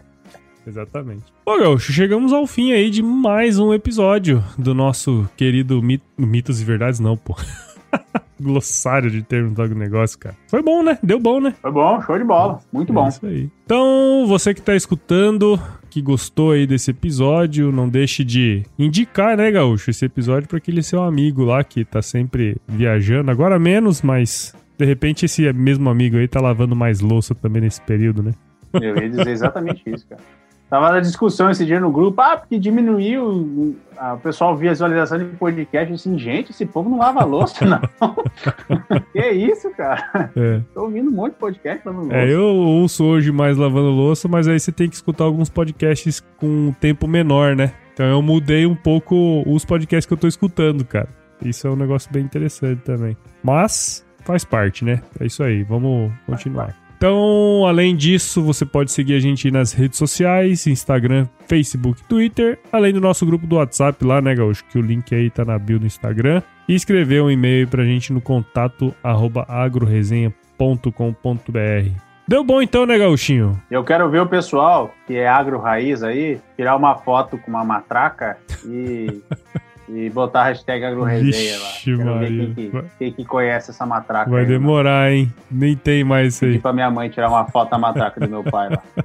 Exatamente. 0.66 1.24
Bom, 1.44 1.58
Gaúcho, 1.58 1.92
chegamos 1.92 2.32
ao 2.32 2.46
fim 2.46 2.72
aí 2.72 2.88
de 2.88 3.02
mais 3.02 3.58
um 3.58 3.74
episódio 3.74 4.42
do 4.56 4.72
nosso 4.74 5.28
querido 5.36 5.82
Mi- 5.82 6.00
Mitos 6.16 6.62
e 6.62 6.64
Verdades, 6.64 7.00
não, 7.00 7.14
pô. 7.14 7.36
Glossário 8.40 9.10
de 9.10 9.22
termos 9.22 9.52
do 9.52 9.60
agronegócio, 9.62 10.18
cara. 10.18 10.34
Foi 10.48 10.62
bom, 10.62 10.82
né? 10.82 10.98
Deu 11.02 11.20
bom, 11.20 11.40
né? 11.42 11.54
Foi 11.60 11.70
bom, 11.70 12.00
show 12.00 12.16
de 12.18 12.24
bola. 12.24 12.58
Muito 12.72 12.90
É 12.90 12.94
bom. 12.94 13.06
isso 13.08 13.26
aí. 13.26 13.50
Então, 13.66 14.24
você 14.26 14.54
que 14.54 14.62
tá 14.62 14.74
escutando, 14.74 15.60
que 15.90 16.00
gostou 16.00 16.52
aí 16.52 16.66
desse 16.66 16.90
episódio, 16.90 17.70
não 17.70 17.86
deixe 17.86 18.24
de 18.24 18.62
indicar, 18.78 19.36
né, 19.36 19.50
Gaúcho, 19.50 19.90
esse 19.90 20.06
episódio 20.06 20.48
para 20.48 20.56
aquele 20.56 20.82
seu 20.82 21.02
amigo 21.02 21.44
lá 21.44 21.62
que 21.62 21.84
tá 21.84 22.00
sempre 22.00 22.56
viajando. 22.66 23.30
Agora 23.30 23.58
menos, 23.58 24.00
mas 24.00 24.54
de 24.76 24.84
repente 24.84 25.24
esse 25.24 25.52
mesmo 25.52 25.88
amigo 25.88 26.16
aí 26.16 26.28
tá 26.28 26.40
lavando 26.40 26.74
mais 26.74 27.00
louça 27.00 27.34
também 27.34 27.62
nesse 27.62 27.80
período, 27.80 28.22
né? 28.22 28.32
Eu 28.72 28.96
ia 28.96 29.08
dizer 29.08 29.28
exatamente 29.28 29.82
isso, 29.86 30.06
cara. 30.08 30.20
Tava 30.68 30.90
na 30.90 31.00
discussão 31.00 31.50
esse 31.50 31.64
dia 31.64 31.78
no 31.78 31.90
grupo, 31.90 32.20
ah, 32.20 32.36
porque 32.36 32.58
diminuiu, 32.58 33.24
o 33.24 34.18
pessoal 34.22 34.56
via 34.56 34.70
visualização 34.70 35.18
de 35.18 35.26
podcast, 35.36 35.92
assim, 35.92 36.18
gente, 36.18 36.50
esse 36.50 36.66
povo 36.66 36.88
não 36.90 36.98
lava 36.98 37.22
louça, 37.24 37.64
não. 37.64 37.80
que 39.12 39.30
isso, 39.30 39.70
cara? 39.76 40.32
É. 40.34 40.60
Tô 40.72 40.82
ouvindo 40.82 41.10
um 41.10 41.14
monte 41.14 41.34
de 41.34 41.38
podcast 41.38 41.86
lavando 41.86 42.08
louça. 42.08 42.16
É, 42.16 42.32
eu 42.34 42.42
ouço 42.42 43.04
hoje 43.04 43.30
mais 43.30 43.56
lavando 43.56 43.90
louça, 43.90 44.26
mas 44.26 44.48
aí 44.48 44.58
você 44.58 44.72
tem 44.72 44.88
que 44.88 44.96
escutar 44.96 45.24
alguns 45.24 45.48
podcasts 45.48 46.20
com 46.38 46.46
um 46.46 46.72
tempo 46.72 47.06
menor, 47.06 47.54
né? 47.54 47.72
Então 47.92 48.06
eu 48.06 48.20
mudei 48.20 48.66
um 48.66 48.74
pouco 48.74 49.44
os 49.46 49.64
podcasts 49.64 50.06
que 50.06 50.12
eu 50.12 50.18
tô 50.18 50.26
escutando, 50.26 50.84
cara. 50.84 51.08
Isso 51.44 51.68
é 51.68 51.70
um 51.70 51.76
negócio 51.76 52.10
bem 52.12 52.24
interessante 52.24 52.80
também. 52.80 53.16
Mas 53.44 54.04
faz 54.24 54.44
parte, 54.44 54.84
né? 54.84 55.00
É 55.20 55.26
isso 55.26 55.42
aí, 55.42 55.62
vamos 55.62 56.12
continuar. 56.26 56.74
Então, 56.96 57.66
além 57.66 57.94
disso, 57.94 58.42
você 58.42 58.64
pode 58.64 58.90
seguir 58.90 59.14
a 59.14 59.18
gente 59.18 59.50
nas 59.50 59.72
redes 59.72 59.98
sociais, 59.98 60.66
Instagram, 60.66 61.26
Facebook, 61.46 62.02
Twitter, 62.04 62.58
além 62.72 62.94
do 62.94 63.00
nosso 63.00 63.26
grupo 63.26 63.46
do 63.46 63.56
WhatsApp 63.56 64.02
lá, 64.04 64.22
né, 64.22 64.34
Gaúcho? 64.34 64.64
Que 64.70 64.78
o 64.78 64.82
link 64.82 65.14
aí 65.14 65.28
tá 65.28 65.44
na 65.44 65.58
bio 65.58 65.78
do 65.78 65.86
Instagram. 65.86 66.40
E 66.66 66.74
escrever 66.74 67.22
um 67.22 67.30
e-mail 67.30 67.68
pra 67.68 67.84
gente 67.84 68.10
no 68.10 68.22
contato 68.22 68.94
arroba 69.02 69.44
agroresenha.com.br. 69.46 71.90
Deu 72.26 72.42
bom 72.42 72.62
então, 72.62 72.86
né, 72.86 72.96
Gauchinho? 72.96 73.60
Eu 73.70 73.84
quero 73.84 74.08
ver 74.08 74.22
o 74.22 74.26
pessoal 74.26 74.94
que 75.06 75.14
é 75.14 75.28
agro 75.28 75.58
raiz 75.58 76.02
aí, 76.02 76.40
tirar 76.56 76.74
uma 76.74 76.94
foto 76.94 77.36
com 77.36 77.50
uma 77.50 77.62
matraca 77.62 78.38
e 78.64 79.20
e 79.88 80.08
botar 80.10 80.42
a 80.42 80.44
hashtag 80.44 80.84
agroresenha 80.84 81.58
lá. 81.58 81.68
Quero 81.84 82.18
quem 82.20 82.54
que, 82.54 82.72
quem 82.98 83.12
que 83.12 83.24
conhece 83.24 83.70
essa 83.70 83.84
matraca. 83.84 84.30
Vai 84.30 84.42
aí, 84.42 84.46
demorar, 84.46 85.04
mano. 85.04 85.14
hein? 85.16 85.32
Nem 85.50 85.76
tem 85.76 86.02
mais 86.04 86.34
isso 86.34 86.44
aí. 86.44 86.58
pra 86.58 86.72
minha 86.72 86.90
mãe 86.90 87.08
tirar 87.08 87.28
uma 87.28 87.44
foto 87.46 87.70
da 87.70 87.78
matraca 87.78 88.20
do 88.20 88.28
meu 88.28 88.42
pai 88.42 88.70
lá. 88.70 88.82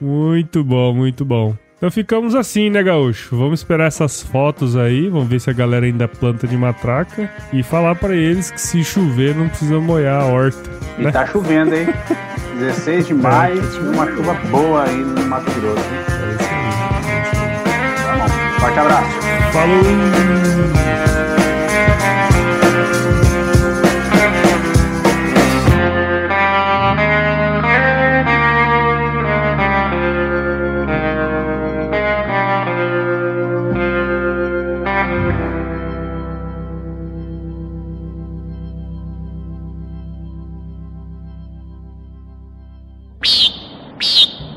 Muito 0.00 0.62
bom, 0.62 0.92
muito 0.92 1.24
bom. 1.24 1.54
Então 1.78 1.90
ficamos 1.90 2.34
assim, 2.34 2.68
né, 2.68 2.82
Gaúcho? 2.82 3.34
Vamos 3.34 3.60
esperar 3.60 3.86
essas 3.86 4.22
fotos 4.22 4.76
aí, 4.76 5.08
vamos 5.08 5.28
ver 5.28 5.40
se 5.40 5.48
a 5.48 5.54
galera 5.54 5.86
ainda 5.86 6.06
planta 6.06 6.46
de 6.46 6.56
matraca 6.56 7.30
e 7.50 7.62
falar 7.62 7.94
para 7.94 8.14
eles 8.14 8.50
que 8.50 8.60
se 8.60 8.84
chover 8.84 9.34
não 9.34 9.48
precisa 9.48 9.80
molhar 9.80 10.20
a 10.22 10.26
horta. 10.26 10.70
E 10.98 11.02
né? 11.02 11.10
tá 11.10 11.26
chovendo, 11.26 11.74
hein? 11.74 11.86
16 12.58 13.06
de 13.06 13.12
maio, 13.14 13.58
é. 13.58 13.78
uma 13.94 14.06
chuva 14.06 14.34
boa 14.50 14.84
aí 14.84 14.96
no 14.98 15.24
Mato 15.26 15.50
Grosso. 15.52 15.78
É 15.78 16.02
isso 16.02 16.50
aí. 16.50 16.66
Tá 18.04 18.16
bom. 18.18 18.60
Forte 18.60 18.78
abraço. 18.78 19.25
Falou! 19.56 19.80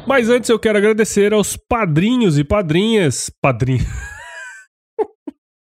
Mas 0.05 0.27
antes 0.27 0.49
eu 0.49 0.59
quero 0.59 0.77
agradecer 0.77 1.33
aos 1.33 1.55
padrinhos 1.55 2.37
e 2.37 2.43
padrinhas. 2.43 3.31
Padrinhos. 3.41 3.87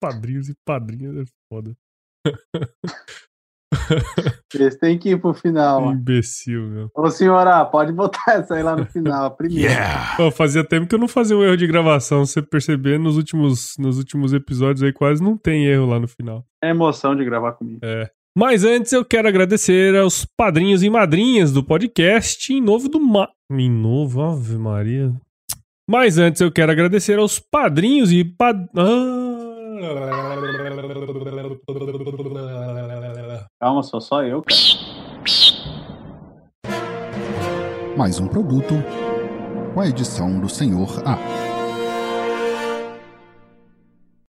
padrinhos 0.01 0.49
e 0.49 0.55
padrinhas 0.65 1.17
é 1.17 1.25
foda. 1.53 1.77
Esse 4.55 4.79
tem 4.79 4.99
que 4.99 5.11
ir 5.11 5.21
pro 5.21 5.35
final. 5.35 5.83
Mano. 5.83 5.99
Imbecil, 5.99 6.63
meu. 6.69 6.91
Ô, 6.95 7.11
senhora, 7.11 7.65
pode 7.67 7.93
botar 7.93 8.33
essa 8.33 8.55
aí 8.55 8.63
lá 8.63 8.77
no 8.77 8.87
final, 8.87 9.31
primeiro. 9.37 9.71
Yeah. 9.71 10.17
Pô, 10.17 10.31
fazia 10.31 10.65
tempo 10.65 10.87
que 10.87 10.95
eu 10.95 10.99
não 10.99 11.09
fazia 11.09 11.37
um 11.37 11.45
erro 11.45 11.57
de 11.57 11.67
gravação. 11.67 12.25
Se 12.25 12.35
você 12.35 12.43
perceber, 12.43 12.99
nos 12.99 13.17
últimos, 13.17 13.77
nos 13.79 13.99
últimos 13.99 14.33
episódios 14.33 14.83
aí 14.83 14.93
quase 14.93 15.23
não 15.23 15.37
tem 15.37 15.67
erro 15.67 15.87
lá 15.87 16.01
no 16.01 16.09
final. 16.09 16.45
É 16.63 16.71
emoção 16.71 17.15
de 17.15 17.25
gravar 17.25 17.53
comigo. 17.53 17.81
É. 17.83 18.11
Mas 18.37 18.65
antes 18.65 18.93
eu 18.93 19.05
quero 19.05 19.29
agradecer 19.29 19.97
aos 19.97 20.25
padrinhos 20.25 20.83
e 20.83 20.91
madrinhas 20.91 21.53
do 21.53 21.63
podcast 21.63 22.53
em 22.53 22.61
novo 22.61 22.89
do 22.89 23.01
Ma... 23.01 23.29
Em 23.51 23.71
novo, 23.71 24.23
Ave 24.23 24.57
Maria. 24.57 25.13
Mas 25.91 26.19
antes 26.19 26.41
eu 26.41 26.53
quero 26.53 26.71
agradecer 26.71 27.19
aos 27.19 27.39
padrinhos 27.39 28.13
e 28.13 28.25
pad... 28.25 28.69
Ah... 28.77 29.28
Calma, 33.61 33.83
sou 33.83 34.01
só 34.01 34.23
eu, 34.23 34.43
cara. 34.43 34.61
Mais 37.97 38.21
um 38.21 38.29
produto 38.29 38.75
com 39.75 39.81
a 39.81 39.89
edição 39.89 40.41
do 40.41 40.49
Senhor 40.49 41.03
A. 41.05 41.58